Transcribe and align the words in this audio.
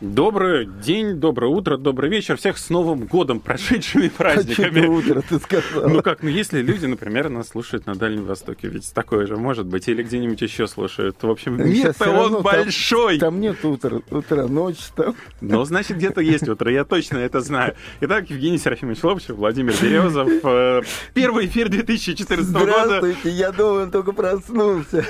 Добрый 0.00 0.66
день, 0.66 1.14
доброе 1.14 1.48
утро, 1.48 1.76
добрый 1.76 2.08
вечер. 2.08 2.36
Всех 2.36 2.56
с 2.56 2.70
Новым 2.70 3.06
годом, 3.06 3.40
прошедшими 3.40 4.06
праздниками. 4.16 4.82
Доброе 4.82 4.88
утро, 4.90 5.22
ты 5.28 5.40
сказал. 5.40 5.88
Ну 5.88 6.02
как, 6.02 6.22
ну 6.22 6.28
если 6.28 6.62
люди, 6.62 6.86
например, 6.86 7.28
нас 7.30 7.48
слушают 7.48 7.86
на 7.86 7.96
Дальнем 7.96 8.24
Востоке, 8.24 8.68
ведь 8.68 8.94
такое 8.94 9.26
же 9.26 9.36
может 9.36 9.66
быть, 9.66 9.88
или 9.88 10.04
где-нибудь 10.04 10.40
еще 10.40 10.68
слушают. 10.68 11.16
В 11.20 11.28
общем, 11.28 11.56
мир-то 11.56 12.12
он 12.12 12.42
большой. 12.42 13.18
Там, 13.18 13.32
там 13.32 13.40
нет 13.40 13.64
утра, 13.64 14.00
утра, 14.10 14.46
ночь 14.46 14.86
там. 14.94 15.16
Ну, 15.40 15.64
значит, 15.64 15.96
где-то 15.96 16.20
есть 16.20 16.48
утро, 16.48 16.70
я 16.70 16.84
точно 16.84 17.18
это 17.18 17.40
знаю. 17.40 17.74
Итак, 18.00 18.30
Евгений 18.30 18.58
Серафимович 18.58 19.02
Лобчев, 19.02 19.34
Владимир 19.34 19.74
Березов. 19.82 20.28
Э, 20.44 20.82
первый 21.12 21.46
эфир 21.46 21.70
2014 21.70 22.52
года. 22.52 22.84
Здравствуйте, 22.84 23.30
я 23.30 23.50
думаю, 23.50 23.82
он 23.84 23.90
только 23.90 24.12
проснулся. 24.12 25.04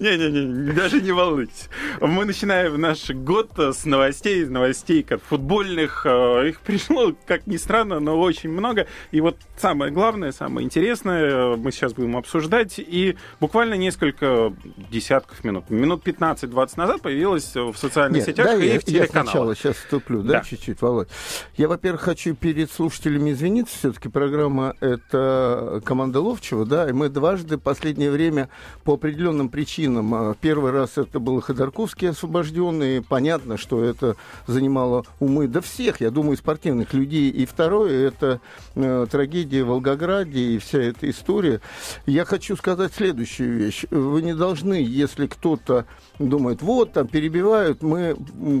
Не-не-не, 0.00 0.72
даже 0.72 1.00
не 1.00 1.12
волнуйтесь. 1.12 1.68
Мы 2.00 2.24
начинаем 2.24 2.80
наш 2.80 3.10
год 3.10 3.50
с 3.58 3.84
новостей, 3.84 4.44
новостей 4.46 5.02
как 5.02 5.22
футбольных. 5.22 6.04
Э, 6.06 6.48
их 6.48 6.60
пришло, 6.60 7.12
как 7.26 7.46
ни 7.46 7.56
странно, 7.56 8.00
но 8.00 8.18
очень 8.18 8.50
много. 8.50 8.86
И 9.10 9.20
вот 9.20 9.36
самое 9.56 9.90
главное, 9.92 10.32
самое 10.32 10.64
интересное 10.64 11.56
мы 11.56 11.72
сейчас 11.72 11.92
будем 11.94 12.16
обсуждать. 12.16 12.74
И 12.78 13.16
буквально 13.40 13.74
несколько 13.74 14.52
десятков 14.90 15.42
минут, 15.44 15.70
минут 15.70 16.06
15-20 16.06 16.72
назад 16.76 17.02
появилась 17.02 17.54
в 17.54 17.74
социальных 17.76 18.18
Нет, 18.18 18.26
сетях 18.26 18.46
да, 18.46 18.56
и 18.56 18.68
я, 18.74 18.80
в 18.80 18.84
телеканалах. 18.84 19.14
Я 19.14 19.22
сначала 19.22 19.56
сейчас 19.56 19.76
вступлю, 19.76 20.22
да, 20.22 20.32
Да. 20.34 20.44
чуть-чуть, 20.44 20.80
Володь. 20.82 21.08
Я, 21.56 21.68
во-первых, 21.68 22.02
хочу 22.02 22.34
перед 22.34 22.70
слушателями 22.70 23.32
извиниться. 23.32 23.76
Все-таки 23.78 24.08
программа— 24.08 24.74
это 24.80 25.80
команда 25.84 26.20
Ловчева, 26.20 26.66
да, 26.66 26.88
и 26.88 26.92
мы 26.92 27.08
дважды 27.08 27.56
в 27.56 27.60
последнее 27.60 28.10
время 28.10 28.49
по 28.84 28.94
определенным 28.94 29.48
причинам. 29.48 30.14
а, 30.14 30.34
Первый 30.40 30.72
раз 30.72 30.98
это 30.98 31.18
был 31.18 31.40
Ходорковский 31.40 32.10
освобожденный. 32.10 33.02
Понятно, 33.02 33.56
что 33.56 33.82
это 33.82 34.16
занимало 34.46 35.04
умы 35.18 35.48
до 35.48 35.60
всех, 35.60 36.00
я 36.00 36.10
думаю, 36.10 36.36
спортивных 36.36 36.94
людей. 36.94 37.30
И 37.30 37.46
второе— 37.46 38.08
это 38.08 38.40
э, 38.74 39.06
трагедия 39.10 39.64
в 39.64 39.68
Волгограде 39.68 40.40
и 40.40 40.58
вся 40.58 40.78
эта 40.78 41.08
история. 41.10 41.60
Я 42.06 42.24
хочу 42.24 42.56
сказать 42.56 42.92
следующую 42.94 43.56
вещь. 43.56 43.84
Вы 43.90 44.22
не 44.22 44.34
должны, 44.34 44.74
если 44.74 45.26
кто-то 45.26 45.86
думает, 46.18 46.62
вот, 46.62 46.92
там 46.92 47.06
перебивают, 47.08 47.82
мы 47.82 48.16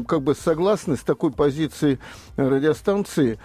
как 0.06 0.22
бы 0.22 0.34
согласны 0.34 0.96
с 0.96 1.00
такой 1.00 1.30
позицией 1.30 1.98
радиостанции, 2.36 3.38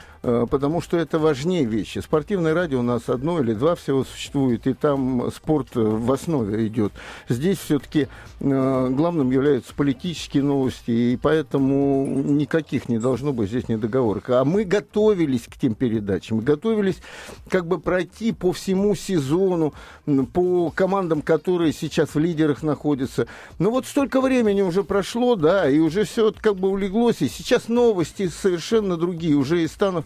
потому 0.50 0.82
что 0.82 0.98
это 0.98 1.20
важнее 1.20 1.66
вещи. 1.66 2.00
Спортивное 2.00 2.54
радио 2.54 2.80
у 2.80 2.84
нас 2.84 3.10
одно 3.10 3.40
или 3.40 3.54
два 3.54 3.76
всего 3.76 4.04
существует, 4.04 4.66
и 4.66 4.74
там 4.74 5.30
спорт 5.32 5.68
э, 5.76 5.80
в 5.82 6.12
основе 6.12 6.66
идет. 6.68 6.94
Здесь 7.30 7.60
все-таки 7.60 8.08
главным 8.40 9.32
являются 9.32 9.74
политические 9.74 10.44
новости, 10.44 10.92
и 10.92 11.20
поэтому 11.22 12.06
никаких 12.06 12.90
не 12.90 13.00
должно 13.00 13.34
быть 13.34 13.50
здесь 13.50 13.70
недоговорок. 13.70 14.30
А 14.30 14.44
мы 14.44 14.66
готовились 14.66 15.44
к 15.44 15.58
тем 15.58 15.76
передачам, 15.76 16.40
готовились 16.40 16.98
как 17.50 17.66
бы 17.68 17.80
пройти 17.80 18.32
по 18.32 18.52
всему 18.52 18.96
сезону, 18.96 19.74
по 20.34 20.70
командам, 20.72 21.22
которые 21.22 21.72
сейчас 21.72 22.16
в 22.16 22.20
лидерах 22.20 22.64
находятся. 22.64 23.28
Но 23.60 23.72
вот 23.72 23.86
столько 23.86 24.22
времени 24.22 24.62
уже 24.62 24.84
прошло, 24.84 25.36
да, 25.36 25.70
и 25.70 25.80
уже 25.80 26.04
все 26.04 26.34
как 26.40 26.58
бы 26.58 26.70
улеглось, 26.70 27.22
и 27.22 27.30
сейчас 27.30 27.68
новости 27.68 28.28
совершенно 28.28 28.98
другие, 28.98 29.36
уже 29.36 29.64
из 29.64 29.72
станов 29.72 30.06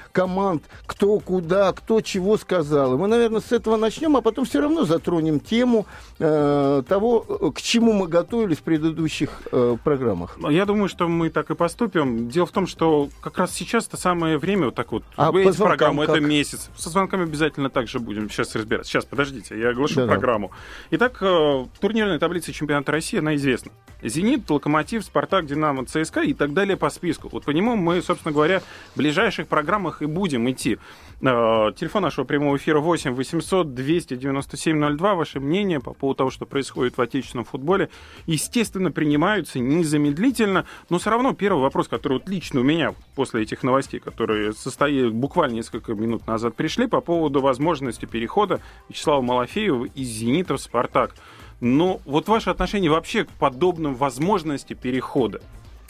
команд, 0.11 0.63
кто 0.85 1.19
куда, 1.19 1.71
кто 1.73 2.01
чего 2.01 2.37
сказал. 2.37 2.93
И 2.93 2.97
мы, 2.97 3.07
наверное, 3.07 3.41
с 3.41 3.51
этого 3.51 3.77
начнем, 3.77 4.15
а 4.17 4.21
потом 4.21 4.45
все 4.45 4.61
равно 4.61 4.83
затронем 4.85 5.39
тему 5.39 5.85
э, 6.19 6.83
того, 6.87 7.21
к 7.55 7.61
чему 7.61 7.93
мы 7.93 8.07
готовились 8.07 8.57
в 8.57 8.63
предыдущих 8.63 9.41
э, 9.51 9.77
программах. 9.83 10.37
Я 10.49 10.65
думаю, 10.65 10.89
что 10.89 11.07
мы 11.07 11.29
так 11.29 11.49
и 11.51 11.55
поступим. 11.55 12.29
Дело 12.29 12.45
в 12.45 12.51
том, 12.51 12.67
что 12.67 13.09
как 13.21 13.37
раз 13.37 13.53
сейчас 13.53 13.87
это 13.87 13.97
самое 13.97 14.37
время 14.37 14.65
вот 14.65 14.75
так 14.75 14.91
вот. 14.91 15.03
А 15.15 15.29
Эти 15.29 15.45
по 15.45 15.51
звонкам 15.51 15.77
программы 15.77 16.03
это 16.03 16.13
как? 16.13 16.23
месяц. 16.23 16.69
Со 16.75 16.89
звонками 16.89 17.23
обязательно 17.23 17.69
также 17.69 17.99
будем 17.99 18.29
сейчас 18.29 18.55
разбираться. 18.55 18.91
Сейчас, 18.91 19.05
подождите, 19.05 19.59
я 19.59 19.69
оглашу 19.69 19.95
Да-да. 19.95 20.11
программу. 20.13 20.51
Итак, 20.91 21.17
э, 21.21 21.65
турнирная 21.79 22.19
таблица 22.19 22.51
чемпионата 22.53 22.91
России, 22.91 23.19
она 23.19 23.35
известна. 23.35 23.71
Зенит, 24.03 24.49
Локомотив, 24.49 25.03
Спартак, 25.03 25.45
Динамо, 25.45 25.85
ЦСКА 25.85 26.21
и 26.21 26.33
так 26.33 26.53
далее 26.53 26.75
по 26.75 26.89
списку. 26.89 27.29
Вот 27.31 27.45
по 27.45 27.51
нему 27.51 27.75
мы, 27.75 28.01
собственно 28.01 28.33
говоря, 28.33 28.61
в 28.93 28.97
ближайших 28.97 29.47
программах 29.47 30.00
и 30.01 30.05
будем 30.05 30.49
идти. 30.49 30.77
Э, 31.21 31.71
Телефон 31.75 32.03
нашего 32.03 32.25
прямого 32.25 32.57
эфира 32.57 32.79
8 32.79 33.13
800 33.13 33.73
297 33.73 34.97
02. 34.97 35.15
Ваше 35.15 35.39
мнение 35.39 35.79
по 35.79 35.93
поводу 35.93 36.17
того, 36.17 36.29
что 36.31 36.45
происходит 36.45 36.97
в 36.97 37.01
отечественном 37.01 37.45
футболе, 37.45 37.89
естественно, 38.25 38.91
принимаются 38.91 39.59
незамедлительно. 39.59 40.65
Но 40.89 40.99
все 40.99 41.09
равно 41.11 41.33
первый 41.33 41.61
вопрос, 41.61 41.87
который 41.87 42.13
вот 42.13 42.27
лично 42.27 42.61
у 42.61 42.63
меня 42.63 42.93
после 43.15 43.43
этих 43.43 43.63
новостей, 43.63 43.99
которые 43.99 44.53
состояли 44.53 45.09
буквально 45.09 45.55
несколько 45.55 45.93
минут 45.93 46.25
назад 46.27 46.55
пришли, 46.55 46.87
по 46.87 47.01
поводу 47.01 47.41
возможности 47.41 48.05
перехода 48.05 48.59
Вячеслава 48.89 49.21
Малафеева 49.21 49.85
из 49.85 50.07
«Зенита» 50.07 50.57
в 50.57 50.61
«Спартак». 50.61 51.15
Но 51.59 52.01
вот 52.05 52.27
ваше 52.27 52.49
отношение 52.49 52.89
вообще 52.89 53.23
к 53.23 53.29
подобным 53.29 53.93
возможности 53.93 54.73
перехода, 54.73 55.41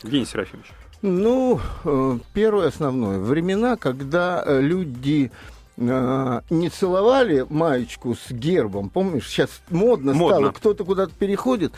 Евгений 0.03 0.25
Серафимович? 0.25 0.67
Ну, 1.01 1.59
э, 1.83 2.17
первое 2.33 2.67
основное. 2.67 3.17
Времена, 3.19 3.75
когда 3.75 4.43
э, 4.45 4.61
люди 4.61 5.31
э, 5.77 6.41
не 6.49 6.69
целовали 6.69 7.45
маечку 7.49 8.15
с 8.15 8.31
гербом, 8.31 8.89
помнишь, 8.89 9.27
сейчас 9.27 9.49
модно, 9.69 10.13
Модно. 10.13 10.37
стало, 10.37 10.51
кто-то 10.51 10.85
куда-то 10.85 11.11
переходит, 11.17 11.73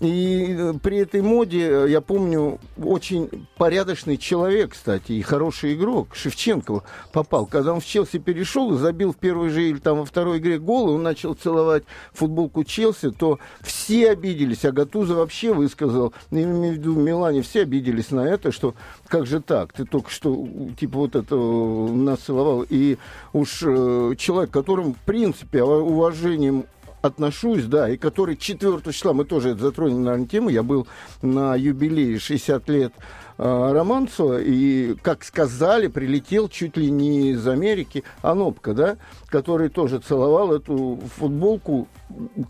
и 0.00 0.54
э, 0.58 0.74
при 0.82 0.98
этой 0.98 1.22
моде, 1.22 1.68
э, 1.68 1.86
я 1.88 2.02
помню, 2.02 2.58
очень 2.76 3.46
порядочный 3.56 4.18
человек, 4.18 4.72
кстати, 4.72 5.12
и 5.12 5.22
хороший 5.22 5.74
игрок, 5.74 6.14
Шевченко 6.14 6.82
попал, 7.12 7.46
когда 7.46 7.72
он 7.72 7.80
в 7.80 7.86
Челси 7.86 8.18
перешел 8.18 8.74
и 8.74 8.78
забил 8.78 9.12
в 9.12 9.16
первой 9.16 9.48
же 9.48 9.66
или 9.68 9.78
там 9.78 9.98
во 9.98 10.04
второй 10.04 10.38
игре 10.38 10.58
гол, 10.58 10.90
и 10.90 10.92
он 10.92 11.02
начал 11.02 11.32
целовать 11.32 11.84
футболку 12.12 12.62
Челси, 12.62 13.10
то 13.10 13.38
все 13.62 14.10
обиделись, 14.10 14.66
а 14.66 14.72
Гатуза 14.72 15.14
вообще 15.14 15.54
высказал, 15.54 16.12
я 16.30 16.42
имею 16.42 16.74
в 16.74 16.76
виду 16.76 16.94
в 16.94 16.98
Милане, 16.98 17.40
все 17.40 17.62
обиделись 17.62 18.10
на 18.10 18.20
это, 18.20 18.52
что 18.52 18.74
как 19.08 19.26
же 19.26 19.40
так, 19.40 19.72
ты 19.72 19.86
только 19.86 20.10
что 20.10 20.46
типа 20.78 20.98
вот 20.98 21.16
это 21.16 21.34
э, 21.34 21.92
нас 21.92 22.18
целовал, 22.18 22.66
и 22.68 22.98
уж 23.32 23.62
э, 23.62 24.14
человек, 24.18 24.50
которым 24.50 24.92
в 24.92 24.98
принципе 24.98 25.62
уважением 25.62 26.66
отношусь, 27.06 27.64
да, 27.64 27.88
и 27.88 27.96
который 27.96 28.36
4 28.36 28.80
числа, 28.92 29.12
мы 29.12 29.24
тоже 29.24 29.56
затронем, 29.56 30.02
наверное, 30.02 30.26
тему, 30.26 30.48
я 30.50 30.62
был 30.62 30.86
на 31.22 31.54
юбилее 31.54 32.18
60 32.18 32.68
лет 32.68 32.92
Романцева, 33.38 34.40
и, 34.40 34.94
как 35.02 35.24
сказали, 35.24 35.88
прилетел 35.88 36.48
чуть 36.48 36.76
ли 36.76 36.90
не 36.90 37.32
из 37.32 37.46
Америки 37.46 38.02
Анопка, 38.22 38.72
да, 38.72 38.96
который 39.28 39.68
тоже 39.68 39.98
целовал 39.98 40.52
эту 40.52 40.98
футболку. 41.16 41.88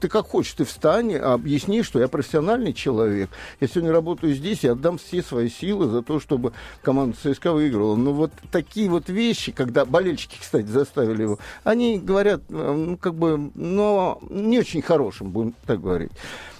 Ты 0.00 0.08
как 0.08 0.26
хочешь, 0.26 0.52
ты 0.52 0.64
встань, 0.64 1.16
объясни, 1.16 1.82
что 1.82 1.98
я 1.98 2.08
профессиональный 2.08 2.72
человек. 2.72 3.30
Я 3.60 3.66
сегодня 3.66 3.90
работаю 3.90 4.34
здесь, 4.34 4.62
я 4.62 4.72
отдам 4.72 4.98
все 4.98 5.22
свои 5.22 5.48
силы 5.48 5.88
за 5.88 6.02
то, 6.02 6.20
чтобы 6.20 6.52
команда 6.82 7.16
ЦСКА 7.16 7.52
выиграла. 7.52 7.96
Но 7.96 8.12
вот 8.12 8.30
такие 8.52 8.88
вот 8.88 9.08
вещи, 9.08 9.50
когда 9.50 9.84
болельщики, 9.84 10.36
кстати, 10.40 10.66
заставили 10.66 11.22
его, 11.22 11.38
они 11.64 11.98
говорят, 11.98 12.42
э, 12.48 12.72
ну, 12.72 12.96
как 12.96 13.14
бы, 13.14 13.50
но 13.54 14.20
не 14.30 14.60
очень 14.60 14.82
хорошим, 14.82 15.30
будем 15.30 15.54
так 15.66 15.80
говорить. 15.80 16.12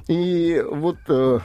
И 0.08 0.64
вот 0.68 0.98
э, 1.08 1.40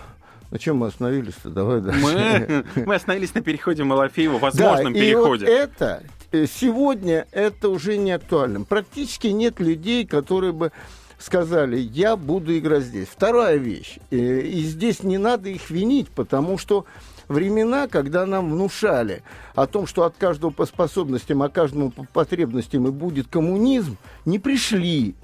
на 0.52 0.60
чем 0.60 0.78
мы 0.78 0.88
остановились-то? 0.88 1.50
Давай 1.50 1.82
дальше. 1.82 2.02
Мы, 2.02 2.66
мы 2.86 2.96
остановились 2.96 3.34
на 3.34 3.42
переходе 3.42 3.84
Малафеева, 3.84 4.34
Да, 4.40 4.46
возможном 4.46 4.94
и 4.94 5.00
переходе. 5.00 5.46
вот 5.46 5.52
это 5.54 6.04
э, 6.32 6.46
сегодня 6.46 7.26
это 7.32 7.70
уже 7.70 7.98
не 7.98 8.12
актуально. 8.12 8.62
Практически 8.64 9.28
нет 9.28 9.60
людей, 9.60 10.06
которые 10.06 10.52
бы 10.54 10.72
сказали, 11.18 11.78
я 11.78 12.16
буду 12.16 12.58
играть 12.58 12.84
здесь. 12.84 13.08
Вторая 13.08 13.58
вещь. 13.58 13.98
э, 14.12 14.16
И 14.42 14.62
здесь 14.64 15.04
не 15.04 15.18
надо 15.18 15.50
их 15.50 15.70
винить, 15.70 16.10
потому 16.10 16.58
что 16.58 16.86
времена, 17.28 17.88
когда 17.88 18.26
нам 18.26 18.52
внушали 18.52 19.24
о 19.56 19.68
том, 19.68 19.88
что 19.88 20.04
от 20.04 20.16
каждого 20.18 20.50
по 20.52 20.66
способностям, 20.66 21.42
а 21.44 21.50
каждому 21.50 21.92
по 21.92 22.04
потребностям 22.12 22.88
и 22.88 22.92
будет 22.92 23.28
коммунизм, 23.28 23.98
не 24.26 24.38
пришли. 24.40 25.16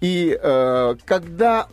И 0.00 0.38
э, 0.40 0.96
когда 1.04 1.68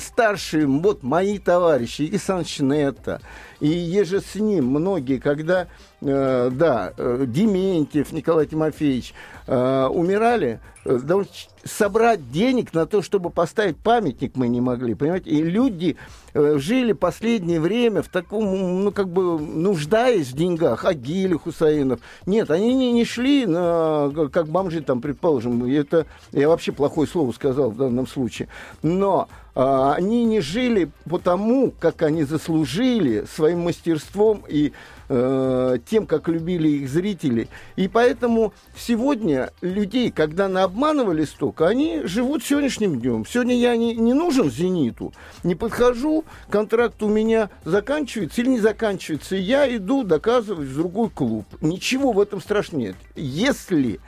старшие, 0.00 0.66
вот 0.66 1.02
мои 1.02 1.38
товарищи, 1.38 2.02
и 2.02 2.16
Санчнета, 2.16 3.20
И 3.60 3.68
еже 3.68 4.20
с 4.20 4.36
ним 4.36 4.66
многие, 4.66 5.18
когда, 5.18 5.66
э, 6.00 6.50
да, 6.52 6.92
э, 6.96 7.24
Дементьев 7.26 8.12
Николай 8.12 8.46
Тимофеевич 8.46 9.14
э, 9.46 9.86
умирали, 9.86 10.60
э, 10.84 10.98
да, 11.02 11.16
собрать 11.64 12.30
денег 12.30 12.72
на 12.72 12.86
то, 12.86 13.02
чтобы 13.02 13.30
поставить 13.30 13.76
памятник 13.78 14.36
мы 14.36 14.46
не 14.48 14.60
могли, 14.60 14.94
понимаете? 14.94 15.30
И 15.30 15.42
люди 15.42 15.96
э, 16.34 16.58
жили 16.58 16.92
последнее 16.92 17.60
время 17.60 18.02
в 18.02 18.08
таком, 18.08 18.84
ну, 18.84 18.92
как 18.92 19.08
бы, 19.08 19.38
нуждаясь 19.40 20.28
в 20.28 20.36
деньгах, 20.36 20.84
Агили 20.84 21.34
Хусаинов. 21.34 21.98
Нет, 22.26 22.52
они 22.52 22.74
не, 22.74 22.92
не 22.92 23.04
шли 23.04 23.44
на, 23.44 24.12
как 24.32 24.46
бомжи 24.46 24.82
там, 24.82 25.00
предположим, 25.00 25.64
это 25.64 26.06
я 26.30 26.48
вообще 26.48 26.70
плохое 26.70 27.08
слово 27.08 27.32
сказал 27.32 27.70
в 27.70 27.76
данном 27.76 28.06
случае. 28.06 28.48
Но 28.82 29.28
они 29.60 30.24
не 30.24 30.40
жили 30.40 30.88
потому, 31.10 31.72
как 31.72 32.02
они 32.02 32.22
заслужили 32.22 33.24
своим 33.24 33.62
мастерством 33.62 34.44
и 34.48 34.72
э, 35.08 35.78
тем, 35.84 36.06
как 36.06 36.28
любили 36.28 36.68
их 36.68 36.88
зрители. 36.88 37.48
И 37.74 37.88
поэтому 37.88 38.52
сегодня 38.76 39.50
людей, 39.60 40.12
когда 40.12 40.46
на 40.46 40.62
обманывали 40.62 41.24
столько, 41.24 41.66
они 41.66 42.02
живут 42.04 42.44
сегодняшним 42.44 43.00
днем. 43.00 43.26
Сегодня 43.26 43.56
я 43.56 43.76
не, 43.76 43.96
не 43.96 44.14
нужен 44.14 44.48
«Зениту», 44.48 45.12
не 45.42 45.56
подхожу, 45.56 46.24
контракт 46.48 47.02
у 47.02 47.08
меня 47.08 47.50
заканчивается 47.64 48.42
или 48.42 48.50
не 48.50 48.60
заканчивается, 48.60 49.34
я 49.34 49.74
иду 49.74 50.04
доказывать 50.04 50.68
в 50.68 50.74
другой 50.76 51.10
клуб. 51.10 51.46
Ничего 51.60 52.12
в 52.12 52.20
этом 52.20 52.40
страшного 52.40 52.82
нет. 52.82 52.96
Если 53.16 53.98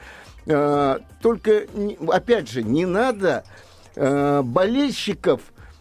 э, 0.46 0.99
только, 1.20 1.67
опять 2.06 2.49
же, 2.49 2.62
не 2.62 2.87
надо 2.87 3.43
э, 3.96 4.42
болельщиков 4.42 5.40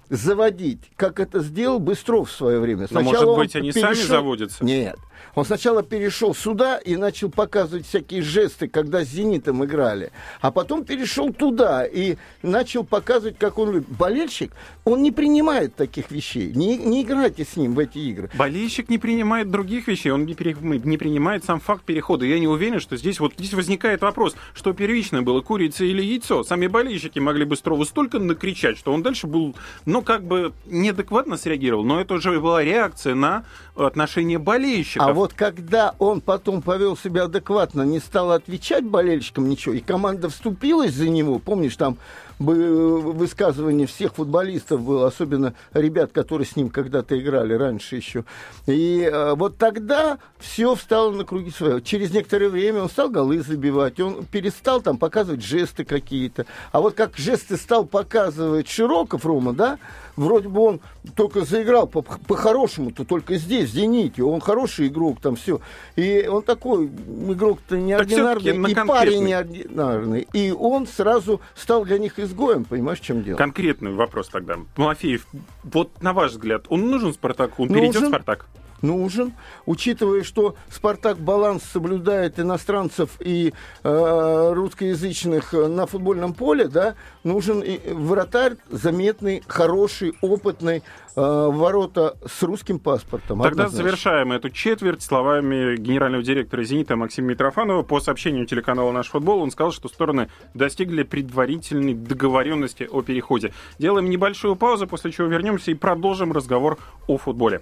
заводить, 0.09 0.79
как 0.95 1.19
это 1.19 1.39
сделал 1.39 1.79
Быстров 1.79 2.29
в 2.29 2.33
свое 2.33 2.59
время. 2.59 2.87
Сначала 2.87 3.25
Но, 3.25 3.25
может 3.27 3.37
быть, 3.37 3.55
они 3.55 3.71
перешел... 3.71 3.93
сами 3.93 4.07
заводятся? 4.07 4.63
Нет. 4.65 4.97
Он 5.35 5.45
сначала 5.45 5.83
перешел 5.83 6.33
сюда 6.33 6.77
и 6.77 6.95
начал 6.95 7.29
показывать 7.29 7.85
всякие 7.85 8.21
жесты, 8.21 8.67
когда 8.67 9.05
с 9.05 9.09
«Зенитом» 9.09 9.63
играли. 9.63 10.11
А 10.41 10.51
потом 10.51 10.83
перешел 10.83 11.31
туда 11.31 11.85
и 11.85 12.17
начал 12.41 12.83
показывать, 12.83 13.37
как 13.37 13.59
он 13.59 13.71
любит. 13.71 13.89
Болельщик, 13.89 14.51
он 14.85 15.03
не 15.03 15.11
принимает 15.11 15.75
таких 15.75 16.09
вещей. 16.09 16.51
Не, 16.53 16.77
не 16.77 17.03
играйте 17.03 17.45
с 17.45 17.55
ним 17.55 17.75
в 17.75 17.79
эти 17.79 17.99
игры. 17.99 18.29
Болельщик 18.33 18.89
не 18.89 18.97
принимает 18.97 19.51
других 19.51 19.87
вещей. 19.87 20.11
Он 20.11 20.25
не, 20.25 20.33
пере, 20.33 20.55
не 20.59 20.97
принимает 20.97 21.43
сам 21.43 21.59
факт 21.59 21.83
перехода. 21.83 22.25
Я 22.25 22.39
не 22.39 22.47
уверен, 22.47 22.79
что 22.79 22.97
здесь 22.97 23.19
вот 23.19 23.33
здесь 23.37 23.53
возникает 23.53 24.01
вопрос, 24.01 24.35
что 24.53 24.73
первичное 24.73 25.21
было, 25.21 25.41
курица 25.41 25.85
или 25.85 26.01
яйцо. 26.01 26.43
Сами 26.43 26.67
болельщики 26.67 27.19
могли 27.19 27.45
бы 27.45 27.59
Быстрову 27.59 27.83
столько 27.83 28.19
накричать, 28.19 28.77
что 28.77 28.93
он 28.93 29.03
дальше 29.03 29.27
был, 29.27 29.53
ну, 29.85 30.01
как 30.01 30.23
бы 30.23 30.53
неадекватно 30.65 31.35
среагировал. 31.35 31.83
Но 31.83 31.99
это 31.99 32.13
уже 32.13 32.39
была 32.39 32.63
реакция 32.63 33.15
на 33.15 33.43
отношение 33.75 34.39
болельщиков. 34.39 35.05
А 35.05 35.08
вот 35.13 35.33
когда 35.33 35.95
он 35.99 36.21
потом 36.21 36.61
повел 36.61 36.97
себя 36.97 37.23
адекватно, 37.23 37.83
не 37.83 37.99
стал 37.99 38.31
отвечать 38.31 38.83
болельщикам 38.85 39.49
ничего, 39.49 39.75
и 39.75 39.79
команда 39.79 40.29
вступилась 40.29 40.93
за 40.93 41.09
него, 41.09 41.39
помнишь, 41.39 41.75
там 41.75 41.97
высказывание 42.39 43.85
всех 43.85 44.15
футболистов 44.15 44.81
было, 44.81 45.07
особенно 45.07 45.53
ребят, 45.73 46.11
которые 46.11 46.47
с 46.47 46.55
ним 46.55 46.69
когда-то 46.69 47.19
играли 47.19 47.53
раньше 47.53 47.97
еще. 47.97 48.23
И 48.65 49.01
э, 49.01 49.35
вот 49.35 49.57
тогда 49.57 50.19
все 50.37 50.73
встало 50.75 51.11
на 51.11 51.25
круги 51.25 51.51
своего. 51.51 51.81
Через 51.81 52.11
некоторое 52.11 52.49
время 52.49 52.83
он 52.83 52.89
стал 52.89 53.09
голы 53.09 53.41
забивать, 53.41 53.99
он 53.99 54.25
перестал 54.25 54.81
там 54.81 54.97
показывать 54.97 55.43
жесты 55.43 55.83
какие-то. 55.83 56.45
А 56.71 56.79
вот 56.79 56.93
как 56.93 57.17
жесты 57.17 57.57
стал 57.57 57.85
показывать 57.85 58.69
Широков, 58.69 59.25
Рома, 59.25 59.53
да, 59.53 59.77
вроде 60.15 60.47
бы 60.47 60.61
он 60.61 60.81
только 61.15 61.41
заиграл 61.41 61.87
по-хорошему, 61.87 62.91
по 62.91 62.97
то 62.97 63.03
только 63.05 63.35
здесь, 63.35 63.69
в 63.69 63.73
«Зените». 63.73 64.23
Он 64.23 64.39
хороший 64.39 64.87
игрок, 64.87 65.19
там 65.21 65.35
все. 65.35 65.61
И 65.95 66.27
он 66.27 66.43
такой 66.43 66.87
игрок-то 66.87 67.77
неординарный, 67.77 68.71
и 68.71 68.75
парень 68.75 69.25
неординарный. 69.25 70.27
И 70.33 70.51
он 70.51 70.87
сразу 70.87 71.41
стал 71.55 71.85
для 71.85 71.97
них 71.97 72.19
изгоем, 72.29 72.63
понимаешь, 72.65 72.99
в 72.99 73.03
чем 73.03 73.23
дело? 73.23 73.37
Конкретный 73.37 73.91
вопрос 73.93 74.29
тогда. 74.29 74.55
Малафеев, 74.77 75.27
вот 75.63 76.01
на 76.01 76.13
ваш 76.13 76.31
взгляд, 76.31 76.65
он 76.69 76.89
нужен 76.89 77.13
Спартаку? 77.13 77.63
Он 77.63 77.69
нужен. 77.69 77.81
перейдет 77.81 78.03
в 78.03 78.07
Спартак? 78.07 78.45
Нужен, 78.81 79.33
учитывая, 79.65 80.23
что 80.23 80.55
Спартак 80.69 81.17
баланс 81.17 81.63
соблюдает 81.63 82.39
иностранцев 82.39 83.11
и 83.19 83.53
э, 83.83 84.53
русскоязычных 84.53 85.53
на 85.53 85.85
футбольном 85.85 86.33
поле, 86.33 86.67
да, 86.67 86.95
нужен 87.23 87.61
и 87.61 87.79
вратарь 87.93 88.55
заметный, 88.69 89.43
хороший, 89.47 90.13
опытный, 90.21 90.77
э, 90.77 90.81
ворота 91.15 92.17
с 92.25 92.43
русским 92.43 92.79
паспортом. 92.79 93.41
Тогда 93.41 93.65
однозначно. 93.65 93.83
завершаем 93.83 94.31
эту 94.31 94.49
четверть 94.49 95.01
словами 95.01 95.75
генерального 95.77 96.23
директора 96.23 96.63
«Зенита» 96.63 96.95
Максима 96.95 97.29
Митрофанова. 97.29 97.83
По 97.83 97.99
сообщению 97.99 98.45
телеканала 98.45 98.91
«Наш 98.91 99.09
футбол» 99.09 99.41
он 99.41 99.51
сказал, 99.51 99.71
что 99.71 99.87
стороны 99.87 100.29
достигли 100.53 101.03
предварительной 101.03 101.93
договоренности 101.93 102.87
о 102.89 103.01
переходе. 103.01 103.53
Делаем 103.77 104.09
небольшую 104.09 104.55
паузу, 104.55 104.87
после 104.87 105.11
чего 105.11 105.27
вернемся 105.27 105.71
и 105.71 105.73
продолжим 105.73 106.31
разговор 106.31 106.77
о 107.07 107.17
футболе. 107.17 107.61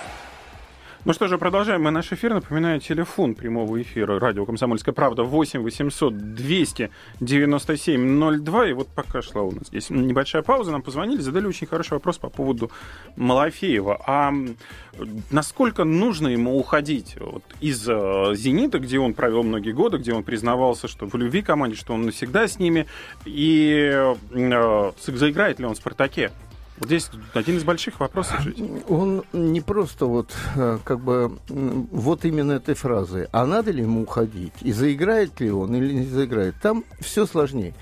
Ну 1.03 1.13
что 1.13 1.27
же, 1.27 1.39
продолжаем 1.39 1.81
мы 1.81 1.89
наш 1.89 2.13
эфир. 2.13 2.31
Напоминаю, 2.31 2.79
телефон 2.79 3.33
прямого 3.33 3.81
эфира 3.81 4.19
радио 4.19 4.45
«Комсомольская 4.45 4.93
правда» 4.93 5.23
8 5.23 5.63
800 5.63 6.35
297 6.35 8.43
02. 8.43 8.67
И 8.67 8.73
вот 8.73 8.87
пока 8.87 9.23
шла 9.23 9.41
у 9.41 9.51
нас 9.51 9.69
здесь 9.69 9.89
небольшая 9.89 10.43
пауза, 10.43 10.69
нам 10.69 10.83
позвонили, 10.83 11.19
задали 11.19 11.47
очень 11.47 11.65
хороший 11.65 11.93
вопрос 11.93 12.19
по 12.19 12.29
поводу 12.29 12.69
Малафеева. 13.15 13.99
А 14.05 14.31
насколько 15.31 15.85
нужно 15.85 16.27
ему 16.27 16.59
уходить 16.59 17.15
вот, 17.19 17.43
из 17.61 17.83
э, 17.89 18.35
«Зенита», 18.35 18.77
где 18.77 18.99
он 18.99 19.15
провел 19.15 19.41
многие 19.41 19.71
годы, 19.71 19.97
где 19.97 20.13
он 20.13 20.21
признавался, 20.21 20.87
что 20.87 21.07
в 21.07 21.15
любви 21.15 21.41
команде, 21.41 21.77
что 21.77 21.95
он 21.95 22.03
навсегда 22.03 22.47
с 22.47 22.59
ними, 22.59 22.85
и 23.25 23.89
э, 23.91 24.91
заиграет 25.01 25.57
ли 25.57 25.65
он 25.65 25.73
в 25.73 25.77
«Спартаке»? 25.77 26.29
Вот 26.81 26.87
здесь 26.87 27.11
один 27.35 27.57
из 27.57 27.63
больших 27.63 27.99
вопросов. 27.99 28.43
Он 28.89 29.23
не 29.33 29.61
просто 29.61 30.07
вот 30.07 30.31
э, 30.55 30.79
как 30.83 30.99
бы 30.99 31.37
вот 31.47 32.25
именно 32.25 32.53
этой 32.53 32.73
фразы, 32.73 33.29
а 33.31 33.45
надо 33.45 33.69
ли 33.69 33.83
ему 33.83 34.01
уходить, 34.01 34.53
и 34.61 34.71
заиграет 34.71 35.39
ли 35.39 35.51
он 35.51 35.75
или 35.75 35.93
не 35.93 36.05
заиграет. 36.07 36.55
Там 36.59 36.83
все 36.99 37.27
сложнее. 37.27 37.75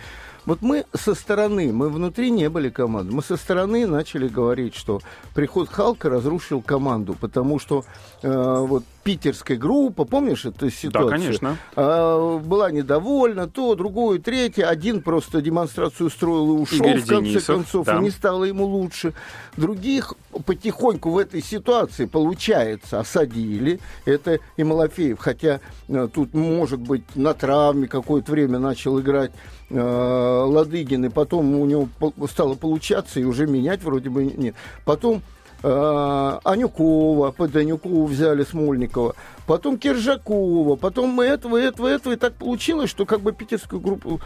Вот 0.46 0.62
мы 0.62 0.86
со 0.94 1.16
стороны, 1.16 1.72
мы 1.72 1.90
внутри 1.90 2.30
не 2.30 2.50
были 2.50 2.70
командой, 2.70 3.14
мы 3.14 3.24
со 3.24 3.38
стороны 3.38 3.88
начали 3.88 4.28
говорить, 4.28 4.76
что 4.76 5.00
приход 5.34 5.70
Халка 5.70 6.10
разрушил 6.10 6.62
команду, 6.62 7.16
потому 7.18 7.58
что 7.58 7.86
э, 8.22 8.30
вот 8.30 8.84
питерская 9.04 9.58
группа, 9.58 10.06
помнишь 10.06 10.46
эту 10.46 10.70
ситуацию? 10.70 11.10
Да, 11.10 11.18
конечно. 11.18 11.58
Э, 11.76 12.40
была 12.44 12.72
недовольна, 12.72 13.48
то, 13.48 13.76
другое, 13.76 14.20
третье. 14.20 14.66
Один 14.66 15.02
просто 15.02 15.42
демонстрацию 15.42 16.08
устроил 16.08 16.58
и 16.58 16.60
ушел, 16.62 16.86
Игорь 16.86 17.00
в 17.00 17.08
конце 17.08 17.22
Денисов, 17.22 17.56
концов, 17.56 17.86
да. 17.86 17.98
и 17.98 18.02
не 18.02 18.12
стало 18.12 18.44
ему 18.44 18.66
лучше. 18.66 19.14
Других 19.58 20.14
потихоньку 20.46 21.12
в 21.12 21.18
этой 21.18 21.42
ситуации, 21.42 22.06
получается, 22.06 23.00
осадили. 23.00 23.80
Это 24.06 24.40
и 24.58 24.64
Малафеев, 24.64 25.20
хотя 25.20 25.60
э, 25.88 26.08
тут, 26.14 26.34
может 26.34 26.80
быть, 26.80 27.04
на 27.16 27.34
травме 27.34 27.88
какое-то 27.88 28.32
время 28.32 28.60
начал 28.60 29.00
играть 29.00 29.32
э, 29.70 29.80
Ладыгин, 29.80 31.06
и 31.06 31.10
потом 31.10 31.56
у 31.56 31.66
него 31.66 31.90
стало 32.30 32.56
получаться, 32.56 33.20
и 33.20 33.24
уже 33.24 33.48
менять 33.48 33.84
вроде 33.84 34.10
бы 34.10 34.26
нет. 34.26 34.56
Потом 34.86 35.22
Анюкова, 35.62 37.32
под 37.32 37.56
Анюкову 37.56 38.06
взяли 38.06 38.44
Смольникова, 38.44 39.16
потом 39.46 39.78
Киржакова, 39.78 40.76
потом 40.76 41.20
этого, 41.20 41.58
этого, 41.58 41.88
этого, 41.88 42.14
и 42.14 42.18
так 42.18 42.34
получилось, 42.34 42.90
что 42.90 43.06
как 43.06 43.22
бы 43.22 43.34
питерскую 43.34 43.82
группу... 43.82 44.22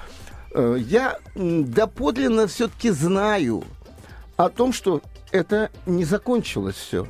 Э, 0.53 0.77
я 0.79 1.17
доподлинно 1.35 2.47
все-таки 2.47 2.91
знаю 2.91 3.63
о 4.37 4.49
том, 4.49 4.73
что 4.73 5.01
это 5.31 5.71
не 5.85 6.05
закончилось 6.05 6.75
все. 6.75 7.07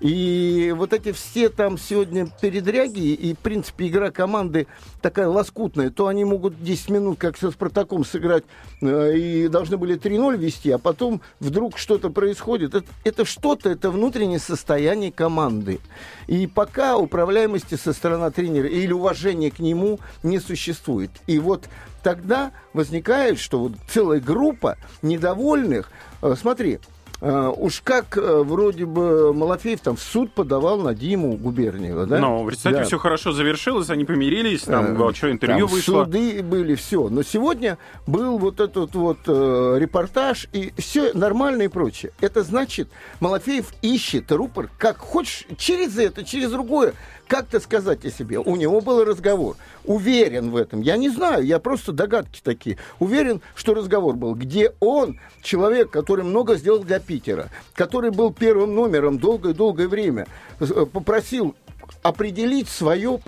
И 0.00 0.72
вот 0.76 0.92
эти 0.92 1.12
все 1.12 1.48
там 1.48 1.76
сегодня 1.76 2.28
передряги, 2.40 3.12
и, 3.12 3.34
в 3.34 3.38
принципе, 3.38 3.88
игра 3.88 4.10
команды 4.10 4.68
такая 5.02 5.28
лоскутная, 5.28 5.90
то 5.90 6.06
они 6.06 6.24
могут 6.24 6.62
10 6.62 6.90
минут, 6.90 7.18
как 7.18 7.36
со 7.36 7.50
Спартаком, 7.50 8.04
сыграть, 8.04 8.44
э, 8.80 9.16
и 9.16 9.48
должны 9.48 9.76
были 9.76 9.98
3-0 9.98 10.36
вести, 10.36 10.70
а 10.70 10.78
потом 10.78 11.20
вдруг 11.40 11.78
что-то 11.78 12.10
происходит. 12.10 12.74
Это, 12.74 12.86
это 13.04 13.24
что-то, 13.24 13.70
это 13.70 13.90
внутреннее 13.90 14.38
состояние 14.38 15.10
команды. 15.10 15.80
И 16.28 16.46
пока 16.46 16.96
управляемости 16.96 17.74
со 17.74 17.92
стороны 17.92 18.30
тренера 18.30 18.68
или 18.68 18.92
уважения 18.92 19.50
к 19.50 19.58
нему 19.58 19.98
не 20.22 20.38
существует. 20.38 21.10
И 21.26 21.38
вот 21.38 21.64
тогда 22.02 22.52
возникает, 22.72 23.38
что 23.40 23.58
вот 23.58 23.72
целая 23.88 24.20
группа 24.20 24.76
недовольных, 25.02 25.90
э, 26.22 26.34
смотри, 26.40 26.78
уж 27.20 27.80
как 27.82 28.16
uh, 28.16 28.44
вроде 28.44 28.86
бы 28.86 29.34
Малафеев 29.34 29.80
там 29.80 29.96
в 29.96 30.00
суд 30.00 30.32
подавал 30.32 30.80
на 30.82 30.94
Диму 30.94 31.32
Губерниева, 31.36 32.06
да? 32.06 32.18
Но 32.18 32.44
в 32.44 32.48
результате 32.48 32.78
да. 32.78 32.84
все 32.84 32.98
хорошо 32.98 33.32
завершилось, 33.32 33.90
они 33.90 34.04
помирились, 34.04 34.62
там 34.62 34.96
uh, 34.96 35.14
что, 35.16 35.32
интервью 35.32 35.66
там 35.66 35.74
вышло. 35.74 36.04
суды 36.04 36.42
были, 36.44 36.76
все. 36.76 37.08
Но 37.08 37.24
сегодня 37.24 37.78
был 38.06 38.38
вот 38.38 38.60
этот 38.60 38.94
вот 38.94 39.18
э, 39.26 39.76
репортаж, 39.78 40.48
и 40.52 40.72
все 40.78 41.12
нормально 41.12 41.62
и 41.62 41.68
прочее. 41.68 42.12
Это 42.20 42.44
значит, 42.44 42.88
Малафеев 43.18 43.72
ищет 43.82 44.30
рупор, 44.30 44.70
как 44.78 44.98
хочешь, 44.98 45.44
через 45.56 45.98
это, 45.98 46.24
через 46.24 46.52
другое 46.52 46.94
как-то 47.28 47.60
сказать 47.60 48.04
о 48.04 48.10
себе. 48.10 48.38
У 48.38 48.56
него 48.56 48.80
был 48.80 49.04
разговор. 49.04 49.56
Уверен 49.84 50.50
в 50.50 50.56
этом. 50.56 50.80
Я 50.80 50.96
не 50.96 51.10
знаю, 51.10 51.44
я 51.44 51.58
просто 51.60 51.92
догадки 51.92 52.40
такие. 52.42 52.78
Уверен, 52.98 53.40
что 53.54 53.74
разговор 53.74 54.16
был, 54.16 54.34
где 54.34 54.72
он, 54.80 55.20
человек, 55.42 55.90
который 55.90 56.24
много 56.24 56.56
сделал 56.56 56.80
для 56.80 56.98
Питера, 56.98 57.50
который 57.74 58.10
был 58.10 58.32
первым 58.32 58.74
номером 58.74 59.18
долгое-долгое 59.18 59.88
время, 59.88 60.26
э, 60.58 60.86
попросил 60.92 61.54
определить 62.02 62.68
свое, 62.68 63.20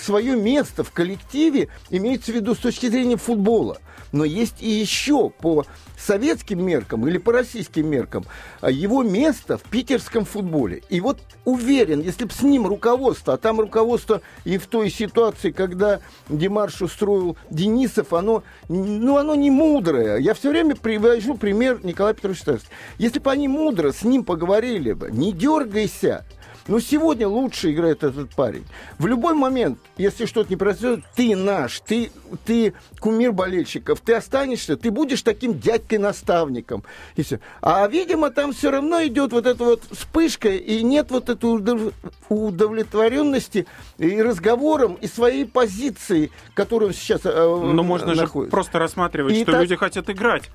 свое 0.00 0.36
место 0.36 0.84
в 0.84 0.90
коллективе, 0.92 1.68
имеется 1.90 2.32
в 2.32 2.34
виду 2.34 2.54
с 2.54 2.58
точки 2.58 2.86
зрения 2.86 3.16
футбола. 3.16 3.78
Но 4.12 4.24
есть 4.24 4.62
и 4.62 4.70
еще 4.70 5.28
по 5.28 5.64
советским 5.98 6.64
меркам 6.64 7.06
или 7.08 7.18
по 7.18 7.32
российским 7.32 7.88
меркам 7.88 8.24
а, 8.60 8.70
его 8.70 9.02
место 9.02 9.58
в 9.58 9.62
питерском 9.62 10.24
футболе. 10.24 10.82
И 10.88 11.00
вот 11.00 11.18
уверен, 11.44 12.00
если 12.00 12.24
бы 12.24 12.32
с 12.32 12.42
ним 12.42 12.66
руководство, 12.66 13.34
а 13.34 13.38
там 13.38 13.60
руководство 13.60 14.20
и 14.44 14.58
в 14.58 14.66
той 14.66 14.90
ситуации, 14.90 15.50
когда 15.50 16.00
Димарш 16.28 16.82
устроил 16.82 17.36
Денисов, 17.50 18.12
оно, 18.12 18.44
ну, 18.68 19.16
оно 19.16 19.34
не 19.34 19.50
мудрое. 19.50 20.18
Я 20.18 20.34
все 20.34 20.50
время 20.50 20.76
привожу 20.76 21.36
пример 21.36 21.80
Николая 21.84 22.14
Петровича. 22.14 22.58
Если 22.98 23.18
бы 23.18 23.30
они 23.30 23.48
мудро 23.48 23.92
с 23.92 24.04
ним 24.04 24.24
поговорили 24.24 24.92
бы, 24.92 25.10
не 25.10 25.32
дергайся, 25.32 26.24
но 26.66 26.80
сегодня 26.80 27.28
лучше 27.28 27.72
играет 27.72 28.02
этот 28.02 28.30
парень. 28.34 28.64
В 28.98 29.06
любой 29.06 29.34
момент, 29.34 29.78
если 29.96 30.26
что-то 30.26 30.50
не 30.50 30.56
произойдет, 30.56 31.04
ты 31.14 31.36
наш, 31.36 31.80
ты, 31.80 32.10
ты 32.44 32.74
кумир 33.00 33.32
болельщиков, 33.32 34.00
ты 34.00 34.14
останешься, 34.14 34.76
ты 34.76 34.90
будешь 34.90 35.22
таким 35.22 35.58
дядькой-наставником. 35.58 36.84
И 37.16 37.22
все. 37.22 37.40
А, 37.60 37.86
видимо, 37.88 38.30
там 38.30 38.52
все 38.52 38.70
равно 38.70 39.04
идет 39.04 39.32
вот 39.32 39.46
эта 39.46 39.64
вот 39.64 39.82
вспышка, 39.90 40.48
и 40.48 40.82
нет 40.82 41.10
вот 41.10 41.28
этой 41.28 41.92
удовлетворенности 42.28 43.66
и 43.98 44.22
разговором, 44.22 44.94
и 44.94 45.06
своей 45.06 45.44
позиции, 45.44 46.30
которую 46.54 46.92
сейчас 46.92 47.22
э, 47.24 47.30
Но 47.34 47.82
можно 47.82 48.14
находится. 48.14 48.44
же 48.44 48.50
просто 48.50 48.78
рассматривать, 48.78 49.34
и 49.34 49.42
что 49.42 49.52
так... 49.52 49.60
люди 49.62 49.76
хотят 49.76 50.08
играть. 50.08 50.50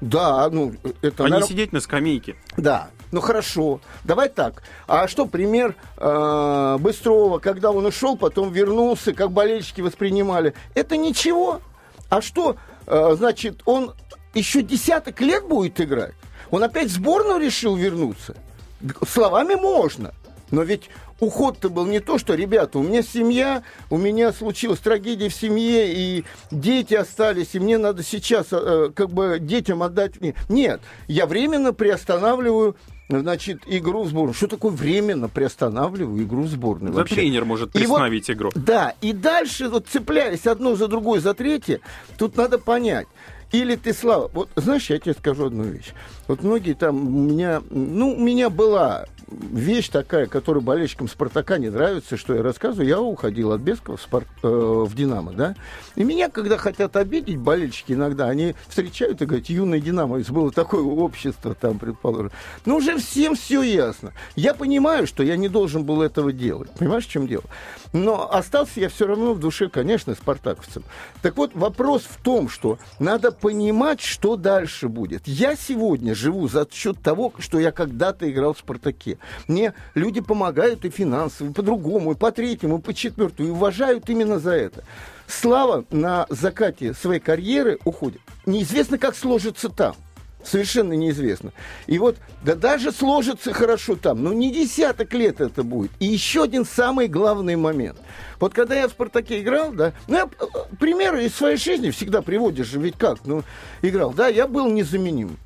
Да, 0.00 0.48
ну 0.50 0.74
это... 1.02 1.24
А 1.24 1.28
народ... 1.28 1.44
не 1.44 1.48
сидеть 1.48 1.72
на 1.72 1.80
скамейке. 1.80 2.36
Да, 2.56 2.90
ну 3.12 3.20
хорошо. 3.20 3.80
Давай 4.04 4.28
так. 4.28 4.62
А 4.86 5.08
что 5.08 5.26
пример 5.26 5.74
э, 5.96 6.76
Быстрова, 6.80 7.38
когда 7.38 7.70
он 7.70 7.86
ушел, 7.86 8.16
потом 8.16 8.52
вернулся, 8.52 9.12
как 9.12 9.32
болельщики 9.32 9.80
воспринимали? 9.80 10.54
Это 10.74 10.96
ничего. 10.96 11.60
А 12.10 12.20
что, 12.20 12.56
э, 12.86 13.14
значит, 13.16 13.62
он 13.64 13.94
еще 14.34 14.62
десяток 14.62 15.20
лет 15.20 15.46
будет 15.48 15.80
играть? 15.80 16.14
Он 16.50 16.62
опять 16.62 16.88
в 16.88 16.92
сборную 16.92 17.40
решил 17.40 17.74
вернуться? 17.74 18.36
Словами 19.08 19.54
можно. 19.54 20.12
Но 20.50 20.62
ведь 20.62 20.90
уход-то 21.20 21.70
был 21.70 21.86
не 21.86 22.00
то, 22.00 22.18
что, 22.18 22.34
ребята, 22.34 22.78
у 22.78 22.82
меня 22.82 23.02
семья, 23.02 23.62
у 23.90 23.96
меня 23.96 24.32
случилась 24.32 24.80
трагедия 24.80 25.28
в 25.28 25.34
семье, 25.34 25.92
и 25.92 26.24
дети 26.50 26.94
остались, 26.94 27.54
и 27.54 27.60
мне 27.60 27.78
надо 27.78 28.02
сейчас 28.02 28.48
э, 28.50 28.90
как 28.94 29.10
бы 29.10 29.38
детям 29.40 29.82
отдать. 29.82 30.14
Нет, 30.48 30.80
я 31.08 31.26
временно 31.26 31.72
приостанавливаю 31.72 32.76
значит, 33.08 33.62
игру 33.66 34.02
в 34.02 34.08
сборную. 34.08 34.34
Что 34.34 34.48
такое 34.48 34.72
временно 34.72 35.28
приостанавливаю 35.28 36.22
игру 36.22 36.42
в 36.42 36.48
сборную? 36.48 36.92
Да 36.92 37.04
тренер 37.04 37.44
может 37.44 37.72
приостановить 37.72 38.28
вот, 38.28 38.34
игру. 38.34 38.50
Да, 38.54 38.94
и 39.00 39.12
дальше, 39.12 39.68
вот 39.68 39.86
цепляясь 39.86 40.46
одно 40.46 40.74
за 40.74 40.88
другое, 40.88 41.20
за 41.20 41.34
третье, 41.34 41.80
тут 42.18 42.36
надо 42.36 42.58
понять. 42.58 43.06
Или 43.52 43.76
ты, 43.76 43.94
Слава, 43.94 44.28
вот 44.32 44.48
знаешь, 44.56 44.90
я 44.90 44.98
тебе 44.98 45.14
скажу 45.14 45.46
одну 45.46 45.62
вещь. 45.62 45.92
Вот 46.26 46.42
многие 46.42 46.72
там 46.72 46.96
у 46.96 47.20
меня, 47.30 47.62
ну, 47.70 48.12
у 48.12 48.18
меня 48.18 48.50
была 48.50 49.06
вещь 49.28 49.88
такая, 49.88 50.26
которая 50.26 50.62
болельщикам 50.62 51.08
«Спартака» 51.08 51.58
не 51.58 51.68
нравится, 51.68 52.16
что 52.16 52.34
я 52.34 52.42
рассказываю. 52.42 52.88
Я 52.88 53.00
уходил 53.00 53.52
от 53.52 53.60
Бескова 53.60 53.96
в, 53.96 54.02
спорт, 54.02 54.26
э, 54.42 54.48
в 54.48 54.94
«Динамо», 54.94 55.32
да? 55.32 55.54
И 55.96 56.04
меня, 56.04 56.28
когда 56.28 56.56
хотят 56.56 56.96
обидеть 56.96 57.38
болельщики 57.38 57.92
иногда, 57.92 58.28
они 58.28 58.54
встречают 58.68 59.20
и 59.22 59.26
говорят, 59.26 59.46
юный 59.48 59.80
«Динамо», 59.80 60.20
было 60.28 60.50
такое 60.50 60.82
общество 60.82 61.54
там, 61.54 61.78
предположим. 61.78 62.30
Но 62.64 62.76
уже 62.76 62.98
всем 62.98 63.34
все 63.34 63.62
ясно. 63.62 64.12
Я 64.34 64.54
понимаю, 64.54 65.06
что 65.06 65.22
я 65.22 65.36
не 65.36 65.48
должен 65.48 65.84
был 65.84 66.02
этого 66.02 66.32
делать. 66.32 66.70
Понимаешь, 66.78 67.06
в 67.06 67.10
чем 67.10 67.26
дело? 67.26 67.44
Но 67.92 68.32
остался 68.32 68.80
я 68.80 68.88
все 68.88 69.06
равно 69.06 69.34
в 69.34 69.40
душе, 69.40 69.68
конечно, 69.68 70.14
спартаковцем. 70.14 70.84
Так 71.22 71.36
вот, 71.36 71.52
вопрос 71.54 72.02
в 72.02 72.22
том, 72.22 72.48
что 72.48 72.78
надо 72.98 73.32
понимать, 73.32 74.00
что 74.00 74.36
дальше 74.36 74.88
будет. 74.88 75.26
Я 75.26 75.56
сегодня 75.56 76.14
живу 76.14 76.48
за 76.48 76.66
счет 76.70 77.00
того, 77.00 77.32
что 77.38 77.58
я 77.58 77.72
когда-то 77.72 78.30
играл 78.30 78.54
в 78.54 78.58
«Спартаке». 78.58 79.15
Мне 79.48 79.74
люди 79.94 80.20
помогают 80.20 80.84
и 80.84 80.90
финансово, 80.90 81.50
и 81.50 81.52
по-другому, 81.52 82.12
и 82.12 82.16
по 82.16 82.32
третьему, 82.32 82.78
и 82.78 82.80
по 82.80 82.94
четвертому, 82.94 83.48
и 83.48 83.52
уважают 83.52 84.08
именно 84.08 84.38
за 84.38 84.52
это. 84.52 84.84
Слава 85.26 85.84
на 85.90 86.26
закате 86.30 86.94
своей 86.94 87.20
карьеры 87.20 87.78
уходит. 87.84 88.20
Неизвестно, 88.44 88.98
как 88.98 89.16
сложится 89.16 89.68
там 89.68 89.96
совершенно 90.46 90.92
неизвестно. 90.94 91.52
И 91.86 91.98
вот, 91.98 92.16
да 92.42 92.54
даже 92.54 92.92
сложится 92.92 93.52
хорошо 93.52 93.96
там, 93.96 94.22
но 94.22 94.32
не 94.32 94.52
десяток 94.52 95.12
лет 95.12 95.40
это 95.40 95.62
будет. 95.62 95.90
И 95.98 96.06
еще 96.06 96.44
один 96.44 96.64
самый 96.64 97.08
главный 97.08 97.56
момент. 97.56 97.98
Вот 98.38 98.54
когда 98.54 98.74
я 98.74 98.88
в 98.88 98.92
«Спартаке» 98.92 99.40
играл, 99.40 99.72
да, 99.72 99.92
ну, 100.08 100.16
я 100.16 100.24
э, 100.24 100.44
примеры 100.78 101.24
из 101.24 101.34
своей 101.34 101.56
жизни 101.56 101.90
всегда 101.90 102.22
приводишь 102.22 102.66
же, 102.66 102.78
ведь 102.78 102.96
как, 102.96 103.18
ну, 103.24 103.42
играл, 103.82 104.12
да, 104.12 104.28
я 104.28 104.46
был 104.46 104.68
незаменим. 104.68 105.36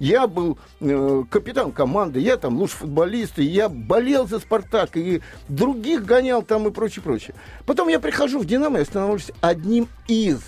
Я 0.00 0.26
был 0.26 0.58
э, 0.80 1.24
капитан 1.28 1.72
команды, 1.72 2.20
я 2.20 2.38
там 2.38 2.56
лучший 2.56 2.78
футболист, 2.78 3.38
и 3.38 3.44
я 3.44 3.68
болел 3.68 4.26
за 4.26 4.38
«Спартак», 4.38 4.96
и 4.96 5.20
других 5.48 6.06
гонял 6.06 6.42
там 6.42 6.66
и 6.66 6.70
прочее, 6.70 7.02
прочее. 7.02 7.34
Потом 7.66 7.88
я 7.88 8.00
прихожу 8.00 8.38
в 8.38 8.46
«Динамо» 8.46 8.80
и 8.80 8.84
становлюсь 8.84 9.30
одним 9.42 9.88
из 10.08 10.40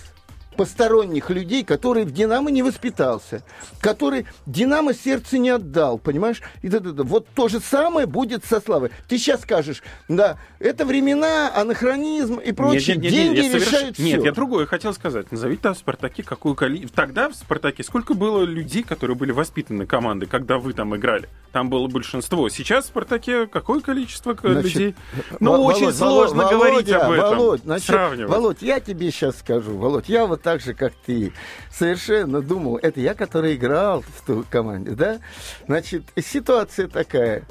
посторонних 0.52 1.30
людей, 1.30 1.64
который 1.64 2.04
в 2.04 2.10
«Динамо» 2.10 2.50
не 2.50 2.62
воспитался, 2.62 3.42
который 3.80 4.26
«Динамо» 4.46 4.94
сердце 4.94 5.38
не 5.38 5.50
отдал, 5.50 5.98
понимаешь? 5.98 6.42
И 6.62 6.68
да, 6.68 6.80
да, 6.80 6.92
да. 6.92 7.02
Вот 7.02 7.26
то 7.34 7.48
же 7.48 7.60
самое 7.60 8.06
будет 8.06 8.44
со 8.44 8.60
Славой. 8.60 8.90
Ты 9.08 9.18
сейчас 9.18 9.42
скажешь, 9.42 9.82
да, 10.08 10.38
это 10.58 10.84
времена, 10.84 11.52
анахронизм 11.54 12.36
и 12.36 12.52
прочее, 12.52 12.96
нет, 12.96 13.04
нет, 13.04 13.12
нет, 13.12 13.12
деньги 13.12 13.40
нет, 13.40 13.54
решают 13.54 13.70
соверш... 13.70 13.94
все. 13.94 14.04
Нет, 14.04 14.24
я 14.24 14.32
другое 14.32 14.66
хотел 14.66 14.92
сказать. 14.92 15.32
Назовите 15.32 15.62
там 15.62 15.74
в 15.74 15.78
«Спартаке» 15.78 16.22
какую 16.22 16.54
количество... 16.54 16.94
Тогда 16.96 17.28
в 17.28 17.34
«Спартаке» 17.34 17.82
сколько 17.82 18.14
было 18.14 18.42
людей, 18.42 18.82
которые 18.82 19.16
были 19.16 19.32
воспитаны 19.32 19.86
командой, 19.86 20.26
когда 20.26 20.58
вы 20.58 20.72
там 20.72 20.94
играли? 20.96 21.28
Там 21.52 21.68
было 21.68 21.86
большинство. 21.88 22.48
Сейчас 22.48 22.84
в 22.84 22.88
«Спартаке» 22.88 23.46
какое 23.46 23.80
количество 23.80 24.36
значит, 24.40 24.64
людей? 24.64 24.94
Ну, 25.40 25.52
Володь, 25.52 25.76
очень 25.76 25.92
сложно 25.92 26.44
Володя, 26.44 26.56
говорить 26.56 26.90
об 26.90 27.10
этом. 27.10 27.38
Володь, 27.38 27.62
значит, 27.62 27.86
сравнивать. 27.86 28.30
Володь, 28.30 28.62
я 28.62 28.80
тебе 28.80 29.10
сейчас 29.10 29.38
скажу. 29.38 29.76
Володь, 29.76 30.08
я 30.08 30.26
вот 30.26 30.41
так 30.42 30.60
же, 30.60 30.74
как 30.74 30.92
ты, 31.06 31.32
совершенно 31.70 32.42
думал, 32.42 32.78
это 32.78 33.00
я, 33.00 33.14
который 33.14 33.54
играл 33.54 34.02
в 34.02 34.26
ту 34.26 34.44
команде, 34.50 34.92
да? 34.92 35.20
Значит, 35.66 36.04
ситуация 36.20 36.88
такая. 36.88 37.44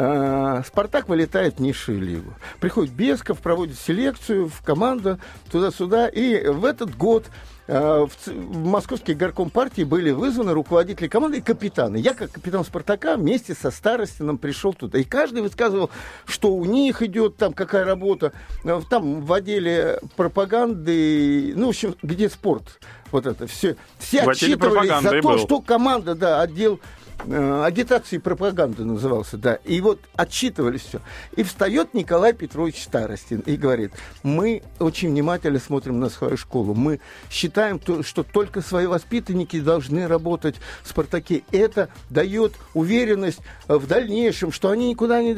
А, 0.00 0.62
Спартак 0.64 1.08
вылетает 1.08 1.56
в 1.56 1.60
низшую 1.60 2.00
лигу. 2.00 2.32
Приходит 2.60 2.92
Бесков, 2.92 3.40
проводит 3.40 3.76
селекцию 3.76 4.48
в 4.48 4.62
команду 4.62 5.18
туда-сюда. 5.50 6.06
И 6.06 6.46
в 6.46 6.64
этот 6.64 6.96
год 6.96 7.26
а, 7.66 8.06
в, 8.06 8.12
в 8.28 8.64
московский 8.64 9.14
горком 9.14 9.50
партии 9.50 9.82
были 9.82 10.12
вызваны 10.12 10.52
руководители 10.52 11.08
команды 11.08 11.38
и 11.38 11.40
капитаны. 11.40 11.96
Я, 11.96 12.14
как 12.14 12.30
капитан 12.30 12.64
«Спартака», 12.64 13.16
вместе 13.16 13.54
со 13.54 13.72
Старостином 13.72 14.38
пришел 14.38 14.72
туда. 14.72 15.00
И 15.00 15.04
каждый 15.04 15.42
высказывал, 15.42 15.90
что 16.26 16.54
у 16.54 16.64
них 16.64 17.02
идет, 17.02 17.36
там 17.36 17.52
какая 17.52 17.84
работа. 17.84 18.32
А, 18.64 18.80
там 18.88 19.22
в 19.22 19.32
отделе 19.32 19.98
пропаганды, 20.14 21.54
ну, 21.56 21.66
в 21.66 21.70
общем, 21.70 21.96
где 22.04 22.30
спорт. 22.30 22.78
Вот 23.10 23.26
это 23.26 23.48
все. 23.48 23.74
Все 23.98 24.20
отчитывались 24.20 25.02
за 25.02 25.22
то, 25.22 25.28
был. 25.30 25.38
что 25.38 25.60
команда, 25.60 26.14
да, 26.14 26.40
отдел 26.40 26.78
э, 27.26 27.62
агитации 27.64 28.16
и 28.16 28.18
пропаганды 28.18 28.84
назывался, 28.84 29.36
да. 29.36 29.54
И 29.64 29.80
вот 29.80 30.00
отчитывались 30.14 30.82
все. 30.82 31.00
И 31.36 31.42
встает 31.42 31.94
Николай 31.94 32.32
Петрович 32.32 32.82
Старостин 32.82 33.40
и 33.40 33.56
говорит, 33.56 33.92
мы 34.22 34.62
очень 34.78 35.10
внимательно 35.10 35.58
смотрим 35.58 36.00
на 36.00 36.08
свою 36.08 36.36
школу. 36.36 36.74
Мы 36.74 37.00
считаем, 37.30 37.80
что 38.02 38.22
только 38.22 38.60
свои 38.60 38.86
воспитанники 38.86 39.60
должны 39.60 40.06
работать 40.06 40.56
в 40.82 40.88
«Спартаке». 40.88 41.42
Это 41.52 41.88
дает 42.10 42.54
уверенность 42.74 43.40
в 43.66 43.86
дальнейшем, 43.86 44.52
что 44.52 44.70
они 44.70 44.90
никуда 44.90 45.22
не... 45.22 45.32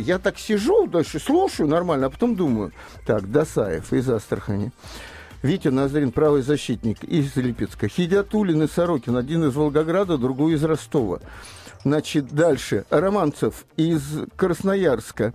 Я 0.00 0.18
так 0.18 0.38
сижу 0.38 0.86
дальше, 0.86 1.18
слушаю 1.18 1.68
нормально, 1.68 2.06
а 2.06 2.10
потом 2.10 2.36
думаю, 2.36 2.72
так, 3.06 3.30
Досаев 3.30 3.92
из 3.92 4.08
Астрахани. 4.08 4.72
Витя 5.42 5.68
Назарин, 5.68 6.10
правый 6.10 6.42
защитник 6.42 7.04
из 7.04 7.36
Липецка. 7.36 7.88
Хидиатулин 7.88 8.64
и 8.64 8.68
Сорокин, 8.68 9.16
один 9.16 9.44
из 9.44 9.54
Волгограда, 9.54 10.18
другой 10.18 10.54
из 10.54 10.64
Ростова. 10.64 11.20
Значит, 11.84 12.28
дальше. 12.28 12.84
Романцев 12.90 13.64
из 13.76 14.02
Красноярска. 14.36 15.32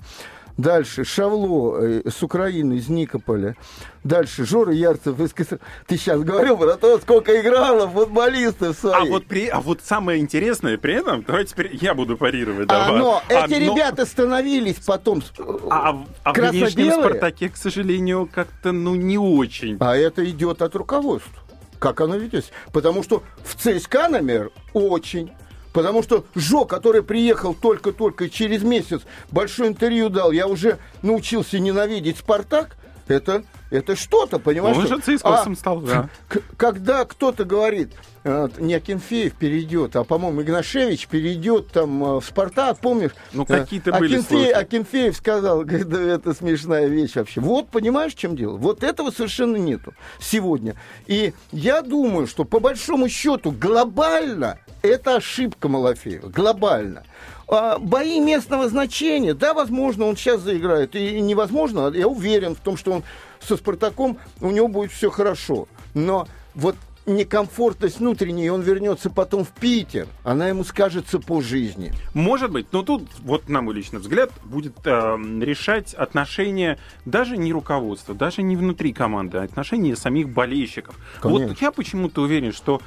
Дальше 0.58 1.04
Шавло 1.04 1.78
э, 1.82 2.10
с 2.10 2.22
Украины, 2.22 2.74
из 2.74 2.88
Никополя. 2.88 3.56
Дальше 4.04 4.46
Жора 4.46 4.72
Ярцев 4.74 5.20
из 5.20 5.34
КСР. 5.34 5.60
Ты 5.88 5.98
сейчас 5.98 6.22
говорил 6.22 6.58
про 6.58 6.76
то, 6.76 7.00
сколько 7.00 7.40
играло 7.40 7.88
футболистов 7.88 8.78
своих. 8.78 8.96
А 8.96 9.06
вот, 9.06 9.26
при, 9.26 9.48
а 9.48 9.62
вот 9.62 9.82
самое 9.82 10.20
интересное 10.20 10.78
при 10.78 10.96
этом, 10.96 11.24
давайте 11.24 11.52
теперь 11.52 11.76
я 11.82 11.96
буду 11.96 12.18
парировать. 12.18 12.68
А, 12.70 12.92
но 12.92 13.24
а, 13.30 13.46
эти 13.46 13.64
но... 13.64 13.74
ребята 13.74 14.06
становились 14.06 14.78
потом 14.86 15.24
А, 15.70 15.90
а, 15.90 16.06
а 16.24 16.34
в 16.34 16.38
внешнем 16.38 16.92
Спартаке, 16.92 17.50
к 17.50 17.58
сожалению, 17.58 18.30
как-то 18.32 18.72
ну 18.72 18.94
не 18.96 19.18
очень. 19.18 19.78
А 19.80 19.96
это 19.96 20.24
идет 20.30 20.62
от 20.62 20.76
руководства. 20.76 21.42
Как 21.80 22.00
оно 22.00 22.16
ведется? 22.16 22.52
Потому 22.72 23.04
что 23.04 23.24
в 23.44 23.56
ЦСКА, 23.56 24.08
например, 24.08 24.52
очень 24.74 25.32
Потому 25.74 26.04
что 26.04 26.26
Жо, 26.36 26.66
который 26.66 27.04
приехал 27.04 27.54
только-только 27.54 28.30
через 28.30 28.64
месяц, 28.64 29.02
большое 29.32 29.70
интервью 29.70 30.10
дал, 30.10 30.32
я 30.32 30.48
уже 30.48 30.78
научился 31.02 31.60
ненавидеть 31.60 32.20
«Спартак», 32.20 32.78
это, 33.08 33.44
это 33.70 33.96
что-то, 33.96 34.40
понимаешь? 34.40 34.78
Он 34.78 34.88
же 34.88 35.00
цискосом 35.00 35.54
а, 35.54 35.56
стал, 35.56 35.82
да. 35.82 36.10
Когда 36.58 37.04
кто-то 37.04 37.44
говорит, 37.44 37.92
э, 38.24 38.48
не 38.60 38.76
Акинфеев 38.76 39.34
перейдет, 39.34 39.96
а, 39.98 40.06
по-моему, 40.06 40.42
Игнашевич 40.42 41.08
перейдет 41.08 41.68
там 41.70 42.04
э, 42.04 42.20
в 42.22 42.26
«Спартак», 42.26 42.80
помнишь? 42.80 43.12
Ну, 43.34 43.46
какие-то 43.46 43.92
были 43.92 44.16
Акинфеев, 44.16 44.58
Акинфеев 44.58 45.18
сказал, 45.18 45.64
да, 45.66 46.02
это 46.02 46.34
смешная 46.34 46.88
вещь 46.88 47.16
вообще. 47.16 47.42
Вот, 47.42 47.70
понимаешь, 47.70 48.14
в 48.14 48.18
чем 48.18 48.38
дело? 48.38 48.56
Вот 48.56 48.84
этого 48.84 49.12
совершенно 49.12 49.58
нету 49.58 49.94
сегодня. 50.20 50.76
И 51.08 51.34
я 51.52 51.82
думаю, 51.82 52.28
что 52.28 52.46
по 52.46 52.62
большому 52.62 53.10
счету 53.10 53.52
глобально 53.52 54.60
это 54.84 55.16
ошибка 55.16 55.68
Малафеева, 55.68 56.28
глобально. 56.28 57.04
А, 57.48 57.80
бои 57.80 58.20
местного 58.20 58.70
значения, 58.70 59.34
да, 59.34 59.54
возможно, 59.54 60.06
он 60.06 60.16
сейчас 60.16 60.42
заиграет. 60.42 60.96
И 60.96 61.20
невозможно, 61.22 61.92
я 61.94 62.08
уверен 62.08 62.56
в 62.56 62.60
том, 62.60 62.78
что 62.78 62.92
он 62.92 63.04
со 63.42 63.58
Спартаком, 63.58 64.20
у 64.42 64.52
него 64.52 64.68
будет 64.68 64.92
все 64.92 65.10
хорошо. 65.10 65.68
Но 65.94 66.28
вот 66.54 66.76
некомфортность 67.06 68.00
внутренняя, 68.00 68.48
и 68.48 68.50
он 68.50 68.62
вернется 68.62 69.10
потом 69.10 69.44
в 69.44 69.50
Питер, 69.50 70.08
она 70.24 70.48
ему 70.48 70.64
скажется 70.64 71.20
по 71.20 71.42
жизни. 71.42 71.94
Может 72.14 72.52
быть, 72.52 72.68
но 72.72 72.84
тут, 72.84 73.04
вот 73.20 73.50
на 73.50 73.62
мой 73.62 73.76
личный 73.76 74.00
взгляд, 74.00 74.32
будет 74.44 74.76
э, 74.86 75.18
решать 75.42 75.94
отношения 75.94 76.80
даже 77.06 77.38
не 77.38 77.52
руководства, 77.52 78.16
даже 78.16 78.42
не 78.42 78.56
внутри 78.56 78.94
команды, 78.94 79.38
а 79.38 79.44
отношения 79.44 79.96
самих 79.96 80.30
болельщиков. 80.30 80.96
Конечно. 81.22 81.48
Вот 81.50 81.62
я 81.62 81.72
почему-то 81.72 82.22
уверен, 82.22 82.54
что 82.54 82.82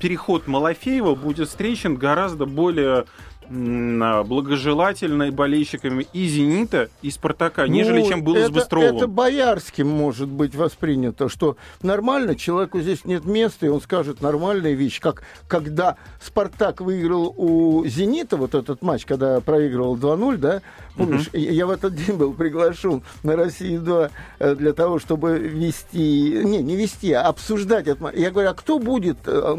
переход 0.00 0.46
Малафеева 0.46 1.14
будет 1.14 1.48
встречен 1.48 1.96
гораздо 1.96 2.46
более 2.46 3.06
благожелательной 3.48 5.30
болельщиками 5.30 6.06
и 6.12 6.26
«Зенита», 6.26 6.88
и 7.02 7.10
«Спартака», 7.10 7.66
ну, 7.66 7.72
нежели 7.72 8.02
чем 8.02 8.22
было 8.22 8.36
это, 8.36 8.46
с 8.46 8.50
Быстровым. 8.50 8.96
Это 8.96 9.06
боярским 9.06 9.88
может 9.88 10.28
быть 10.28 10.54
воспринято, 10.54 11.28
что 11.28 11.56
нормально, 11.82 12.34
человеку 12.34 12.80
здесь 12.80 13.04
нет 13.04 13.24
места, 13.24 13.66
и 13.66 13.68
он 13.68 13.80
скажет 13.80 14.20
нормальная 14.20 14.72
вещь, 14.72 15.00
как 15.00 15.22
когда 15.48 15.96
«Спартак» 16.22 16.80
выиграл 16.80 17.34
у 17.36 17.84
«Зенита», 17.86 18.36
вот 18.36 18.54
этот 18.54 18.82
матч, 18.82 19.04
когда 19.04 19.40
проигрывал 19.40 19.96
2-0, 19.96 20.36
да, 20.36 20.62
помнишь, 20.96 21.28
угу. 21.28 21.38
я 21.38 21.66
в 21.66 21.70
этот 21.70 21.94
день 21.94 22.16
был 22.16 22.32
приглашен 22.32 23.02
на 23.22 23.36
«Россию-2» 23.36 24.10
э, 24.38 24.54
для 24.54 24.72
того, 24.72 24.98
чтобы 24.98 25.38
вести, 25.38 26.40
не, 26.44 26.62
не 26.62 26.76
вести, 26.76 27.12
а 27.12 27.22
обсуждать 27.22 28.00
матч. 28.00 28.14
Я 28.16 28.30
говорю, 28.30 28.50
а 28.50 28.54
кто 28.54 28.78
будет? 28.78 29.18
Э, 29.26 29.54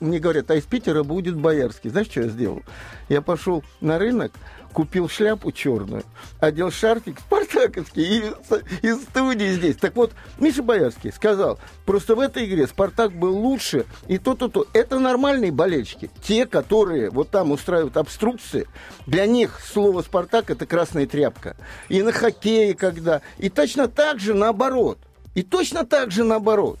мне 0.00 0.18
говорят, 0.18 0.50
а 0.50 0.56
из 0.56 0.64
Питера 0.64 1.02
будет 1.02 1.36
Боярский. 1.36 1.90
Знаешь, 1.90 2.08
что 2.08 2.22
я 2.22 2.28
сделал? 2.28 2.62
Я 3.08 3.22
пошел 3.22 3.62
на 3.80 3.98
рынок, 3.98 4.32
купил 4.72 5.08
шляпу 5.08 5.52
черную, 5.52 6.04
одел 6.38 6.70
шарфик 6.70 7.20
спартаковский 7.20 8.02
и 8.02 8.86
из 8.86 9.02
студии 9.02 9.52
здесь. 9.52 9.76
Так 9.76 9.96
вот, 9.96 10.12
Миша 10.38 10.62
Боярский 10.62 11.12
сказал, 11.12 11.58
просто 11.84 12.14
в 12.14 12.20
этой 12.20 12.46
игре 12.46 12.66
Спартак 12.66 13.12
был 13.12 13.36
лучше, 13.36 13.86
и 14.08 14.18
то-то-то. 14.18 14.66
Это 14.72 14.98
нормальные 14.98 15.52
болельщики. 15.52 16.10
Те, 16.22 16.46
которые 16.46 17.10
вот 17.10 17.30
там 17.30 17.50
устраивают 17.50 17.96
обструкции, 17.96 18.66
для 19.06 19.26
них 19.26 19.60
слово 19.64 20.02
Спартак 20.02 20.50
это 20.50 20.66
красная 20.66 21.06
тряпка. 21.06 21.56
И 21.88 22.02
на 22.02 22.12
хоккее 22.12 22.74
когда. 22.74 23.22
И 23.38 23.48
точно 23.48 23.88
так 23.88 24.20
же 24.20 24.34
наоборот. 24.34 24.98
И 25.34 25.42
точно 25.42 25.84
так 25.84 26.10
же 26.10 26.24
наоборот. 26.24 26.78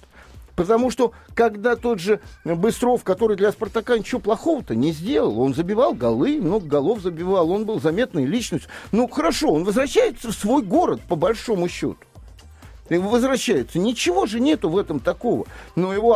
Потому 0.60 0.90
что 0.90 1.12
когда 1.32 1.74
тот 1.74 2.00
же 2.00 2.20
Быстров, 2.44 3.02
который 3.02 3.34
для 3.34 3.50
«Спартака» 3.50 3.96
ничего 3.96 4.20
плохого-то 4.20 4.74
не 4.74 4.92
сделал, 4.92 5.40
он 5.40 5.54
забивал 5.54 5.94
голы, 5.94 6.38
много 6.38 6.66
голов 6.66 7.00
забивал, 7.00 7.50
он 7.50 7.64
был 7.64 7.80
заметной 7.80 8.26
личностью. 8.26 8.68
Ну, 8.92 9.08
хорошо, 9.08 9.52
он 9.54 9.64
возвращается 9.64 10.28
в 10.28 10.34
свой 10.34 10.62
город, 10.62 11.00
по 11.08 11.16
большому 11.16 11.66
счету. 11.66 11.96
Возвращается. 12.90 13.78
Ничего 13.78 14.26
же 14.26 14.38
нету 14.38 14.68
в 14.68 14.76
этом 14.76 15.00
такого. 15.00 15.46
Но 15.76 15.94
его 15.94 16.14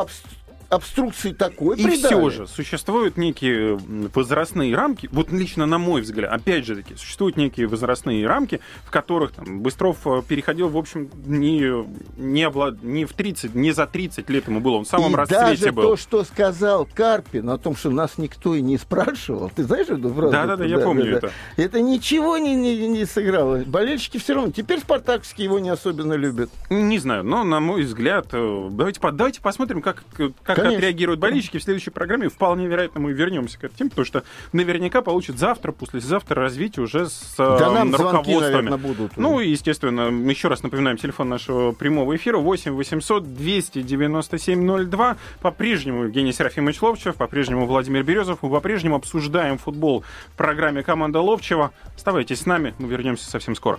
обструкции 0.69 1.33
такой 1.33 1.77
И 1.77 1.85
придали. 1.85 2.15
все 2.15 2.31
же 2.31 2.47
существуют 2.47 3.17
некие 3.17 3.79
возрастные 4.15 4.75
рамки, 4.75 5.09
вот 5.13 5.31
лично 5.33 5.67
на 5.67 5.79
мой 5.79 6.03
взгляд, 6.03 6.33
опять 6.33 6.65
же 6.65 6.77
таки, 6.77 6.95
существуют 6.97 7.37
некие 7.37 7.67
возрастные 7.67 8.27
рамки, 8.27 8.61
в 8.85 8.91
которых 8.91 9.33
там, 9.33 9.61
Быстров 9.61 9.99
э, 10.07 10.23
переходил, 10.27 10.69
в 10.69 10.77
общем, 10.77 11.11
не, 11.27 11.87
не, 12.17 12.43
облад... 12.45 12.83
не 12.83 13.05
в 13.05 13.13
30, 13.13 13.55
не 13.55 13.73
за 13.73 13.87
30 13.87 14.29
лет 14.31 14.49
ему 14.49 14.61
было, 14.61 14.77
он 14.77 14.85
в 14.85 14.89
самом 14.89 15.13
и 15.13 15.17
расцвете 15.17 15.45
даже 15.45 15.73
был. 15.73 15.83
то, 15.83 15.97
что 15.97 16.25
сказал 16.25 16.89
Карпин 16.93 17.49
о 17.51 17.59
том, 17.59 17.77
что 17.77 17.91
нас 17.91 18.19
никто 18.19 18.55
и 18.55 18.63
не 18.63 18.79
спрашивал, 18.79 19.51
ты 19.55 19.65
знаешь 19.65 19.89
эту 19.89 20.13
фразу? 20.13 20.33
Да-да-да, 20.33 20.65
я 20.65 20.79
помню 20.79 21.05
да, 21.05 21.11
это. 21.19 21.33
Это 21.57 21.81
ничего 21.81 22.39
не, 22.39 22.55
не, 22.55 22.89
не 22.89 23.05
сыграло. 23.05 23.63
Болельщики 23.67 24.19
все 24.19 24.35
равно, 24.35 24.53
теперь 24.53 24.81
спартакские 24.81 25.45
его 25.45 25.59
не 25.59 25.71
особенно 25.71 26.15
любят. 26.15 26.51
Не 26.71 26.99
знаю, 26.99 27.25
но, 27.25 27.45
на 27.45 27.61
мой 27.61 27.83
взгляд, 27.83 28.29
э, 28.33 28.69
давайте, 28.71 29.01
давайте 29.13 29.41
посмотрим, 29.41 29.83
как, 29.83 30.05
как 30.43 30.54
Конечно. 30.55 30.77
отреагируют 30.79 31.21
болельщики 31.21 31.59
в 31.59 31.63
следующей 31.63 31.91
программе. 31.91 32.29
Вполне 32.29 32.67
вероятно, 32.67 33.01
мы 33.01 33.13
вернемся 33.13 33.59
к 33.59 33.65
этой 33.65 33.77
теме, 33.77 33.91
потому 33.91 34.07
что 34.07 34.25
наверняка 34.53 35.03
получат 35.03 35.39
завтра, 35.39 35.73
послезавтра 35.73 36.41
развитие 36.41 36.85
уже 36.85 37.09
с 37.09 37.35
да 37.37 37.71
нам 37.71 37.95
руководствами. 37.95 38.23
Звонки, 38.23 38.41
наверное, 38.41 38.79
будут. 38.79 39.17
Ну, 39.17 39.41
и, 39.41 39.49
естественно, 39.49 40.11
еще 40.29 40.49
раз 40.49 40.63
напоминаем 40.63 40.97
телефон 40.97 41.29
нашего 41.29 41.73
прямого 41.73 42.17
эфира 42.17 42.39
8 42.39 42.73
800 42.73 43.35
297 43.35 44.87
02. 44.89 45.17
По-прежнему 45.41 46.05
Евгений 46.05 46.33
Серафимович 46.33 46.83
Ловчев, 46.83 47.17
по-прежнему 47.17 47.67
Владимир 47.67 48.03
Березов. 48.03 48.39
Мы 48.43 48.51
по-прежнему 48.51 48.97
обсуждаем 48.97 49.59
футбол 49.59 50.05
в 50.33 50.37
программе 50.37 50.83
«Команда 50.83 51.21
Ловчева». 51.21 51.73
Оставайтесь 51.97 52.41
с 52.41 52.47
нами, 52.47 52.75
мы 52.79 52.89
вернемся 52.89 53.29
совсем 53.31 53.55
скоро. 53.55 53.79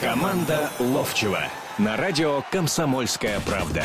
Команда 0.00 0.70
Ловчева 0.78 1.40
на 1.78 1.96
радио 1.96 2.42
«Комсомольская 2.50 3.40
правда». 3.40 3.84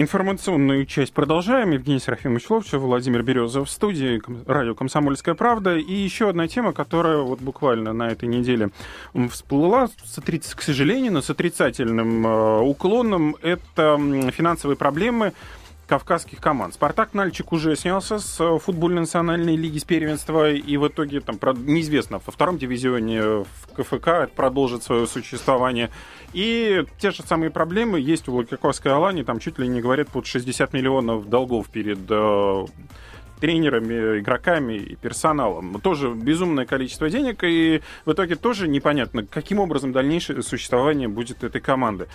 Информационную 0.00 0.86
часть 0.86 1.12
продолжаем. 1.12 1.72
Евгений 1.72 2.00
Серафимович 2.00 2.48
Ловчев, 2.48 2.80
Владимир 2.80 3.22
Березов 3.22 3.68
в 3.68 3.70
студии, 3.70 4.18
радио 4.46 4.74
«Комсомольская 4.74 5.34
правда». 5.34 5.76
И 5.76 5.92
еще 5.92 6.30
одна 6.30 6.48
тема, 6.48 6.72
которая 6.72 7.18
вот 7.18 7.42
буквально 7.42 7.92
на 7.92 8.08
этой 8.08 8.26
неделе 8.26 8.70
всплыла, 9.30 9.88
к 9.88 10.62
сожалению, 10.62 11.12
но 11.12 11.20
с 11.20 11.28
отрицательным 11.28 12.26
э, 12.26 12.60
уклоном, 12.60 13.36
это 13.42 13.98
финансовые 14.32 14.78
проблемы 14.78 15.34
кавказских 15.90 16.38
команд. 16.38 16.74
«Спартак» 16.74 17.14
Нальчик 17.14 17.50
уже 17.50 17.74
снялся 17.74 18.20
с 18.20 18.40
э, 18.40 18.58
футбольной 18.60 19.00
национальной 19.00 19.56
лиги 19.56 19.78
с 19.78 19.82
первенства, 19.82 20.48
и 20.52 20.76
в 20.76 20.86
итоге, 20.86 21.20
там, 21.20 21.36
неизвестно, 21.66 22.20
во 22.24 22.30
втором 22.30 22.58
дивизионе 22.58 23.20
в 23.20 23.74
КФК 23.74 24.32
продолжит 24.32 24.84
свое 24.84 25.08
существование. 25.08 25.90
И 26.32 26.84
те 27.00 27.10
же 27.10 27.24
самые 27.24 27.50
проблемы 27.50 27.98
есть 27.98 28.28
у 28.28 28.32
Владикавказской 28.32 28.92
Алани, 28.92 29.24
там 29.24 29.40
чуть 29.40 29.58
ли 29.58 29.66
не 29.66 29.80
говорят 29.80 30.06
под 30.10 30.26
60 30.26 30.72
миллионов 30.74 31.28
долгов 31.28 31.68
перед 31.68 31.98
э, 32.08 32.66
тренерами, 33.40 34.20
игроками 34.20 34.74
и 34.74 34.94
персоналом. 34.94 35.80
Тоже 35.80 36.14
безумное 36.14 36.66
количество 36.66 37.10
денег, 37.10 37.42
и 37.42 37.82
в 38.04 38.12
итоге 38.12 38.36
тоже 38.36 38.68
непонятно, 38.68 39.26
каким 39.26 39.58
образом 39.58 39.90
дальнейшее 39.90 40.40
существование 40.44 41.08
будет 41.08 41.42
этой 41.42 41.60
команды 41.60 42.06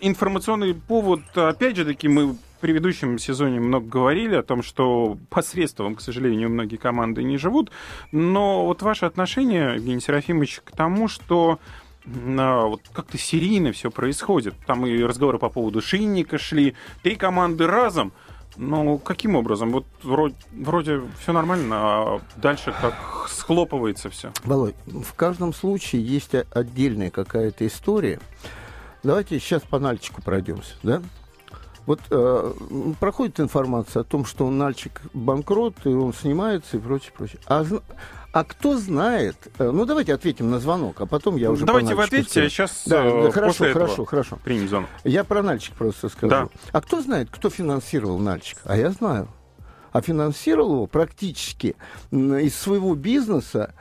информационный 0.00 0.74
повод, 0.74 1.20
опять 1.34 1.76
же 1.76 1.84
таки, 1.84 2.08
мы 2.08 2.32
в 2.32 2.38
предыдущем 2.60 3.18
сезоне 3.18 3.60
много 3.60 3.86
говорили 3.86 4.36
о 4.36 4.42
том, 4.42 4.62
что 4.62 5.18
посредством, 5.28 5.96
к 5.96 6.00
сожалению, 6.00 6.50
многие 6.50 6.76
команды 6.76 7.22
не 7.22 7.36
живут. 7.36 7.70
Но 8.12 8.64
вот 8.64 8.82
ваше 8.82 9.06
отношение, 9.06 9.74
Евгений 9.74 10.00
Серафимович, 10.00 10.60
к 10.64 10.72
тому, 10.72 11.08
что 11.08 11.58
а, 12.06 12.66
вот 12.66 12.82
как-то 12.92 13.18
серийно 13.18 13.72
все 13.72 13.90
происходит. 13.90 14.54
Там 14.66 14.86
и 14.86 15.02
разговоры 15.02 15.38
по 15.38 15.48
поводу 15.48 15.80
шинника 15.80 16.38
шли. 16.38 16.74
Три 17.02 17.16
команды 17.16 17.66
разом. 17.66 18.12
Ну, 18.56 18.98
каким 18.98 19.34
образом? 19.34 19.70
Вот 19.70 19.84
вроде, 20.02 20.36
вроде 20.52 21.02
все 21.20 21.32
нормально, 21.32 21.76
а 21.76 22.20
дальше 22.36 22.72
как 22.80 23.26
схлопывается 23.28 24.10
все. 24.10 24.32
Володь, 24.44 24.76
в 24.86 25.12
каждом 25.14 25.52
случае 25.52 26.06
есть 26.06 26.34
отдельная 26.52 27.10
какая-то 27.10 27.66
история. 27.66 28.20
Давайте 29.04 29.38
сейчас 29.38 29.62
по 29.62 29.78
Нальчику 29.78 30.22
пройдемся, 30.22 30.74
да? 30.82 31.02
Вот 31.86 32.00
э, 32.10 32.52
проходит 32.98 33.38
информация 33.38 34.00
о 34.00 34.04
том, 34.04 34.24
что 34.24 34.50
Нальчик 34.50 35.02
банкрот, 35.12 35.74
и 35.84 35.90
он 35.90 36.14
снимается 36.14 36.78
и 36.78 36.80
прочее, 36.80 37.12
прочее. 37.14 37.38
А, 37.46 37.62
а 38.32 38.44
кто 38.44 38.78
знает? 38.78 39.36
Э, 39.58 39.70
ну, 39.70 39.84
давайте 39.84 40.14
ответим 40.14 40.50
на 40.50 40.58
звонок, 40.58 41.02
а 41.02 41.06
потом 41.06 41.36
я 41.36 41.50
уже 41.50 41.66
Давайте 41.66 41.94
вы 41.94 42.04
ответите, 42.04 42.30
скажу. 42.30 42.48
сейчас 42.48 42.82
да, 42.86 43.04
э, 43.04 43.30
хорошо, 43.30 43.70
хорошо, 43.70 44.04
хорошо. 44.06 44.38
Примем 44.42 44.68
звонок. 44.68 44.88
Я 45.04 45.24
про 45.24 45.42
Нальчик 45.42 45.74
просто 45.74 46.08
скажу. 46.08 46.30
Да. 46.30 46.48
А 46.72 46.80
кто 46.80 47.02
знает, 47.02 47.28
кто 47.30 47.50
финансировал 47.50 48.18
Нальчик? 48.18 48.58
А 48.64 48.78
я 48.78 48.90
знаю. 48.90 49.28
А 49.92 50.00
финансировал 50.00 50.72
его 50.72 50.86
практически 50.86 51.76
из 52.10 52.56
своего 52.56 52.94
бизнеса 52.94 53.74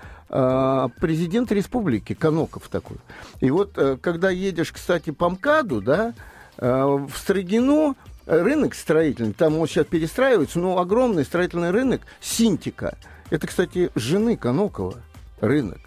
президент 0.99 1.51
республики, 1.51 2.13
Коноков 2.13 2.67
такой. 2.69 2.97
И 3.39 3.51
вот, 3.51 3.77
э, 3.77 3.97
когда 4.01 4.29
едешь, 4.29 4.71
кстати, 4.71 5.11
по 5.11 5.29
МКАДу, 5.29 5.81
да, 5.81 6.13
э, 6.57 6.83
в 6.83 7.11
Строгино 7.15 7.95
рынок 8.25 8.73
строительный, 8.73 9.33
там 9.33 9.59
он 9.59 9.67
сейчас 9.67 9.85
перестраивается, 9.85 10.59
но 10.59 10.79
огромный 10.79 11.25
строительный 11.25 11.71
рынок 11.71 12.01
Синтика. 12.21 12.97
Это, 13.29 13.47
кстати, 13.47 13.91
жены 13.95 14.37
Конокова 14.37 14.95
рынок. 15.39 15.79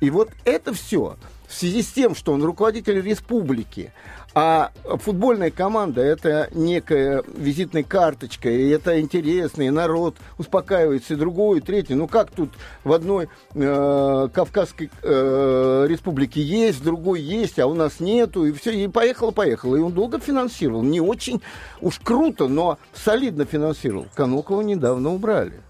И 0.00 0.10
вот 0.10 0.30
это 0.44 0.74
все 0.74 1.16
в 1.54 1.56
связи 1.56 1.82
с 1.82 1.92
тем, 1.92 2.16
что 2.16 2.32
он 2.32 2.42
руководитель 2.42 3.00
республики, 3.00 3.92
а 4.34 4.72
футбольная 4.84 5.52
команда– 5.52 6.00
это 6.02 6.48
некая 6.52 7.22
визитная 7.36 7.84
карточка, 7.84 8.50
и 8.50 8.70
это 8.70 9.00
интересно, 9.00 9.62
и 9.62 9.70
народ 9.70 10.16
успокаивается, 10.36 11.14
и 11.14 11.16
другое, 11.16 11.60
и 11.60 11.62
третье. 11.62 11.94
Ну 11.94 12.08
как 12.08 12.32
тут 12.32 12.50
в 12.82 12.92
одной 12.92 13.28
э, 13.54 14.28
Кавказской 14.34 14.90
э, 15.02 15.86
республике 15.88 16.42
есть, 16.42 16.80
в 16.80 16.84
другой 16.84 17.20
есть, 17.20 17.60
а 17.60 17.68
у 17.68 17.74
нас 17.74 18.00
нету, 18.00 18.44
и 18.44 18.52
все, 18.52 18.72
и 18.72 18.88
поехало-поехало. 18.88 19.76
И 19.76 19.80
он 19.80 19.92
долго 19.92 20.18
финансировал, 20.18 20.82
не 20.82 21.00
очень 21.00 21.40
уж 21.80 22.00
круто, 22.00 22.48
но 22.48 22.78
солидно 22.92 23.44
финансировал. 23.44 24.08
Конокова 24.16 24.62
недавно 24.62 25.14
убрали 25.14 25.60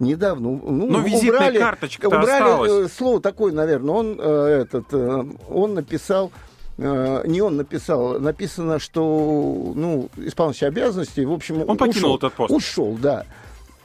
недавно. 0.00 0.50
Ну, 0.50 0.90
Но 0.90 1.00
визитная 1.00 1.48
убрали, 1.50 1.58
карточка 1.58 2.06
убрали 2.06 2.30
осталась. 2.30 2.72
Э, 2.72 2.88
слово 2.88 3.20
такое, 3.20 3.52
наверное. 3.52 3.94
Он 3.94 4.16
э, 4.18 4.62
этот, 4.62 4.86
э, 4.92 5.24
он 5.48 5.74
написал 5.74 6.32
не 6.78 7.42
он 7.42 7.56
написал, 7.58 8.18
написано, 8.18 8.78
что 8.78 9.74
ну, 9.76 10.08
исполняющий 10.16 10.64
обязанности, 10.64 11.20
в 11.20 11.30
общем, 11.32 11.68
он 11.68 11.76
покинул 11.76 12.14
ушел, 12.14 12.16
этот 12.16 12.32
пост. 12.32 12.50
Ушел, 12.50 12.96
да. 12.98 13.26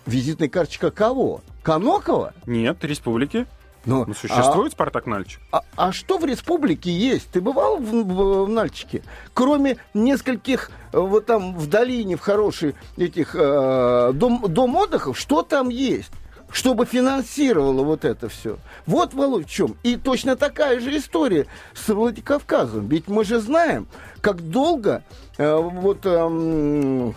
Визитная 0.06 0.48
карточка 0.48 0.92
кого? 0.92 1.42
Конокова? 1.62 2.34
Нет, 2.46 2.78
республики. 2.86 3.48
Но, 3.86 4.06
ну, 4.06 4.14
существует 4.14 4.72
а, 4.72 4.76
Спартак 4.76 5.06
Нальчик? 5.06 5.40
А, 5.52 5.62
а 5.76 5.92
что 5.92 6.18
в 6.18 6.26
республике 6.26 6.92
есть? 6.92 7.30
Ты 7.32 7.42
бывал 7.42 7.78
в, 7.78 7.92
в, 7.92 8.46
в 8.46 8.50
Нальчике? 8.50 9.04
Кроме 9.34 9.78
нескольких 9.94 10.72
э, 10.92 11.00
вот 11.00 11.28
там 11.28 11.56
в 11.56 11.68
долине, 11.68 12.16
в 12.16 12.22
хороших 12.22 12.76
этих 12.98 13.36
э, 13.36 14.12
дом, 14.14 14.44
дом 14.48 14.76
отдыхов, 14.76 15.18
что 15.18 15.44
там 15.44 15.70
есть? 15.70 16.12
чтобы 16.52 16.86
финансировало 16.86 17.84
вот 17.84 18.06
это 18.06 18.30
все. 18.30 18.58
Вот, 18.86 19.14
Володь, 19.14 19.48
в 19.48 19.50
чем. 19.50 19.76
И 19.84 19.98
точно 19.98 20.38
такая 20.38 20.80
же 20.80 20.96
история 20.96 21.48
с 21.74 21.92
Владикавказом. 21.92 22.88
Ведь 22.88 23.10
мы 23.10 23.26
же 23.26 23.40
знаем, 23.40 23.88
как 24.22 24.42
долго 24.42 25.04
э, 25.38 25.54
вот... 25.54 26.02
Э, 26.06 27.12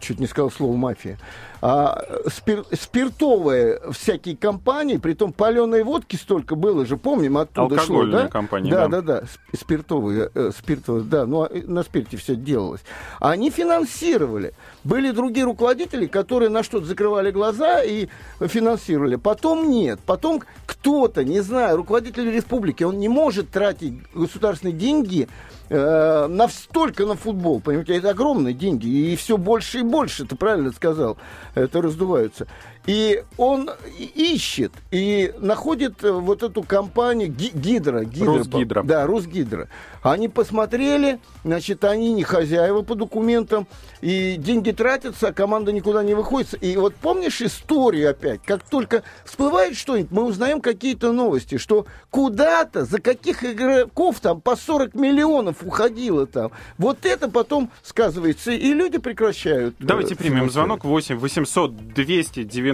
чуть 0.00 0.20
не 0.20 0.26
сказал 0.26 0.50
слово 0.50 0.76
мафия, 0.76 1.18
а, 1.66 2.04
спир, 2.26 2.66
спиртовые 2.78 3.80
всякие 3.90 4.36
компании, 4.36 4.98
притом 4.98 5.32
паленой 5.32 5.82
водки 5.82 6.16
столько 6.16 6.56
было 6.56 6.84
же, 6.84 6.98
помним, 6.98 7.38
оттуда 7.38 7.80
шло, 7.80 8.04
да? 8.04 8.28
компании, 8.28 8.70
да. 8.70 8.86
Да, 8.86 9.00
да, 9.00 9.20
да, 9.20 9.26
спиртовые, 9.56 10.30
э, 10.34 10.50
спиртовые, 10.54 11.04
да, 11.04 11.24
ну, 11.24 11.44
а 11.44 11.50
на 11.50 11.82
спирте 11.82 12.18
все 12.18 12.36
делалось. 12.36 12.82
Они 13.18 13.48
финансировали. 13.48 14.52
Были 14.84 15.10
другие 15.10 15.46
руководители, 15.46 16.06
которые 16.06 16.50
на 16.50 16.62
что-то 16.62 16.86
закрывали 16.86 17.30
глаза 17.30 17.82
и 17.82 18.08
финансировали. 18.40 19.16
Потом 19.16 19.70
нет. 19.70 19.98
Потом 20.04 20.42
кто-то, 20.66 21.24
не 21.24 21.40
знаю, 21.40 21.78
руководитель 21.78 22.30
республики, 22.30 22.84
он 22.84 22.98
не 22.98 23.08
может 23.08 23.50
тратить 23.50 23.94
государственные 24.12 24.74
деньги 24.74 25.28
э, 25.70 26.26
на 26.26 26.48
столько 26.48 27.06
на 27.06 27.14
футбол, 27.14 27.60
понимаете, 27.60 27.96
это 27.96 28.10
огромные 28.10 28.52
деньги, 28.52 28.86
и 28.86 29.16
все 29.16 29.38
больше 29.38 29.78
и 29.78 29.82
больше, 29.82 30.26
ты 30.26 30.36
правильно 30.36 30.72
сказал, 30.72 31.16
это 31.54 31.80
раздуваются. 31.80 32.46
И 32.86 33.22
он 33.38 33.70
ищет 34.14 34.72
и 34.90 35.32
находит 35.38 36.04
э, 36.04 36.12
вот 36.12 36.42
эту 36.42 36.62
компанию 36.62 37.28
Гидро. 37.28 38.04
Гидро 38.04 38.38
Росгидро. 38.38 38.82
Да, 38.82 39.06
Росгидро. 39.06 39.68
Они 40.02 40.28
посмотрели, 40.28 41.18
значит, 41.44 41.82
они 41.84 42.12
не 42.12 42.24
хозяева 42.24 42.82
по 42.82 42.94
документам, 42.94 43.66
и 44.02 44.36
деньги 44.36 44.70
тратятся, 44.70 45.28
а 45.28 45.32
команда 45.32 45.72
никуда 45.72 46.02
не 46.02 46.12
выходит. 46.12 46.62
И 46.62 46.76
вот 46.76 46.94
помнишь 46.94 47.40
историю 47.40 48.10
опять, 48.10 48.42
как 48.44 48.62
только 48.68 49.02
всплывает 49.24 49.76
что-нибудь, 49.78 50.10
мы 50.10 50.24
узнаем 50.24 50.60
какие-то 50.60 51.12
новости, 51.12 51.56
что 51.56 51.86
куда-то, 52.10 52.84
за 52.84 53.00
каких 53.00 53.44
игроков 53.44 54.20
там 54.20 54.42
по 54.42 54.56
40 54.56 54.94
миллионов 54.94 55.62
уходило 55.62 56.26
там. 56.26 56.50
Вот 56.76 57.06
это 57.06 57.30
потом 57.30 57.70
сказывается, 57.82 58.50
и 58.50 58.74
люди 58.74 58.98
прекращают. 58.98 59.74
Э, 59.80 59.84
Давайте 59.84 60.16
примем 60.16 60.50
звонок 60.50 60.84
8 60.84 61.16
800 61.16 61.94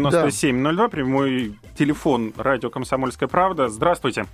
297 0.09 0.77
02, 0.77 0.89
прямой 0.89 1.59
телефон 1.77 2.33
радио 2.37 2.71
«Комсомольская 2.71 3.29
правда». 3.29 3.69
Здравствуйте. 3.69 4.25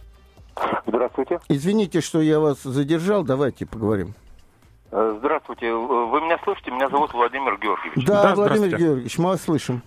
Здравствуйте. 0.86 1.40
Извините, 1.48 2.00
что 2.00 2.20
я 2.20 2.40
вас 2.40 2.62
задержал. 2.62 3.24
Давайте 3.24 3.66
поговорим. 3.66 4.14
Э, 4.92 5.16
здравствуйте. 5.18 5.72
Вы 5.72 6.20
меня 6.20 6.38
слышите? 6.44 6.70
Меня 6.70 6.88
зовут 6.88 7.12
Владимир 7.12 7.58
Георгиевич. 7.58 8.06
Да, 8.06 8.22
да 8.22 8.34
Владимир 8.34 8.78
Георгиевич, 8.78 9.18
мы 9.18 9.30
вас 9.30 9.42
слышим. 9.42 9.82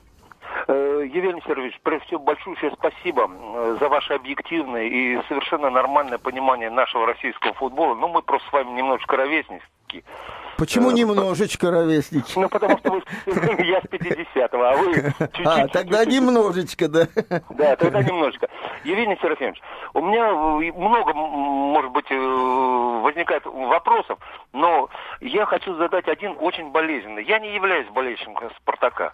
Э, 0.67 1.01
Евгений 1.05 1.41
Сергеевич, 1.45 1.79
прежде 1.83 2.05
всего 2.07 2.19
большое 2.19 2.55
спасибо 2.73 3.29
э, 3.29 3.77
за 3.79 3.89
ваше 3.89 4.13
объективное 4.13 4.83
и 4.83 5.19
совершенно 5.27 5.69
нормальное 5.69 6.17
понимание 6.17 6.69
нашего 6.69 7.07
российского 7.07 7.53
футбола. 7.53 7.95
Ну, 7.95 8.07
мы 8.09 8.21
просто 8.21 8.47
с 8.49 8.53
вами 8.53 8.71
немножечко 8.71 9.17
ровесники. 9.17 9.63
Почему 10.59 10.91
немножечко 10.91 11.71
ровесники? 11.71 12.33
Ну, 12.37 12.49
потому 12.49 12.77
что 12.79 12.91
вы, 12.91 13.01
я 13.63 13.79
с 13.79 13.85
50-го, 13.85 14.61
а 14.61 14.75
вы 14.75 14.93
чуть-чуть. 15.19 15.45
А, 15.45 15.67
тогда 15.69 16.03
немножечко, 16.03 16.89
да. 16.89 17.07
Да, 17.49 17.77
тогда 17.77 18.03
немножечко. 18.03 18.49
Евгений 18.83 19.17
Серафимович, 19.21 19.61
у 19.93 20.01
меня 20.01 20.33
много, 20.73 21.13
может 21.13 21.91
быть, 21.91 22.11
э, 22.11 22.15
возникает 22.15 23.45
вопросов, 23.45 24.19
но 24.51 24.89
я 25.21 25.45
хочу 25.45 25.75
задать 25.75 26.09
один 26.09 26.35
очень 26.39 26.71
болезненный. 26.71 27.23
Я 27.23 27.39
не 27.39 27.55
являюсь 27.55 27.87
болельщиком 27.89 28.35
«Спартака». 28.57 29.13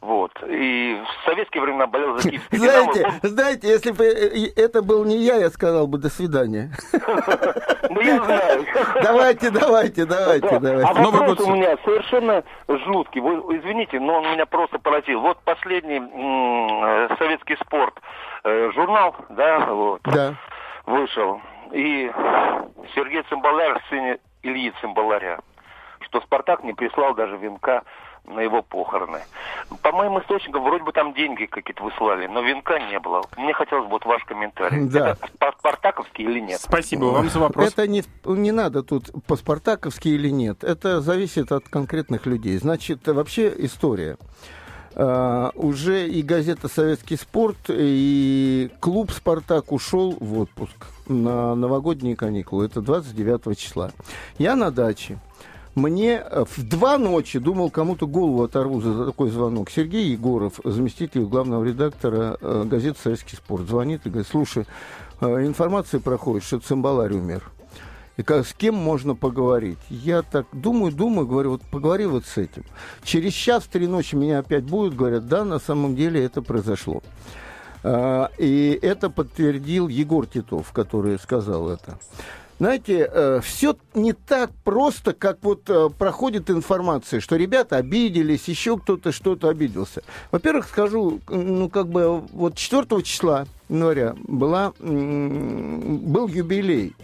Вот. 0.00 0.32
И 0.48 0.98
в 0.98 1.24
советские 1.26 1.62
времена 1.62 1.86
болел 1.86 2.18
за 2.18 2.30
киевский 2.30 2.58
Знаете, 2.58 3.06
Он... 3.06 3.28
знаете, 3.28 3.68
если 3.68 3.90
бы 3.92 4.04
э, 4.04 4.48
это 4.56 4.82
был 4.82 5.04
не 5.04 5.18
я, 5.18 5.36
я 5.36 5.50
сказал 5.50 5.86
бы 5.86 5.98
до 5.98 6.08
свидания. 6.08 6.70
Ну, 7.92 8.00
я 8.02 8.22
знаю. 8.22 8.64
Давайте, 9.02 9.50
давайте, 9.50 10.04
давайте, 10.04 10.60
давайте. 10.60 10.88
А 10.88 10.94
вопрос 10.94 11.40
у 11.40 11.50
меня 11.50 11.76
совершенно 11.84 12.44
жуткий. 12.68 13.20
Вы 13.20 13.58
извините, 13.58 13.98
но 13.98 14.18
он 14.18 14.30
меня 14.30 14.46
просто 14.46 14.78
поразил. 14.78 15.20
Вот 15.20 15.38
последний 15.44 15.98
э, 15.98 17.16
советский 17.18 17.56
спорт 17.56 17.94
э, 18.44 18.70
журнал, 18.74 19.16
да, 19.30 19.66
вот, 19.66 20.02
да. 20.04 20.36
вышел. 20.86 21.40
И 21.72 22.12
Сергей 22.94 23.24
Цимбалар, 23.28 23.82
сын 23.90 24.18
Ильи 24.44 24.72
Цимбаларя 24.80 25.40
что 26.10 26.20
Спартак 26.22 26.64
не 26.64 26.72
прислал 26.72 27.14
даже 27.14 27.36
венка 27.36 27.82
на 28.24 28.40
его 28.40 28.62
похороны. 28.62 29.20
По 29.82 29.92
моим 29.92 30.18
источникам, 30.18 30.64
вроде 30.64 30.84
бы 30.84 30.92
там 30.92 31.14
деньги 31.14 31.46
какие-то 31.46 31.82
выслали, 31.82 32.26
но 32.26 32.40
венка 32.42 32.78
не 32.78 32.98
было. 32.98 33.22
Мне 33.36 33.52
хотелось 33.52 33.84
бы 33.84 33.92
вот 33.92 34.04
ваш 34.04 34.24
комментарий. 34.24 34.88
Да. 34.88 35.10
Это 35.10 35.52
спартаковский 35.58 36.24
или 36.24 36.40
нет? 36.40 36.60
Спасибо 36.60 37.06
вам 37.06 37.28
за 37.28 37.38
вопрос. 37.40 37.68
Это 37.68 37.86
не, 37.86 38.02
не 38.24 38.52
надо 38.52 38.82
тут 38.82 39.10
по-спартаковски 39.26 40.08
или 40.08 40.30
нет. 40.30 40.64
Это 40.64 41.00
зависит 41.00 41.52
от 41.52 41.68
конкретных 41.68 42.26
людей. 42.26 42.56
Значит, 42.58 43.06
вообще 43.06 43.52
история. 43.56 44.16
Uh, 44.92 45.52
уже 45.54 46.08
и 46.08 46.20
газета 46.20 46.66
«Советский 46.66 47.14
спорт», 47.14 47.56
и 47.68 48.70
клуб 48.80 49.12
«Спартак» 49.12 49.70
ушел 49.70 50.16
в 50.18 50.40
отпуск 50.40 50.74
на 51.06 51.54
новогодние 51.54 52.16
каникулы. 52.16 52.66
Это 52.66 52.80
29 52.80 53.56
числа. 53.56 53.92
Я 54.36 54.56
на 54.56 54.72
даче 54.72 55.20
мне 55.74 56.22
э, 56.24 56.44
в 56.44 56.68
два 56.68 56.98
ночи 56.98 57.38
думал, 57.38 57.70
кому-то 57.70 58.06
голову 58.06 58.42
оторву 58.42 58.80
за 58.80 59.06
такой 59.06 59.30
звонок. 59.30 59.70
Сергей 59.70 60.10
Егоров, 60.10 60.60
заместитель 60.64 61.22
главного 61.22 61.64
редактора 61.64 62.36
э, 62.40 62.64
газеты 62.66 62.98
«Советский 63.02 63.36
спорт», 63.36 63.68
звонит 63.68 64.04
и 64.04 64.10
говорит, 64.10 64.28
слушай, 64.28 64.66
э, 65.20 65.46
информация 65.46 66.00
проходит, 66.00 66.44
что 66.44 66.58
Цимбаларь 66.58 67.12
умер. 67.12 67.50
И 68.16 68.22
как, 68.22 68.46
с 68.46 68.52
кем 68.52 68.74
можно 68.74 69.14
поговорить? 69.14 69.78
Я 69.88 70.22
так 70.22 70.46
думаю, 70.52 70.92
думаю, 70.92 71.26
говорю, 71.26 71.52
вот 71.52 71.62
поговори 71.62 72.06
вот 72.06 72.26
с 72.26 72.36
этим. 72.36 72.64
Через 73.02 73.32
час, 73.32 73.64
три 73.64 73.86
ночи 73.86 74.14
меня 74.14 74.40
опять 74.40 74.64
будут, 74.64 74.94
говорят, 74.94 75.26
да, 75.26 75.44
на 75.44 75.58
самом 75.58 75.96
деле 75.96 76.22
это 76.22 76.42
произошло. 76.42 77.02
А, 77.82 78.30
и 78.36 78.78
это 78.82 79.08
подтвердил 79.08 79.88
Егор 79.88 80.26
Титов, 80.26 80.72
который 80.72 81.18
сказал 81.18 81.70
это. 81.70 81.98
Знаете, 82.60 83.08
э, 83.10 83.40
все 83.42 83.74
не 83.94 84.12
так 84.12 84.50
просто, 84.64 85.14
как 85.14 85.38
вот 85.40 85.62
э, 85.70 85.88
проходит 85.98 86.50
информация, 86.50 87.20
что 87.20 87.36
ребята 87.36 87.78
обиделись, 87.78 88.48
еще 88.48 88.76
кто-то 88.76 89.12
что-то 89.12 89.48
обиделся. 89.48 90.02
Во-первых, 90.30 90.68
скажу, 90.68 91.20
ну, 91.30 91.70
как 91.70 91.88
бы, 91.88 92.20
вот 92.32 92.56
4 92.56 93.02
числа 93.02 93.46
января 93.70 94.14
была, 94.28 94.74
был 94.78 96.28
юбилей 96.28 96.94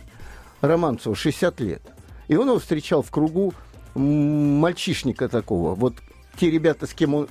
Романцева, 0.61 1.17
60 1.17 1.59
лет. 1.61 1.83
И 2.29 2.37
он 2.37 2.49
его 2.49 2.59
встречал 2.59 3.01
в 3.01 3.11
кругу 3.11 3.55
мальчишника 3.95 5.31
такого. 5.31 5.75
Вот 5.75 5.95
те 6.39 6.51
ребята, 6.51 6.87
с 6.87 6.93
кем 6.93 7.15
он 7.15 7.29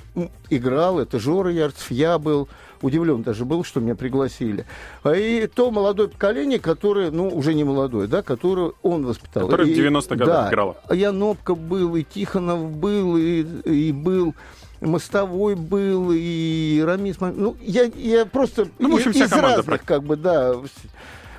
играл, 0.50 1.00
это 1.00 1.20
Жора 1.20 1.52
Ярцев, 1.52 1.92
я 1.92 2.18
был, 2.18 2.50
удивлен 2.82 3.24
даже 3.24 3.46
был, 3.46 3.64
что 3.64 3.80
меня 3.80 3.96
пригласили. 3.96 4.66
А 5.04 5.14
И 5.14 5.48
то 5.48 5.72
молодое 5.72 6.10
поколение, 6.10 6.60
которое, 6.60 7.12
ну, 7.12 7.28
уже 7.28 7.54
не 7.54 7.64
молодое, 7.64 8.08
да, 8.08 8.22
которое 8.22 8.74
он 8.82 9.06
воспитал. 9.06 9.48
Которое 9.48 9.68
и, 9.68 9.74
в 9.74 9.78
90-х 9.78 10.16
годах 10.16 10.46
да, 10.46 10.50
играло. 10.50 10.78
Янопка 10.92 11.56
был, 11.56 11.96
и 11.96 12.04
Тихонов 12.04 12.72
был, 12.72 13.18
и, 13.18 13.46
и 13.66 13.92
был 13.92 14.36
Мостовой 14.82 15.56
был, 15.56 16.12
и 16.14 16.84
Рамис... 16.86 17.18
Ну, 17.20 17.56
я, 17.62 17.90
я 17.96 18.26
просто 18.26 18.68
ну, 18.78 18.92
в 18.92 18.96
общем, 18.96 19.12
из, 19.12 19.32
разных, 19.32 19.84
как 19.84 20.04
бы, 20.04 20.16
да, 20.16 20.56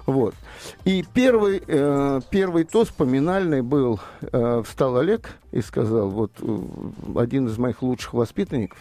вот. 0.07 0.35
И 0.85 1.05
первый, 1.14 1.62
э, 1.66 2.21
первый 2.31 2.64
тост 2.64 2.92
поминальный 2.92 3.61
был, 3.61 4.01
э, 4.21 4.62
встал 4.64 4.97
Олег 4.99 5.31
и 5.51 5.61
сказал, 5.61 6.09
вот 6.09 6.31
э, 6.40 6.59
один 7.16 7.49
из 7.49 7.59
моих 7.59 7.83
лучших 7.83 8.14
воспитанников. 8.14 8.79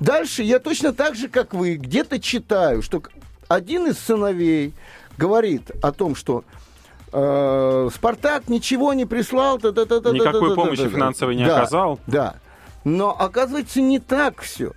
Дальше 0.00 0.42
я 0.42 0.58
точно 0.58 0.94
так 0.94 1.14
же, 1.14 1.28
как 1.28 1.52
вы, 1.52 1.76
где-то 1.76 2.18
читаю, 2.18 2.80
что 2.80 3.02
один 3.48 3.86
из 3.86 3.98
сыновей 3.98 4.72
говорит 5.18 5.70
о 5.82 5.92
том, 5.92 6.14
что 6.14 6.44
э, 7.12 7.88
Спартак 7.94 8.48
ничего 8.48 8.94
не 8.94 9.04
прислал. 9.04 9.58
Та 9.58 9.68
-та 9.68 9.86
-та 9.86 10.00
-та 10.00 10.12
Никакой 10.12 10.54
помощи 10.54 10.88
финансовой 10.88 11.36
не 11.36 11.44
да, 11.44 11.56
оказал. 11.58 11.98
Да. 12.06 12.34
Но 12.84 13.14
оказывается 13.18 13.80
не 13.80 13.98
так 13.98 14.40
все. 14.40 14.72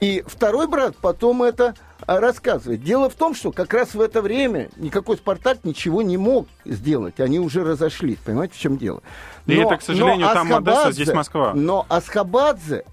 И 0.00 0.22
второй 0.26 0.66
брат 0.66 0.94
потом 1.00 1.42
это 1.42 1.74
рассказывает. 2.06 2.82
Дело 2.82 3.10
в 3.10 3.14
том, 3.14 3.34
что 3.34 3.52
как 3.52 3.74
раз 3.74 3.94
в 3.94 4.00
это 4.00 4.22
время 4.22 4.70
никакой 4.76 5.16
«Спартак» 5.16 5.64
ничего 5.64 6.02
не 6.02 6.16
мог 6.16 6.46
сделать. 6.64 7.20
Они 7.20 7.40
уже 7.40 7.64
разошлись. 7.64 8.18
Понимаете, 8.24 8.54
в 8.54 8.58
чем 8.58 8.78
дело? 8.78 9.02
Но, 9.46 9.52
и 9.52 9.56
это, 9.56 9.76
к 9.76 9.82
сожалению, 9.82 10.28
там 10.32 10.54
Одесса, 10.54 10.92
здесь 10.92 11.12
Москва. 11.12 11.52
Но 11.54 11.84
Асхабадзе 11.88 12.84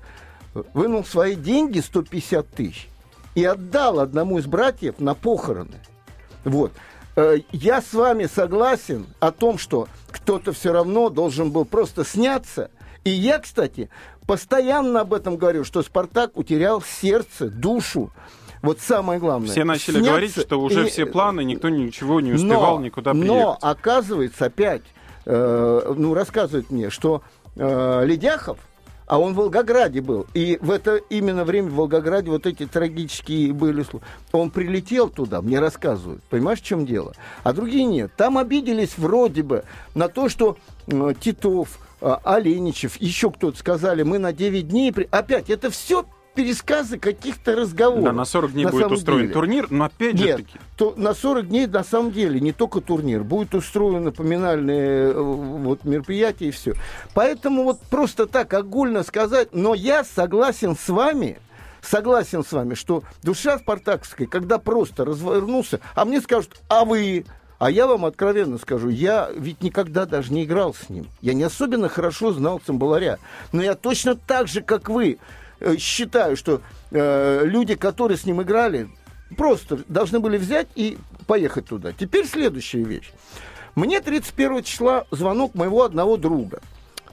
вынул 0.73 1.05
свои 1.05 1.35
деньги, 1.35 1.79
150 1.79 2.49
тысяч, 2.49 2.89
и 3.35 3.43
отдал 3.43 3.99
одному 3.99 4.39
из 4.39 4.45
братьев 4.45 4.95
на 4.99 5.13
похороны. 5.13 5.79
Вот. 6.43 6.71
Э, 7.15 7.37
я 7.51 7.81
с 7.81 7.93
вами 7.93 8.25
согласен 8.25 9.05
о 9.19 9.31
том, 9.31 9.57
что 9.57 9.87
кто-то 10.11 10.53
все 10.53 10.71
равно 10.71 11.09
должен 11.09 11.51
был 11.51 11.65
просто 11.65 12.03
сняться. 12.03 12.71
И 13.03 13.09
я, 13.09 13.39
кстати, 13.39 13.89
постоянно 14.25 15.01
об 15.01 15.13
этом 15.13 15.37
говорю, 15.37 15.63
что 15.63 15.83
Спартак 15.83 16.37
утерял 16.37 16.81
сердце, 16.81 17.49
душу. 17.49 18.11
Вот 18.63 18.79
самое 18.79 19.19
главное. 19.19 19.49
Все 19.49 19.65
начали 19.65 19.99
говорить, 20.01 20.39
что 20.39 20.59
уже 20.59 20.87
и... 20.87 20.89
все 20.89 21.05
планы, 21.05 21.43
никто 21.43 21.67
ничего 21.67 22.21
не 22.21 22.31
успевал 22.31 22.79
но, 22.79 22.85
никуда 22.85 23.11
приехать. 23.11 23.29
Но 23.29 23.57
оказывается 23.61 24.45
опять, 24.45 24.83
э, 25.25 25.93
ну 25.95 26.13
рассказывают 26.13 26.71
мне, 26.71 26.89
что 26.89 27.23
э, 27.57 28.05
Ледяхов, 28.05 28.57
а 29.05 29.19
он 29.19 29.33
в 29.33 29.35
Волгограде 29.35 29.99
был. 29.99 30.27
И 30.33 30.57
в 30.61 30.71
это 30.71 30.95
именно 31.09 31.43
время 31.43 31.71
в 31.71 31.73
Волгограде 31.73 32.31
вот 32.31 32.45
эти 32.45 32.65
трагические 32.65 33.51
были 33.51 33.83
случаи. 33.83 34.07
Он 34.31 34.49
прилетел 34.49 35.09
туда, 35.09 35.41
мне 35.41 35.59
рассказывают. 35.59 36.23
Понимаешь, 36.29 36.61
в 36.61 36.65
чем 36.65 36.85
дело? 36.85 37.13
А 37.43 37.51
другие 37.51 37.83
нет. 37.83 38.13
Там 38.15 38.37
обиделись 38.37 38.97
вроде 38.97 39.43
бы 39.43 39.65
на 39.93 40.07
то, 40.07 40.29
что 40.29 40.57
э, 40.87 41.13
Титов, 41.19 41.79
э, 41.99 42.15
Оленичев, 42.23 42.95
еще 43.01 43.29
кто-то 43.29 43.57
сказали, 43.57 44.03
мы 44.03 44.19
на 44.19 44.31
9 44.31 44.69
дней... 44.69 44.93
При... 44.93 45.05
Опять, 45.11 45.49
это 45.49 45.69
все 45.69 46.05
пересказы 46.33 46.97
каких-то 46.97 47.55
разговоров. 47.55 48.03
Да, 48.03 48.11
на 48.11 48.25
40 48.25 48.53
дней 48.53 48.65
на 48.65 48.71
будет 48.71 48.91
устроен 48.91 49.21
деле. 49.21 49.33
турнир, 49.33 49.67
но 49.69 49.85
опять 49.85 50.13
Нет, 50.15 50.37
же 50.39 50.43
таки... 50.43 50.59
То, 50.77 50.93
на 50.97 51.13
40 51.13 51.47
дней 51.47 51.67
на 51.67 51.83
самом 51.83 52.11
деле 52.11 52.39
не 52.39 52.51
только 52.51 52.81
турнир, 52.81 53.23
будет 53.23 53.53
устроено 53.55 53.99
напоминальное 53.99 55.11
э, 55.11 55.13
вот, 55.13 55.85
мероприятие 55.85 56.49
и 56.49 56.51
все. 56.51 56.73
Поэтому 57.13 57.63
вот 57.63 57.79
просто 57.89 58.25
так 58.25 58.53
огульно 58.53 59.03
сказать, 59.03 59.49
но 59.53 59.73
я 59.73 60.03
согласен 60.03 60.75
с 60.75 60.89
вами, 60.89 61.39
согласен 61.81 62.43
с 62.43 62.51
вами, 62.51 62.73
что 62.73 63.03
душа 63.21 63.59
спартакская, 63.59 64.27
когда 64.27 64.57
просто 64.57 65.05
развернулся, 65.05 65.79
а 65.95 66.05
мне 66.05 66.21
скажут, 66.21 66.59
а 66.69 66.85
вы, 66.85 67.25
а 67.59 67.69
я 67.69 67.87
вам 67.87 68.05
откровенно 68.05 68.57
скажу, 68.57 68.89
я 68.89 69.29
ведь 69.35 69.61
никогда 69.61 70.05
даже 70.05 70.33
не 70.33 70.43
играл 70.43 70.73
с 70.73 70.89
ним. 70.89 71.07
Я 71.21 71.33
не 71.33 71.43
особенно 71.43 71.87
хорошо 71.87 72.33
знал 72.33 72.59
цимбаларя. 72.65 73.19
Но 73.51 73.61
я 73.61 73.75
точно 73.75 74.15
так 74.15 74.47
же, 74.47 74.61
как 74.61 74.89
вы, 74.89 75.17
считаю, 75.77 76.37
что 76.37 76.61
э, 76.91 77.41
люди, 77.45 77.75
которые 77.75 78.17
с 78.17 78.25
ним 78.25 78.41
играли, 78.41 78.89
просто 79.37 79.79
должны 79.87 80.19
были 80.19 80.37
взять 80.37 80.67
и 80.75 80.97
поехать 81.27 81.67
туда. 81.67 81.91
Теперь 81.93 82.27
следующая 82.27 82.83
вещь. 82.83 83.11
Мне 83.75 84.01
31 84.01 84.63
числа 84.63 85.05
звонок 85.11 85.55
моего 85.55 85.83
одного 85.83 86.17
друга. 86.17 86.61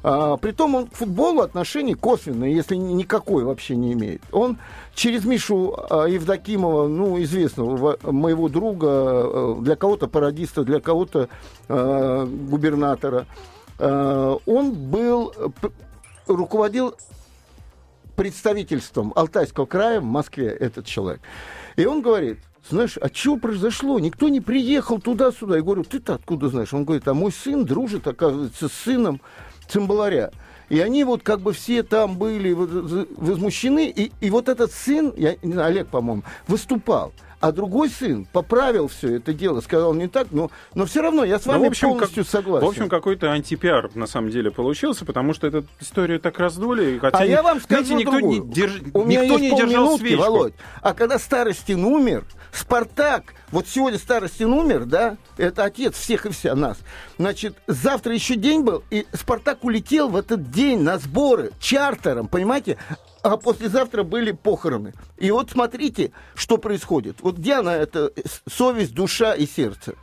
А, 0.03 0.37
притом 0.37 0.75
он 0.75 0.87
к 0.87 0.95
футболу 0.95 1.43
отношений 1.43 1.95
косвенные, 1.95 2.55
если 2.55 2.75
никакой 2.75 3.45
вообще 3.45 3.77
не 3.77 3.93
имеет. 3.93 4.23
Он 4.33 4.59
через 4.95 5.25
Мишу 5.25 5.77
а, 5.91 6.07
Евдокимова, 6.07 6.89
ну, 6.89 7.21
известного 7.23 7.99
моего 8.03 8.49
друга, 8.49 8.89
а, 8.89 9.59
для 9.61 9.77
кого-то 9.77 10.07
пародиста, 10.09 10.65
для 10.65 10.81
кого-то 10.81 11.29
а, 11.69 12.25
губернатора, 12.25 13.27
а, 13.79 14.39
он 14.47 14.73
был, 14.73 15.35
руководил 16.27 16.95
представительством 18.21 19.15
Алтайского 19.17 19.65
края 19.65 19.99
в 19.99 20.05
Москве 20.05 20.49
этот 20.49 20.85
человек. 20.85 21.23
И 21.77 21.87
он 21.87 22.03
говорит, 22.03 22.37
знаешь, 22.69 22.99
а 23.01 23.09
что 23.09 23.39
произошло? 23.39 23.99
Никто 23.99 24.29
не 24.29 24.43
приехал 24.43 25.01
туда-сюда. 25.01 25.57
Я 25.57 25.63
говорю, 25.63 25.85
ты-то 25.85 26.17
откуда 26.17 26.51
знаешь? 26.51 26.75
Он 26.75 26.85
говорит, 26.85 27.09
а 27.09 27.15
мой 27.15 27.33
сын 27.33 27.65
дружит, 27.65 28.07
оказывается, 28.07 28.69
с 28.69 28.73
сыном 28.73 29.23
цимбаларя. 29.71 30.33
И 30.69 30.81
они 30.81 31.05
вот 31.05 31.23
как 31.23 31.41
бы 31.41 31.55
все 31.55 31.83
там 31.83 32.19
были 32.19 32.53
возмущены. 32.53 33.89
И, 33.89 34.13
и 34.21 34.29
вот 34.29 34.51
этот 34.51 34.71
сын, 34.71 35.15
я, 35.17 35.37
Олег, 35.65 35.89
по-моему, 35.89 36.23
выступал. 36.47 37.15
А 37.41 37.53
другой 37.53 37.89
сын 37.89 38.27
поправил 38.31 38.89
все 38.89 39.17
это 39.17 39.33
дело, 39.33 39.63
сказал 39.63 39.95
не 39.95 40.09
так, 40.09 40.29
но, 40.31 40.51
но 40.75 40.85
все 40.85 41.01
равно 41.01 41.25
я 41.25 41.39
с 41.39 41.47
вами 41.47 41.63
ну, 41.63 41.69
общем, 41.69 41.89
полностью 41.89 42.25
как, 42.25 42.31
согласен. 42.31 42.67
В 42.67 42.69
общем, 42.69 42.89
какой-то 42.91 43.33
антипиар 43.33 43.91
на 43.95 44.07
самом 44.07 44.29
деле 44.29 44.51
получился, 44.51 45.07
потому 45.07 45.33
что 45.33 45.47
эту 45.47 45.65
историю 45.81 46.21
так 46.21 46.39
раздули. 46.39 46.99
Хотя, 46.99 47.19
а 47.19 47.25
я 47.25 47.43
вам 47.43 47.61
скажу 47.61 47.85
знаете, 47.85 48.05
никто 48.05 48.19
другую. 48.19 48.45
не, 48.45 48.53
держ... 48.53 48.83
У 48.93 49.05
меня 49.05 49.25
никто 49.25 49.39
не 49.39 49.57
держал 49.57 49.99
свечку. 49.99 50.23
Володь. 50.23 50.55
А 50.83 50.93
когда 50.93 51.19
Старостин 51.19 51.83
умер, 51.85 52.25
Спартак, 52.53 53.35
вот 53.53 53.67
сегодня 53.67 53.99
Старостин 53.99 54.53
умер, 54.53 54.85
да, 54.85 55.17
это 55.39 55.65
отец 55.65 55.95
всех 55.95 56.27
и 56.27 56.31
вся 56.31 56.55
нас. 56.55 56.79
Значит, 57.19 57.57
завтра 57.67 58.13
еще 58.13 58.35
день 58.35 58.63
был, 58.63 58.83
и 58.91 59.07
Спартак 59.15 59.65
улетел 59.65 60.09
в 60.09 60.17
этот 60.17 60.51
день 60.51 60.81
на 60.83 60.99
сборы 60.99 61.53
чартером, 61.59 62.29
понимаете? 62.29 62.77
А 63.23 63.37
послезавтра 63.37 64.03
были 64.03 64.33
похороны. 64.33 64.95
И 65.19 65.31
вот 65.31 65.51
смотрите, 65.51 66.13
что 66.35 66.59
происходит. 66.59 67.17
Вот 67.21 67.37
где 67.37 67.55
она, 67.55 67.77
это 67.77 68.13
совесть, 68.49 68.95
душа 68.95 69.35
и 69.35 69.47
сердце? 69.47 69.95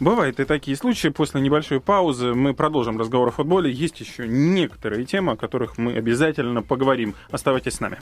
Бывают 0.00 0.40
и 0.40 0.44
такие 0.44 0.76
случаи. 0.76 1.08
После 1.08 1.40
небольшой 1.40 1.80
паузы 1.80 2.34
мы 2.34 2.54
продолжим 2.54 2.98
разговор 2.98 3.28
о 3.28 3.30
футболе. 3.30 3.70
Есть 3.70 4.00
еще 4.00 4.26
некоторые 4.26 5.04
темы, 5.04 5.32
о 5.32 5.36
которых 5.36 5.78
мы 5.78 5.94
обязательно 5.94 6.62
поговорим. 6.62 7.14
Оставайтесь 7.30 7.74
с 7.74 7.80
нами. 7.80 8.00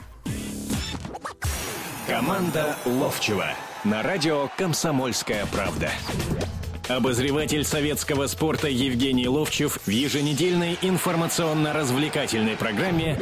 Команда 2.07 2.75
Ловчева 2.85 3.45
на 3.83 4.01
радио 4.01 4.49
«Комсомольская 4.57 5.45
правда». 5.53 5.91
Обозреватель 6.87 7.63
советского 7.63 8.25
спорта 8.25 8.67
Евгений 8.67 9.27
Ловчев 9.27 9.77
в 9.85 9.89
еженедельной 9.89 10.75
информационно-развлекательной 10.81 12.57
программе 12.57 13.21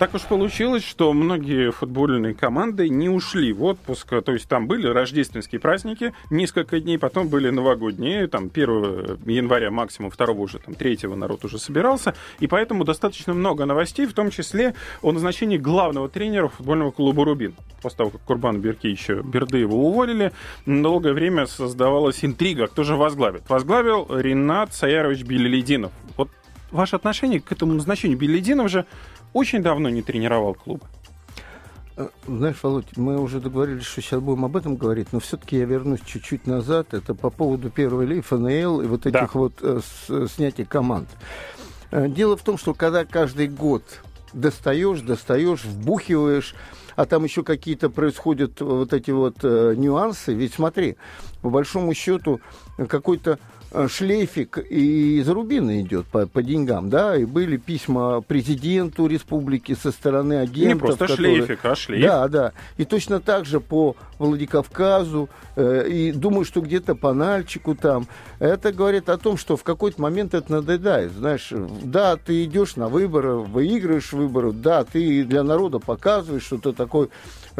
Так 0.00 0.14
уж 0.14 0.22
получилось, 0.22 0.82
что 0.82 1.12
многие 1.12 1.72
футбольные 1.72 2.32
команды 2.32 2.88
не 2.88 3.10
ушли 3.10 3.52
в 3.52 3.62
отпуск. 3.64 4.08
То 4.24 4.32
есть 4.32 4.48
там 4.48 4.66
были 4.66 4.86
рождественские 4.86 5.60
праздники 5.60 6.14
несколько 6.30 6.80
дней, 6.80 6.98
потом 6.98 7.28
были 7.28 7.50
новогодние, 7.50 8.26
там 8.26 8.50
1 8.50 9.18
января 9.26 9.70
максимум, 9.70 10.10
2 10.10 10.26
уже, 10.28 10.58
там 10.58 10.72
3 10.72 11.00
народ 11.16 11.44
уже 11.44 11.58
собирался. 11.58 12.14
И 12.38 12.46
поэтому 12.46 12.84
достаточно 12.84 13.34
много 13.34 13.66
новостей, 13.66 14.06
в 14.06 14.14
том 14.14 14.30
числе 14.30 14.74
о 15.02 15.12
назначении 15.12 15.58
главного 15.58 16.08
тренера 16.08 16.48
футбольного 16.48 16.92
клуба 16.92 17.22
«Рубин». 17.26 17.54
После 17.82 17.98
того, 17.98 18.08
как 18.08 18.22
Курбан 18.22 18.58
Беркевича 18.62 19.16
Бердыева 19.16 19.74
уволили, 19.74 20.32
долгое 20.64 21.12
время 21.12 21.44
создавалась 21.44 22.24
интрига, 22.24 22.68
кто 22.68 22.84
же 22.84 22.96
возглавит. 22.96 23.42
Возглавил 23.50 24.06
Ренат 24.08 24.72
Саярович 24.72 25.24
Белелединов. 25.24 25.92
Вот 26.16 26.30
ваше 26.70 26.96
отношение 26.96 27.40
к 27.40 27.52
этому 27.52 27.74
назначению 27.74 28.16
Белелединов 28.16 28.70
же 28.70 28.86
очень 29.32 29.62
давно 29.62 29.88
не 29.88 30.02
тренировал 30.02 30.54
клуб. 30.54 30.84
Э, 31.96 32.08
знаешь, 32.26 32.56
Володь, 32.62 32.96
мы 32.96 33.20
уже 33.20 33.40
договорились, 33.40 33.84
что 33.84 34.00
сейчас 34.00 34.20
будем 34.20 34.44
об 34.44 34.56
этом 34.56 34.76
говорить, 34.76 35.08
но 35.12 35.20
все-таки 35.20 35.58
я 35.58 35.64
вернусь 35.64 36.00
чуть-чуть 36.04 36.46
назад. 36.46 36.94
Это 36.94 37.14
по 37.14 37.30
поводу 37.30 37.70
первой 37.70 38.06
лиги, 38.06 38.20
ФНЛ 38.20 38.80
и 38.80 38.86
вот 38.86 39.06
этих 39.06 39.12
да. 39.20 39.30
вот 39.32 39.52
э, 39.62 39.80
с, 39.80 40.28
снятий 40.28 40.64
команд. 40.64 41.08
Э, 41.90 42.08
дело 42.08 42.36
в 42.36 42.42
том, 42.42 42.58
что 42.58 42.74
когда 42.74 43.04
каждый 43.04 43.48
год 43.48 43.82
достаешь, 44.32 45.00
достаешь, 45.00 45.64
вбухиваешь, 45.64 46.54
а 46.96 47.04
там 47.06 47.24
еще 47.24 47.42
какие-то 47.42 47.90
происходят 47.90 48.60
вот 48.60 48.92
эти 48.92 49.10
вот 49.10 49.36
э, 49.42 49.74
нюансы. 49.76 50.32
Ведь 50.32 50.54
смотри, 50.54 50.96
по 51.42 51.50
большому 51.50 51.94
счету 51.94 52.40
какой-то 52.88 53.32
Э, 53.32 53.36
шлейфик 53.88 54.58
и 54.68 55.18
из 55.18 55.28
Рубина 55.28 55.80
идет 55.80 56.06
по, 56.06 56.26
по 56.26 56.42
деньгам, 56.42 56.90
да, 56.90 57.16
и 57.16 57.24
были 57.24 57.56
письма 57.56 58.20
президенту 58.20 59.06
республики 59.06 59.76
со 59.80 59.92
стороны 59.92 60.34
агентов. 60.34 60.74
Не 60.74 60.78
просто 60.78 61.06
которые... 61.06 61.36
шлейфик, 61.36 61.64
а 61.64 61.74
шлейф. 61.74 62.02
Да, 62.02 62.28
да. 62.28 62.52
И 62.76 62.84
точно 62.84 63.20
так 63.20 63.46
же 63.46 63.60
по 63.60 63.96
Владикавказу, 64.18 65.28
э, 65.56 65.88
и 65.88 66.12
думаю, 66.12 66.44
что 66.44 66.60
где-то 66.60 66.94
по 66.94 67.12
Нальчику 67.12 67.74
там. 67.74 68.06
Это 68.38 68.72
говорит 68.72 69.08
о 69.08 69.18
том, 69.18 69.36
что 69.36 69.56
в 69.56 69.62
какой-то 69.62 70.00
момент 70.00 70.34
это 70.34 70.52
надоедает. 70.52 71.12
Знаешь, 71.12 71.52
да, 71.82 72.16
ты 72.16 72.44
идешь 72.44 72.76
на 72.76 72.88
выборы, 72.88 73.36
выигрываешь 73.36 74.12
выборы, 74.12 74.52
да, 74.52 74.84
ты 74.84 75.24
для 75.24 75.42
народа 75.42 75.78
показываешь, 75.78 76.44
что 76.44 76.58
ты 76.58 76.72
такой 76.72 77.08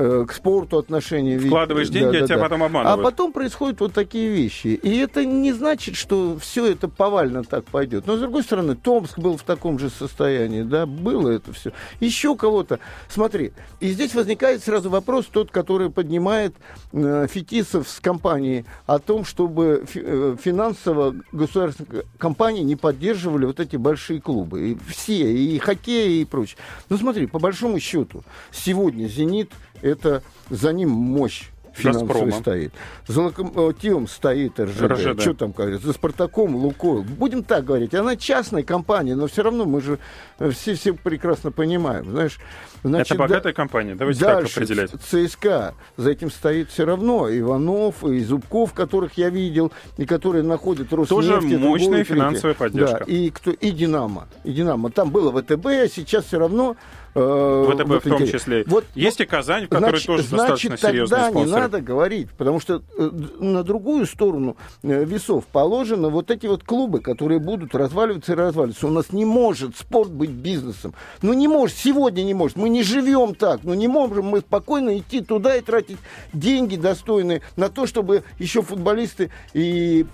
э, 0.01 0.25
к 0.27 0.33
спорту 0.33 0.79
отношения. 0.79 1.39
Вкладываешь 1.39 1.89
деньги, 1.89 2.13
да, 2.13 2.19
а 2.19 2.21
да, 2.21 2.27
тебя 2.27 2.37
да. 2.37 2.43
потом 2.43 2.63
обманывают. 2.63 3.01
А 3.01 3.03
потом 3.03 3.33
происходят 3.33 3.81
вот 3.81 3.93
такие 3.93 4.31
вещи. 4.31 4.69
И 4.69 4.99
это 4.99 5.25
не 5.25 5.53
значит, 5.53 5.97
что 5.97 6.39
все 6.39 6.67
это 6.67 6.89
повально 6.89 7.45
так 7.45 7.65
пойдет. 7.65 8.07
Но, 8.07 8.17
с 8.17 8.21
другой 8.21 8.43
стороны, 8.43 8.75
Томск 8.75 9.19
был 9.19 9.37
в 9.37 9.43
таком 9.43 9.79
же 9.79 9.91
состоянии, 9.91 10.63
да, 10.63 10.87
было 10.87 11.31
это 11.31 11.53
все. 11.53 11.73
Еще 12.01 12.37
кого-то. 12.37 12.81
Смотри, 13.09 13.53
и 13.81 13.89
здесь 13.91 14.15
возникает 14.15 14.63
сразу 14.63 14.91
вопрос, 14.91 15.27
тот, 15.27 15.51
который 15.51 15.91
поднимает 15.91 16.55
э, 16.93 17.27
Фетисов 17.31 17.89
с 17.89 18.01
компанией, 18.01 18.65
о 18.87 18.99
том, 18.99 19.25
чтобы 19.25 19.85
фи, 19.87 20.01
э, 20.03 20.37
финансово 20.41 21.15
государственные 21.33 22.05
компании 22.19 22.63
не 22.63 22.77
поддерживали 22.77 23.47
вот 23.47 23.61
эти 23.61 23.77
большие 23.77 24.21
клубы. 24.21 24.71
И 24.71 24.79
все, 24.89 25.33
и 25.33 25.59
хоккей, 25.59 26.23
и 26.23 26.25
прочее. 26.25 26.59
Ну, 26.89 26.97
смотри, 26.97 27.27
по 27.27 27.39
большому 27.39 27.79
счету, 27.81 28.23
сегодня 28.51 29.07
«Зенит»— 29.07 29.51
это 29.83 30.23
за 30.51 30.73
ним 30.73 30.91
мощь 30.91 31.51
финансовый 31.73 32.09
Газпрома. 32.09 32.33
стоит. 32.33 32.73
За 33.07 33.23
локомотивом 33.23 34.09
стоит 34.09 34.59
РЖД. 34.59 34.83
РЖД. 34.83 35.21
Что 35.21 35.35
там 35.35 35.53
говорить? 35.53 35.83
За 35.83 35.93
Спартаком 35.93 36.57
Лукойл. 36.57 37.03
Будем 37.03 37.45
так 37.45 37.65
говорить. 37.65 37.95
Она 37.95 38.17
частная 38.17 38.63
компания, 38.63 39.15
но 39.15 39.27
все 39.27 39.43
равно 39.43 39.65
мы 39.65 39.81
же 39.81 39.99
все, 40.51 40.75
все 40.75 40.93
прекрасно 40.93 41.51
понимаем. 41.51 42.11
Знаешь, 42.11 42.39
значит, 42.83 43.13
Это 43.13 43.19
богатая 43.19 43.53
да, 43.53 43.57
компания. 43.57 43.95
Давайте 43.95 44.21
дальше, 44.21 44.55
так 44.55 44.63
определять. 44.65 44.91
ЦСКА. 45.01 45.75
За 45.97 46.11
этим 46.11 46.31
стоит 46.31 46.71
все 46.71 46.85
равно 46.85 47.29
Иванов 47.31 48.05
и 48.05 48.21
Зубков, 48.21 48.73
которых 48.73 49.15
я 49.17 49.31
видел, 49.31 49.73
и 49.97 50.07
которые 50.07 50.43
находят 50.43 50.93
Роснефть. 50.93 51.09
Тоже 51.09 51.41
мощная 51.41 52.05
финансовая 52.05 52.55
поддержка. 52.55 53.05
Да, 53.07 53.13
и, 53.13 53.31
кто, 53.31 53.51
и 53.51 53.71
Динамо. 53.71 54.29
И 54.45 54.53
Динамо. 54.53 54.91
Там 54.91 55.11
было 55.11 55.31
ВТБ, 55.41 55.67
а 55.67 55.89
сейчас 55.89 56.27
все 56.27 56.39
равно 56.39 56.77
Э, 57.15 57.73
ВТБ 57.73 57.89
в, 57.89 58.01
в 58.01 58.09
том 58.09 58.27
числе. 58.27 58.65
Вот, 58.67 58.85
Есть 58.95 59.21
и 59.21 59.25
Казань, 59.25 59.67
который 59.67 59.91
значит, 59.91 60.07
тоже 60.07 60.23
достаточно 60.23 60.69
значит, 60.69 60.87
серьезный 60.87 61.17
тогда 61.17 61.31
спонсор. 61.31 61.57
не 61.57 61.63
надо 61.63 61.81
говорить, 61.81 62.31
потому 62.37 62.61
что 62.61 62.83
э, 62.97 63.11
на 63.41 63.65
другую 63.65 64.07
сторону 64.07 64.57
э, 64.83 65.05
весов 65.05 65.47
положено 65.47 66.09
вот 66.09 66.31
эти 66.31 66.47
вот 66.47 66.63
клубы, 66.63 67.01
которые 67.01 67.41
будут 67.41 67.75
разваливаться 67.75 68.33
и 68.33 68.37
разваливаться. 68.37 68.87
У 68.87 68.91
нас 68.91 69.13
не 69.13 69.25
может 69.25 69.77
спорт 69.77 70.11
быть 70.11 70.31
бизнесом. 70.31 70.95
Ну 71.23 71.33
не 71.33 71.49
может, 71.49 71.77
сегодня 71.77 72.23
не 72.23 72.35
может. 72.35 72.57
Мы 72.57 72.69
не 72.69 72.85
живем 72.85 73.35
так, 73.35 73.65
ну 73.65 73.75
не 73.75 73.89
можем 73.89 74.27
мы 74.27 74.41
спокойно 74.41 74.97
идти 74.97 75.21
туда 75.21 75.57
и 75.57 75.61
тратить 75.63 75.99
деньги 76.33 76.77
достойные 76.77 77.43
на 77.57 77.69
то, 77.69 77.87
чтобы 77.87 78.23
еще 78.39 78.63
футболисты 78.63 79.31
и 79.53 80.07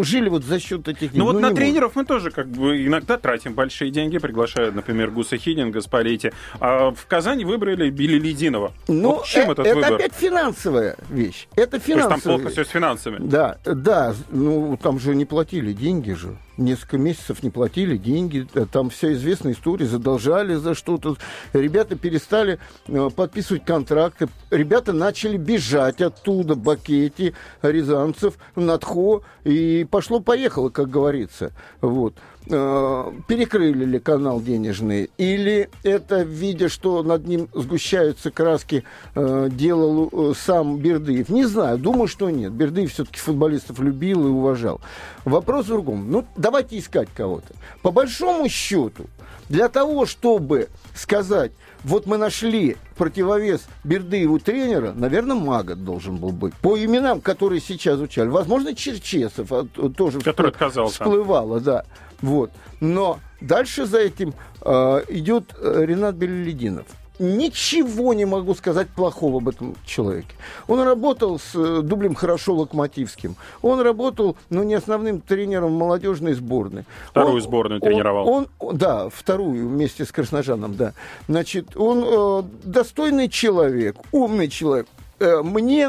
жили 0.00 0.28
вот 0.28 0.44
за 0.44 0.60
счет 0.60 0.86
этих 0.86 1.12
денег. 1.12 1.14
Ну 1.16 1.24
вот 1.24 1.34
ну, 1.34 1.40
на 1.40 1.54
тренеров 1.54 1.96
можем. 1.96 2.02
мы 2.02 2.04
тоже 2.04 2.30
как 2.30 2.48
бы 2.48 2.86
иногда 2.86 3.18
тратим 3.18 3.54
большие 3.54 3.90
деньги, 3.90 4.18
приглашают, 4.18 4.76
например, 4.76 5.10
Гуса 5.10 5.36
Хидинга, 5.36 5.80
полете. 6.04 6.32
А 6.60 6.90
в 6.90 7.06
Казани 7.06 7.44
выбрали 7.44 7.90
Билли 7.90 8.18
Лединова. 8.18 8.72
Ну, 8.88 9.16
вот 9.16 9.24
чем 9.24 9.48
э- 9.48 9.52
этот 9.52 9.66
это 9.66 9.76
выбор? 9.76 9.94
опять 9.94 10.12
финансовая 10.14 10.96
вещь. 11.08 11.48
Это 11.56 11.78
финансовая 11.78 12.08
То 12.08 12.14
есть 12.14 12.24
там 12.24 12.38
плохо 12.38 12.52
все 12.52 12.64
с 12.64 12.68
финансами. 12.68 13.18
Да, 13.20 13.58
да. 13.64 14.14
Ну, 14.30 14.78
там 14.80 14.98
же 15.00 15.14
не 15.14 15.24
платили 15.24 15.72
деньги 15.72 16.12
же 16.12 16.36
несколько 16.56 16.98
месяцев 16.98 17.42
не 17.42 17.50
платили 17.50 17.96
деньги, 17.96 18.46
э, 18.54 18.66
там 18.70 18.90
вся 18.90 19.12
известная 19.12 19.52
история, 19.52 19.86
задолжали 19.86 20.54
за 20.54 20.74
что-то. 20.74 21.16
Ребята 21.52 21.96
перестали 21.96 22.58
э, 22.86 23.10
подписывать 23.14 23.64
контракты, 23.64 24.28
ребята 24.50 24.92
начали 24.92 25.36
бежать 25.36 26.00
оттуда, 26.00 26.54
Бакети, 26.54 27.34
Рязанцев, 27.62 28.34
Надхо, 28.56 29.22
и 29.44 29.86
пошло-поехало, 29.90 30.70
как 30.70 30.90
говорится. 30.90 31.52
Вот. 31.80 32.14
Э, 32.50 33.10
перекрыли 33.26 33.84
ли 33.84 33.98
канал 33.98 34.40
денежный, 34.40 35.10
или 35.16 35.70
это, 35.82 36.22
видя, 36.22 36.68
что 36.68 37.02
над 37.02 37.26
ним 37.26 37.48
сгущаются 37.54 38.30
краски, 38.30 38.84
делал 39.14 40.34
сам 40.34 40.78
Бердыев. 40.78 41.28
Не 41.30 41.46
знаю, 41.46 41.78
думаю, 41.78 42.06
что 42.06 42.28
нет. 42.28 42.52
Бердыев 42.52 42.92
все-таки 42.92 43.18
футболистов 43.18 43.78
любил 43.80 44.26
и 44.26 44.30
уважал. 44.30 44.80
Вопрос 45.24 45.66
в 45.66 45.68
другом. 45.68 46.10
Ну, 46.10 46.24
давайте 46.36 46.78
искать 46.78 47.08
кого-то. 47.16 47.54
По 47.82 47.90
большому 47.90 48.48
счету, 48.48 49.06
для 49.48 49.68
того, 49.68 50.06
чтобы 50.06 50.68
сказать, 50.94 51.52
вот 51.84 52.06
мы 52.06 52.16
нашли 52.16 52.76
противовес 52.96 53.66
Бердыеву 53.84 54.38
тренера, 54.38 54.92
наверное, 54.94 55.36
Магот 55.36 55.84
должен 55.84 56.16
был 56.16 56.30
быть. 56.30 56.54
По 56.54 56.82
именам, 56.82 57.20
которые 57.20 57.60
сейчас 57.60 57.98
звучали. 57.98 58.28
Возможно, 58.28 58.74
Черчесов 58.74 59.52
а, 59.52 59.64
тоже 59.96 60.20
Который 60.20 60.50
отказался. 60.50 60.94
всплывало, 60.94 61.60
да. 61.60 61.84
Вот. 62.22 62.50
Но 62.80 63.18
дальше 63.40 63.86
за 63.86 63.98
этим 63.98 64.34
э, 64.62 65.02
идет 65.08 65.54
э, 65.58 65.84
Ренат 65.84 66.14
Белелединов 66.14 66.86
ничего 67.18 68.12
не 68.14 68.24
могу 68.24 68.54
сказать 68.54 68.88
плохого 68.88 69.38
об 69.38 69.48
этом 69.48 69.76
человеке. 69.86 70.34
Он 70.66 70.80
работал 70.82 71.38
с 71.38 71.54
э, 71.54 71.82
дублем 71.82 72.14
хорошо 72.14 72.54
Локомотивским. 72.54 73.36
Он 73.62 73.80
работал, 73.80 74.36
ну, 74.50 74.62
не 74.62 74.74
основным 74.74 75.20
тренером 75.20 75.72
молодежной 75.72 76.34
сборной. 76.34 76.84
Вторую 77.08 77.36
он, 77.36 77.42
сборную 77.42 77.80
тренировал. 77.80 78.28
Он, 78.28 78.48
он, 78.58 78.76
да, 78.76 79.08
вторую 79.08 79.68
вместе 79.68 80.04
с 80.04 80.10
Красножаном, 80.10 80.76
да. 80.76 80.92
Значит, 81.28 81.76
он 81.76 82.04
э, 82.04 82.42
достойный 82.64 83.28
человек, 83.28 83.96
умный 84.10 84.48
человек 84.48 84.88
э, 85.20 85.42
мне 85.42 85.88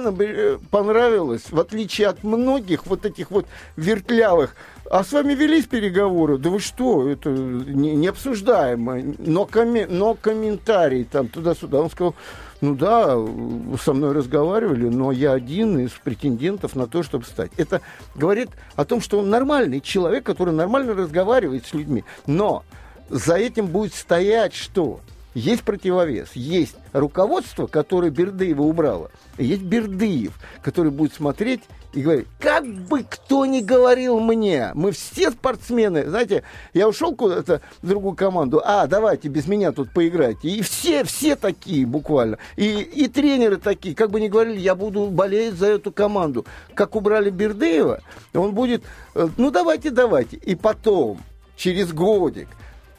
понравилось, 0.69 1.49
в 1.49 1.59
отличие 1.59 2.07
от 2.07 2.23
многих 2.23 2.85
вот 2.85 3.05
этих 3.05 3.31
вот 3.31 3.47
вертлявых 3.77 4.55
а 4.95 5.03
с 5.03 5.11
вами 5.11 5.33
велись 5.33 5.65
переговоры? 5.65 6.37
Да 6.37 6.49
вы 6.49 6.59
что, 6.59 7.09
это 7.09 7.29
не, 7.29 8.07
обсуждаемо. 8.07 9.01
Но, 9.17 9.45
коме, 9.45 9.87
но 9.87 10.13
комментарий 10.13 11.03
там 11.03 11.27
туда-сюда. 11.27 11.81
Он 11.81 11.89
сказал, 11.89 12.15
ну 12.61 12.75
да, 12.75 13.17
со 13.83 13.93
мной 13.93 14.13
разговаривали, 14.13 14.87
но 14.87 15.11
я 15.11 15.33
один 15.33 15.79
из 15.79 15.91
претендентов 15.91 16.77
на 16.77 16.87
то, 16.87 17.03
чтобы 17.03 17.25
стать. 17.25 17.51
Это 17.57 17.81
говорит 18.15 18.51
о 18.77 18.85
том, 18.85 19.01
что 19.01 19.19
он 19.19 19.29
нормальный 19.29 19.81
человек, 19.81 20.25
который 20.25 20.53
нормально 20.53 20.93
разговаривает 20.93 21.65
с 21.65 21.73
людьми. 21.73 22.05
Но 22.25 22.63
за 23.09 23.35
этим 23.35 23.67
будет 23.67 23.93
стоять 23.93 24.53
что? 24.53 25.01
Есть 25.35 25.63
противовес, 25.63 26.29
есть 26.33 26.77
руководство, 26.93 27.67
которое 27.67 28.09
Бердыева 28.09 28.61
убрало, 28.61 29.11
есть 29.37 29.63
Бердыев, 29.63 30.39
который 30.61 30.91
будет 30.91 31.13
смотреть 31.13 31.59
и 31.91 32.01
говорить, 32.01 32.27
как 32.39 32.65
бы 32.65 33.03
кто 33.03 33.45
ни 33.45 33.59
говорил 33.59 34.21
мне, 34.21 34.71
мы 34.75 34.93
все 34.93 35.31
спортсмены, 35.31 36.09
знаете, 36.09 36.43
я 36.73 36.87
ушел 36.87 37.13
куда-то 37.13 37.59
в 37.81 37.87
другую 37.87 38.15
команду, 38.15 38.61
а, 38.63 38.87
давайте 38.87 39.27
без 39.27 39.45
меня 39.45 39.73
тут 39.73 39.91
поиграйте, 39.91 40.47
и 40.47 40.61
все, 40.61 41.03
все 41.03 41.35
такие 41.35 41.85
буквально, 41.85 42.37
и, 42.55 42.79
и 42.79 43.09
тренеры 43.09 43.57
такие, 43.57 43.93
как 43.93 44.11
бы 44.11 44.21
ни 44.21 44.29
говорили, 44.29 44.57
я 44.57 44.73
буду 44.73 45.07
болеть 45.07 45.55
за 45.55 45.67
эту 45.67 45.91
команду, 45.91 46.45
как 46.75 46.95
убрали 46.95 47.29
Бердыева, 47.29 48.01
он 48.33 48.53
будет, 48.53 48.83
э, 49.15 49.27
ну 49.35 49.51
давайте, 49.51 49.89
давайте, 49.89 50.37
и 50.37 50.55
потом, 50.55 51.19
через 51.57 51.91
годик, 51.91 52.47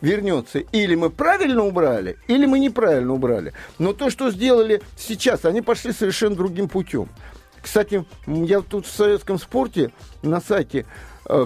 вернется. 0.07 0.61
Или 0.61 0.95
мы 0.95 1.11
правильно 1.11 1.65
убрали, 1.65 2.17
или 2.29 2.47
мы 2.47 2.59
неправильно 2.59 3.13
убрали. 3.13 3.53
Но 3.79 3.93
то, 3.93 4.09
что 4.11 4.31
сделали 4.31 4.81
сейчас, 4.97 5.45
они 5.45 5.61
пошли 5.61 5.93
совершенно 5.93 6.37
другим 6.37 6.69
путем. 6.69 7.09
Кстати, 7.61 8.05
я 8.27 8.61
тут 8.61 8.87
в 8.87 8.91
советском 8.91 9.39
спорте 9.39 9.91
на 10.23 10.41
сайте 10.41 10.87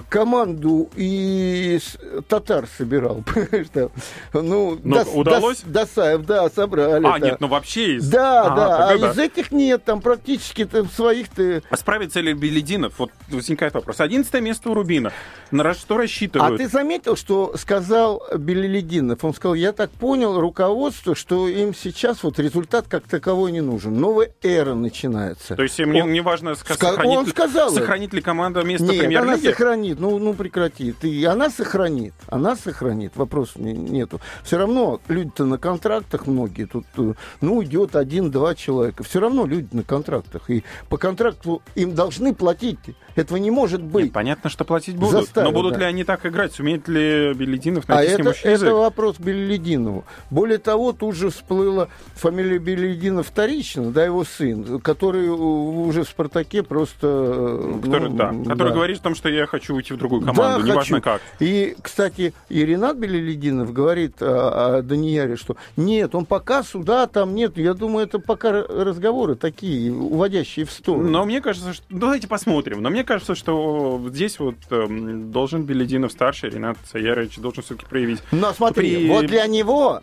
команду 0.09 0.89
из 0.95 1.97
татар 2.27 2.67
собирал. 2.77 3.23
ну, 4.33 4.79
Но 4.83 4.95
Дос, 4.95 5.07
удалось? 5.13 5.61
Дос, 5.61 5.89
Досаев, 5.91 6.25
да, 6.25 6.49
собрали. 6.49 7.05
А, 7.05 7.19
нет, 7.19 7.37
ну 7.39 7.47
вообще 7.47 7.95
из... 7.95 8.09
Да, 8.09 8.43
а, 8.43 8.55
да, 8.55 8.89
а 8.89 8.95
из 8.95 9.17
этих 9.17 9.51
нет, 9.51 9.83
там 9.83 10.01
практически 10.01 10.65
там 10.65 10.89
своих-то... 10.89 11.61
А 11.69 11.77
справится 11.77 12.19
ли 12.19 12.33
Белединов? 12.33 12.99
Вот 12.99 13.11
возникает 13.29 13.73
вопрос. 13.73 13.99
Одиннадцатое 13.99 14.41
место 14.41 14.69
у 14.69 14.73
Рубина. 14.73 15.11
На 15.51 15.73
что 15.73 15.97
рассчитывают? 15.97 16.53
А 16.53 16.57
ты 16.63 16.69
заметил, 16.69 17.15
что 17.15 17.55
сказал 17.57 18.23
Белединов? 18.37 19.23
Он 19.23 19.33
сказал, 19.33 19.55
я 19.55 19.73
так 19.73 19.91
понял, 19.91 20.39
руководство, 20.39 21.15
что 21.15 21.47
им 21.47 21.73
сейчас 21.73 22.23
вот 22.23 22.39
результат 22.39 22.87
как 22.87 23.07
таковой 23.07 23.51
не 23.51 23.61
нужен. 23.61 23.99
Новая 23.99 24.31
эра 24.41 24.73
начинается. 24.73 25.55
То 25.55 25.63
есть 25.63 25.79
им 25.79 25.95
он, 25.95 26.11
не 26.11 26.21
важно, 26.21 26.55
сохранит, 26.55 27.17
он 27.17 27.27
сказал 27.27 27.71
сохранит 27.71 28.13
ли 28.13 28.21
команда 28.21 28.63
место 28.63 28.87
премьер-лиги? 28.87 29.51
Сохранит, 29.71 29.99
ну, 29.99 30.19
ну 30.19 30.33
прекрати. 30.33 30.91
Ты, 30.91 31.25
она 31.25 31.49
сохранит, 31.49 32.13
она 32.27 32.55
сохранит, 32.55 33.15
вопросов 33.15 33.57
нету. 33.57 34.19
Все 34.43 34.57
равно 34.57 34.99
люди-то 35.07 35.45
на 35.45 35.57
контрактах 35.57 36.27
многие, 36.27 36.65
тут, 36.65 36.85
э, 36.97 37.13
ну, 37.41 37.63
идет 37.63 37.95
один-два 37.95 38.55
человека. 38.55 39.03
Все 39.03 39.19
равно 39.19 39.45
люди 39.45 39.69
на 39.71 39.83
контрактах. 39.83 40.49
И 40.49 40.63
по 40.89 40.97
контракту 40.97 41.61
им 41.75 41.95
должны 41.95 42.33
платить. 42.33 42.79
Этого 43.15 43.37
не 43.37 43.51
может 43.51 43.81
быть. 43.81 44.05
Нет, 44.05 44.13
понятно, 44.13 44.49
что 44.49 44.65
платить 44.65 44.95
будут. 44.95 45.25
Заставят, 45.25 45.51
но 45.51 45.57
будут 45.57 45.73
да. 45.73 45.79
ли 45.79 45.85
они 45.85 46.03
так 46.03 46.25
играть? 46.25 46.53
Сумеет 46.53 46.87
ли 46.87 47.33
Белединов 47.33 47.87
найти 47.87 48.13
а 48.13 48.15
с 48.15 48.17
ним 48.17 48.27
это, 48.27 48.47
это 48.47 48.75
вопрос 48.75 49.19
Белединову. 49.19 50.05
Более 50.29 50.57
того, 50.57 50.93
тут 50.93 51.15
же 51.15 51.29
всплыла 51.29 51.89
фамилия 52.15 52.57
Белединов 52.57 53.27
вторично, 53.27 53.91
да, 53.91 54.05
его 54.05 54.23
сын, 54.23 54.79
который 54.79 55.29
уже 55.29 56.03
в 56.03 56.07
«Спартаке» 56.07 56.63
просто... 56.63 57.07
Э, 57.07 57.79
который, 57.83 58.09
ну, 58.09 58.15
да, 58.15 58.29
который 58.49 58.69
да. 58.69 58.75
говорит 58.75 58.99
о 58.99 59.03
том, 59.03 59.15
что 59.15 59.29
я 59.29 59.45
хочу 59.45 59.60
хочу 59.61 59.75
уйти 59.75 59.93
в 59.93 59.97
другую 59.97 60.21
команду, 60.21 60.65
да, 60.65 60.71
неважно 60.71 61.01
хочу. 61.01 61.03
как. 61.03 61.21
И, 61.39 61.75
кстати, 61.81 62.33
и 62.49 62.65
Ренат 62.65 62.97
Белелединов 62.97 63.71
говорит 63.71 64.21
о, 64.21 64.77
о 64.77 64.81
Данияре, 64.81 65.35
что 65.35 65.55
нет, 65.77 66.15
он 66.15 66.25
пока 66.25 66.63
суда 66.63 67.05
там 67.07 67.35
нет. 67.35 67.57
Я 67.57 67.73
думаю, 67.73 68.07
это 68.07 68.19
пока 68.19 68.51
разговоры 68.51 69.35
такие, 69.35 69.93
уводящие 69.93 70.65
в 70.65 70.71
сторону. 70.71 71.09
Но 71.09 71.25
мне 71.25 71.41
кажется, 71.41 71.73
что... 71.73 71.85
Давайте 71.89 72.27
посмотрим. 72.27 72.81
Но 72.81 72.89
мне 72.89 73.03
кажется, 73.03 73.35
что 73.35 74.01
здесь 74.09 74.39
вот 74.39 74.55
э, 74.71 74.87
должен 74.87 75.63
Белединов 75.63 76.11
старший, 76.11 76.49
Ренат 76.49 76.77
Саярович 76.91 77.37
должен 77.37 77.63
все-таки 77.63 77.85
проявить... 77.85 78.19
Но 78.31 78.51
смотри, 78.53 78.95
при... 78.95 79.07
вот 79.07 79.27
для 79.27 79.45
него 79.45 80.01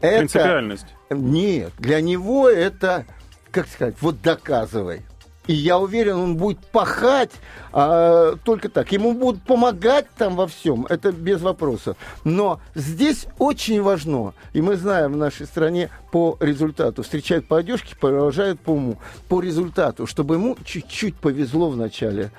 это... 0.00 0.18
Принципиальность. 0.18 0.86
Нет, 1.10 1.72
для 1.78 2.00
него 2.00 2.48
это, 2.48 3.04
как 3.50 3.66
сказать, 3.66 3.96
вот 4.00 4.22
доказывай. 4.22 5.02
И 5.46 5.52
я 5.52 5.78
уверен, 5.78 6.16
он 6.16 6.36
будет 6.36 6.58
пахать 6.58 7.30
а, 7.72 8.36
только 8.44 8.68
так. 8.68 8.90
Ему 8.92 9.12
будут 9.12 9.42
помогать 9.42 10.06
там 10.16 10.36
во 10.36 10.46
всем, 10.46 10.86
это 10.88 11.12
без 11.12 11.40
вопросов. 11.40 11.96
Но 12.24 12.60
здесь 12.74 13.26
очень 13.38 13.80
важно, 13.82 14.34
и 14.52 14.60
мы 14.60 14.76
знаем 14.76 15.12
в 15.12 15.16
нашей 15.16 15.46
стране 15.46 15.90
по 16.10 16.36
результату, 16.40 17.02
встречают 17.02 17.46
по 17.46 17.58
одежке, 17.58 17.96
провожают 17.96 18.60
по 18.60 18.70
уму, 18.70 18.98
по 19.28 19.40
результату, 19.40 20.06
чтобы 20.06 20.36
ему 20.36 20.56
чуть-чуть 20.64 21.16
повезло 21.16 21.68
в 21.68 21.76
начале 21.76 22.30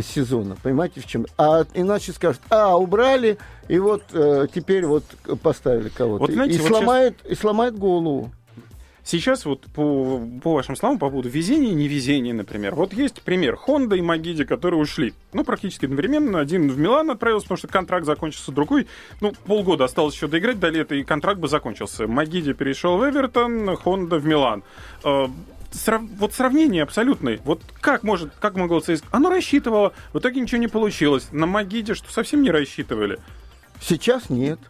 сезона. 0.00 0.56
Понимаете, 0.62 1.00
в 1.00 1.06
чем? 1.06 1.26
А 1.36 1.64
иначе 1.74 2.12
скажут, 2.12 2.40
а, 2.50 2.76
убрали, 2.76 3.38
и 3.68 3.78
вот 3.78 4.02
э, 4.12 4.46
теперь 4.52 4.86
вот 4.86 5.04
поставили 5.42 5.88
кого-то. 5.88 6.24
Вот, 6.24 6.30
знаете, 6.30 6.56
и, 6.56 6.58
вот 6.58 6.68
сломает, 6.68 7.16
сейчас... 7.22 7.32
и 7.32 7.34
сломает 7.34 7.78
голову. 7.78 8.30
Сейчас 9.04 9.44
вот 9.44 9.62
по, 9.74 10.22
по 10.42 10.54
вашим 10.54 10.76
словам, 10.76 10.98
по 10.98 11.10
поводу 11.10 11.28
везения 11.28 11.70
и 11.70 11.74
невезения, 11.74 12.32
например. 12.32 12.74
Вот 12.74 12.92
есть 12.92 13.20
пример. 13.22 13.58
Honda 13.66 13.98
и 13.98 14.00
Магиди, 14.00 14.44
которые 14.44 14.80
ушли. 14.80 15.12
Ну, 15.32 15.42
практически 15.42 15.86
одновременно. 15.86 16.38
Один 16.38 16.70
в 16.70 16.78
Милан 16.78 17.10
отправился, 17.10 17.46
потому 17.46 17.58
что 17.58 17.68
контракт 17.68 18.06
закончился, 18.06 18.52
другой. 18.52 18.86
Ну, 19.20 19.32
полгода 19.44 19.84
осталось 19.84 20.14
еще 20.14 20.28
доиграть 20.28 20.60
до 20.60 20.68
лета, 20.68 20.94
и 20.94 21.02
контракт 21.02 21.40
бы 21.40 21.48
закончился. 21.48 22.06
Магиди 22.06 22.52
перешел 22.52 22.96
в 22.96 23.08
Эвертон, 23.08 23.70
Honda 23.70 24.18
в 24.18 24.24
Милан. 24.24 24.62
Э, 25.04 25.26
срав... 25.72 26.02
вот 26.18 26.32
сравнение 26.32 26.84
абсолютное. 26.84 27.40
Вот 27.44 27.60
как 27.80 28.04
может, 28.04 28.32
как 28.40 28.54
могло 28.54 28.78
ЦСКА? 28.78 29.08
Оно 29.10 29.30
рассчитывало, 29.30 29.94
в 30.12 30.18
итоге 30.18 30.40
ничего 30.40 30.60
не 30.60 30.68
получилось. 30.68 31.28
На 31.32 31.46
Магиде 31.46 31.94
что 31.94 32.10
совсем 32.12 32.42
не 32.42 32.52
рассчитывали. 32.52 33.18
Сейчас 33.80 34.30
нет 34.30 34.60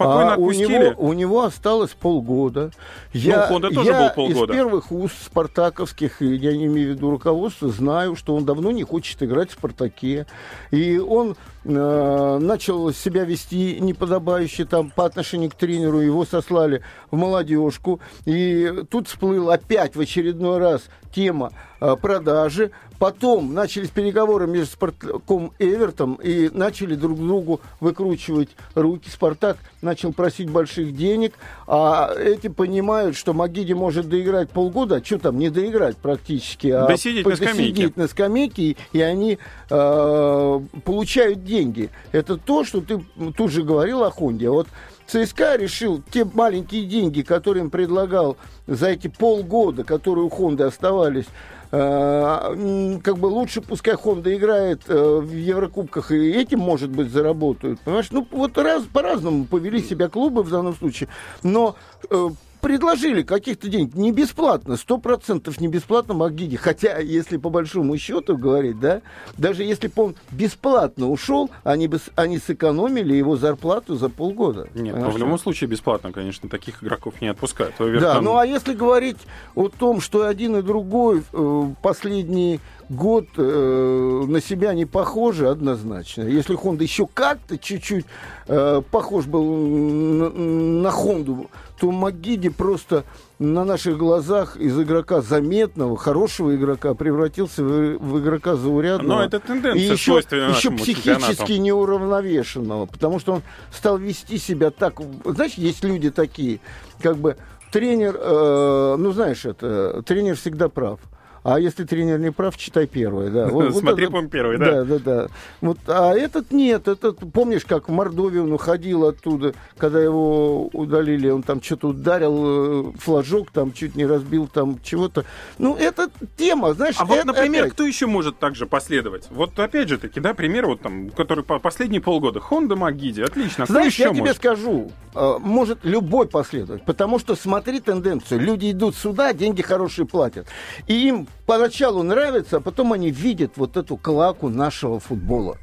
спокойно 0.00 0.30
а 0.30 0.34
отпустили. 0.34 0.64
У 0.64 0.80
него, 0.80 0.94
у 0.98 1.12
него 1.12 1.44
осталось 1.44 1.90
полгода. 1.90 2.70
Я, 3.12 3.48
ну, 3.50 3.56
Honda 3.56 3.74
тоже 3.74 3.90
я 3.90 4.00
был 4.00 4.14
полгода. 4.14 4.52
из 4.52 4.56
первых 4.56 4.92
уст 4.92 5.14
спартаковских, 5.26 6.22
я 6.22 6.56
не 6.56 6.66
имею 6.66 6.92
в 6.92 6.96
виду 6.96 7.10
руководства, 7.10 7.68
знаю, 7.68 8.16
что 8.16 8.34
он 8.34 8.44
давно 8.44 8.70
не 8.70 8.82
хочет 8.82 9.22
играть 9.22 9.50
в 9.50 9.52
«Спартаке». 9.54 10.26
И 10.70 10.98
он 10.98 11.36
э, 11.64 12.38
начал 12.40 12.92
себя 12.92 13.24
вести 13.24 13.78
неподобающе 13.80 14.64
там 14.64 14.90
по 14.90 15.04
отношению 15.04 15.50
к 15.50 15.54
тренеру, 15.54 16.00
его 16.00 16.24
сослали 16.24 16.82
в 17.10 17.16
молодежку. 17.16 18.00
И 18.24 18.84
тут 18.90 19.08
всплыл 19.08 19.50
опять 19.50 19.96
в 19.96 20.00
очередной 20.00 20.58
раз 20.58 20.82
тема 21.14 21.52
э, 21.80 21.96
продажи. 22.00 22.70
Потом 23.00 23.54
начались 23.54 23.88
переговоры 23.88 24.46
между 24.46 24.72
Спартаком 24.72 25.52
и 25.58 25.64
Эвертом 25.64 26.16
и 26.16 26.50
начали 26.52 26.94
друг 26.94 27.16
другу 27.16 27.62
выкручивать 27.80 28.50
руки. 28.74 29.08
Спартак 29.08 29.56
начал 29.80 30.12
просить 30.12 30.50
больших 30.50 30.94
денег, 30.94 31.32
а 31.66 32.12
эти 32.14 32.48
понимают, 32.48 33.16
что 33.16 33.32
Магиди 33.32 33.72
может 33.72 34.10
доиграть 34.10 34.50
полгода, 34.50 34.96
а 34.96 35.04
что 35.04 35.18
там 35.18 35.38
не 35.38 35.48
доиграть 35.48 35.96
практически, 35.96 36.66
а 36.66 36.86
досидеть 36.86 37.24
на 37.24 37.36
скамейке. 37.36 37.92
на 37.96 38.06
скамейке, 38.06 38.76
и 38.92 39.00
они 39.00 39.38
э, 39.70 40.60
получают 40.84 41.42
деньги. 41.42 41.88
Это 42.12 42.36
то, 42.36 42.64
что 42.64 42.82
ты 42.82 43.02
тут 43.34 43.50
же 43.50 43.62
говорил 43.62 44.04
о 44.04 44.10
Хонде. 44.10 44.50
Вот 44.50 44.68
ЦСКА 45.10 45.56
решил 45.56 46.02
те 46.10 46.24
маленькие 46.24 46.84
деньги, 46.84 47.22
которые 47.22 47.64
им 47.64 47.70
предлагал 47.70 48.36
за 48.66 48.90
эти 48.90 49.08
полгода, 49.08 49.82
которые 49.82 50.24
у 50.24 50.28
Хонды 50.28 50.62
оставались, 50.62 51.26
э, 51.72 52.98
как 53.02 53.18
бы 53.18 53.26
лучше 53.26 53.60
пускай 53.60 53.96
Хонда 53.96 54.34
играет 54.36 54.82
э, 54.86 55.18
в 55.20 55.32
Еврокубках, 55.32 56.12
и 56.12 56.30
этим, 56.30 56.60
может 56.60 56.90
быть, 56.90 57.10
заработают. 57.10 57.80
Понимаешь? 57.80 58.08
Ну, 58.12 58.26
вот 58.30 58.56
раз, 58.58 58.84
по-разному 58.84 59.46
повели 59.46 59.82
себя 59.82 60.08
клубы 60.08 60.44
в 60.44 60.50
данном 60.50 60.76
случае. 60.76 61.08
Но 61.42 61.74
э, 62.08 62.28
предложили 62.60 63.22
каких-то 63.22 63.68
денег, 63.68 63.94
не 63.94 64.12
бесплатно, 64.12 64.76
сто 64.76 64.98
процентов 64.98 65.60
не 65.60 65.68
бесплатно 65.68 66.14
Магиди. 66.14 66.56
Хотя, 66.56 66.98
если 66.98 67.36
по 67.36 67.50
большому 67.50 67.96
счету 67.98 68.36
говорить, 68.36 68.78
да, 68.78 69.02
даже 69.36 69.64
если 69.64 69.88
бы 69.88 70.02
он 70.02 70.14
бесплатно 70.30 71.08
ушел, 71.08 71.50
они 71.64 71.88
бы 71.88 72.00
они 72.16 72.38
сэкономили 72.38 73.14
его 73.14 73.36
зарплату 73.36 73.96
за 73.96 74.08
полгода. 74.08 74.68
Нет, 74.74 74.96
но 74.96 75.10
в 75.10 75.18
любом 75.18 75.38
случае 75.38 75.68
бесплатно, 75.68 76.12
конечно, 76.12 76.48
таких 76.48 76.82
игроков 76.82 77.20
не 77.20 77.28
отпускают. 77.28 77.74
Да, 77.78 78.20
ну 78.20 78.36
а 78.36 78.46
если 78.46 78.74
говорить 78.74 79.18
о 79.54 79.68
том, 79.68 80.00
что 80.00 80.26
один 80.26 80.56
и 80.56 80.62
другой 80.62 81.22
э, 81.32 81.64
последние 81.82 82.60
год 82.90 83.26
э, 83.36 84.24
на 84.26 84.40
себя 84.40 84.74
не 84.74 84.84
похожи 84.84 85.48
однозначно. 85.48 86.22
Если 86.22 86.60
Honda 86.60 86.82
еще 86.82 87.06
как-то 87.06 87.56
чуть-чуть 87.56 88.04
э, 88.48 88.82
похож 88.90 89.26
был 89.26 89.44
на, 89.44 90.28
на 90.28 90.90
Хонду, 90.90 91.48
то 91.80 91.90
Магиди 91.90 92.50
просто 92.50 93.04
на 93.38 93.64
наших 93.64 93.96
глазах 93.96 94.58
из 94.58 94.78
игрока 94.78 95.22
заметного, 95.22 95.96
хорошего 95.96 96.54
игрока 96.54 96.92
превратился 96.92 97.64
в, 97.64 97.96
в 97.96 98.20
игрока 98.20 98.54
заурядного. 98.54 99.20
Но 99.20 99.24
это 99.24 99.40
тенденция, 99.40 99.82
и 99.82 99.90
еще, 99.90 100.18
еще 100.18 100.70
психически 100.72 101.30
чемпионату. 101.30 101.56
неуравновешенного, 101.56 102.84
потому 102.84 103.18
что 103.18 103.32
он 103.32 103.42
стал 103.72 103.96
вести 103.96 104.36
себя 104.36 104.70
так. 104.70 105.00
Знаешь, 105.24 105.54
есть 105.54 105.82
люди 105.82 106.10
такие, 106.10 106.60
как 107.00 107.16
бы 107.16 107.38
тренер, 107.72 108.14
э, 108.20 108.96
ну 108.98 109.12
знаешь, 109.12 109.46
это 109.46 110.02
тренер 110.02 110.36
всегда 110.36 110.68
прав. 110.68 111.00
А 111.42 111.58
если 111.58 111.84
тренер 111.84 112.18
не 112.18 112.30
прав, 112.30 112.56
читай 112.56 112.86
первое. 112.86 113.30
Да. 113.30 113.46
Вот, 113.46 113.74
Смотри, 113.74 114.06
вот 114.06 114.24
это, 114.24 114.28
первый, 114.30 114.58
да? 114.58 114.84
Да, 114.84 114.84
да, 114.84 114.98
да. 114.98 115.28
Вот, 115.60 115.78
а 115.86 116.14
этот 116.14 116.52
нет. 116.52 116.86
Этот, 116.86 117.18
помнишь, 117.32 117.64
как 117.64 117.88
в 117.88 117.92
Мордовию 117.92 118.44
он 118.44 118.52
уходил 118.52 119.06
оттуда, 119.06 119.54
когда 119.78 120.00
его 120.00 120.66
удалили, 120.68 121.30
он 121.30 121.42
там 121.42 121.62
что-то 121.62 121.88
ударил, 121.88 122.90
э, 122.90 122.92
флажок 122.98 123.50
там 123.50 123.72
чуть 123.72 123.96
не 123.96 124.04
разбил, 124.04 124.48
там 124.48 124.78
чего-то. 124.82 125.24
Ну, 125.58 125.76
это 125.76 126.10
тема, 126.36 126.74
знаешь. 126.74 126.96
А 126.98 127.04
вот, 127.06 127.24
например, 127.24 127.62
опять... 127.64 127.72
кто 127.72 127.86
еще 127.86 128.06
может 128.06 128.38
также 128.38 128.66
последовать? 128.66 129.28
Вот 129.30 129.58
опять 129.58 129.88
же 129.88 129.98
таки, 129.98 130.20
да, 130.20 130.34
пример 130.34 130.66
вот 130.66 130.82
там, 130.82 131.10
который 131.10 131.42
по 131.42 131.58
последние 131.58 132.02
полгода. 132.02 132.40
Хонда 132.40 132.76
Магиди, 132.76 133.22
отлично. 133.22 133.64
Кто 133.64 133.74
Знаешь, 133.74 133.92
еще 133.94 134.04
я 134.04 134.08
может? 134.10 134.24
тебе 134.24 134.34
скажу, 134.34 134.92
э, 135.14 135.34
может 135.40 135.78
любой 135.84 136.28
последовать, 136.28 136.84
потому 136.84 137.18
что 137.18 137.34
смотри 137.34 137.80
тенденцию. 137.80 138.40
Люди 138.40 138.70
идут 138.70 138.94
сюда, 138.94 139.32
деньги 139.32 139.62
хорошие 139.62 140.06
платят. 140.06 140.46
И 140.86 141.08
им 141.08 141.28
поначалу 141.46 142.02
нравится, 142.02 142.58
а 142.58 142.60
потом 142.60 142.92
они 142.92 143.10
видят 143.10 143.52
вот 143.56 143.76
эту 143.76 143.96
клаку 143.96 144.48
нашего 144.48 145.00
футбола 145.00 145.58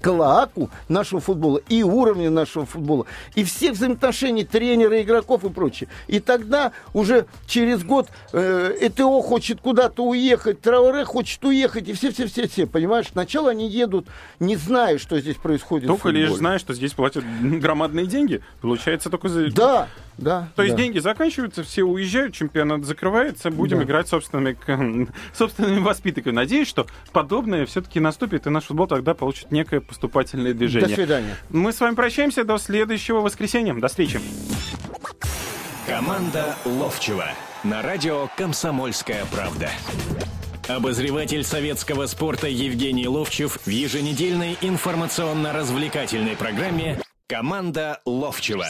клоаку 0.00 0.70
нашего 0.88 1.20
футбола 1.20 1.60
и 1.68 1.82
уровня 1.82 2.30
нашего 2.30 2.66
футбола, 2.66 3.06
и 3.34 3.44
всех 3.44 3.72
взаимоотношений 3.72 4.44
тренера, 4.44 5.00
игроков 5.02 5.44
и 5.44 5.50
прочее. 5.50 5.88
И 6.06 6.20
тогда 6.20 6.72
уже 6.94 7.26
через 7.46 7.82
год 7.84 8.08
э, 8.32 8.76
ЭТО 8.80 9.20
хочет 9.22 9.60
куда-то 9.60 10.04
уехать, 10.04 10.60
Трауре 10.60 11.04
хочет 11.04 11.44
уехать, 11.44 11.88
и 11.88 11.92
все-все-все-все, 11.92 12.66
понимаешь? 12.66 13.06
Сначала 13.10 13.50
они 13.50 13.68
едут, 13.68 14.06
не 14.40 14.56
зная, 14.56 14.98
что 14.98 15.18
здесь 15.20 15.36
происходит 15.36 15.88
Только 15.88 16.10
лишь 16.10 16.32
зная, 16.32 16.58
что 16.58 16.74
здесь 16.74 16.92
платят 16.92 17.24
громадные 17.42 18.06
деньги. 18.06 18.42
Получается 18.60 19.10
только 19.10 19.28
за... 19.28 19.50
Да, 19.50 19.88
да. 20.18 20.48
То 20.56 20.62
есть 20.62 20.76
да. 20.76 20.82
деньги 20.82 20.98
заканчиваются, 20.98 21.62
все 21.62 21.84
уезжают, 21.84 22.34
чемпионат 22.34 22.84
закрывается, 22.84 23.50
будем 23.50 23.78
Да. 23.78 23.84
играть 23.84 24.08
собственными, 24.08 24.56
собственными 25.34 25.78
воспитанниками. 25.80 26.34
Надеюсь, 26.34 26.68
что 26.68 26.86
подобное 27.12 27.64
все-таки 27.66 28.00
наступит, 28.00 28.46
и 28.46 28.50
наш 28.50 28.64
футбол 28.64 28.86
тогда 28.86 29.14
получит 29.14 29.50
некое 29.50 29.80
поступательное 29.80 30.52
До 30.52 30.58
движение. 30.58 30.94
свидания. 30.94 31.36
Мы 31.50 31.72
с 31.72 31.80
вами 31.80 31.94
прощаемся 31.94 32.44
до 32.44 32.58
следующего 32.58 33.20
воскресенья. 33.20 33.74
До 33.74 33.88
встречи. 33.88 34.20
Команда 35.86 36.54
Ловчева 36.64 37.26
на 37.64 37.82
радио 37.82 38.28
«Комсомольская 38.36 39.24
правда». 39.32 39.70
Обозреватель 40.68 41.44
советского 41.44 42.06
спорта 42.06 42.46
Евгений 42.46 43.08
Ловчев 43.08 43.58
в 43.64 43.70
еженедельной 43.70 44.58
информационно-развлекательной 44.60 46.36
программе 46.36 47.00
«Команда 47.26 48.00
Ловчева». 48.04 48.66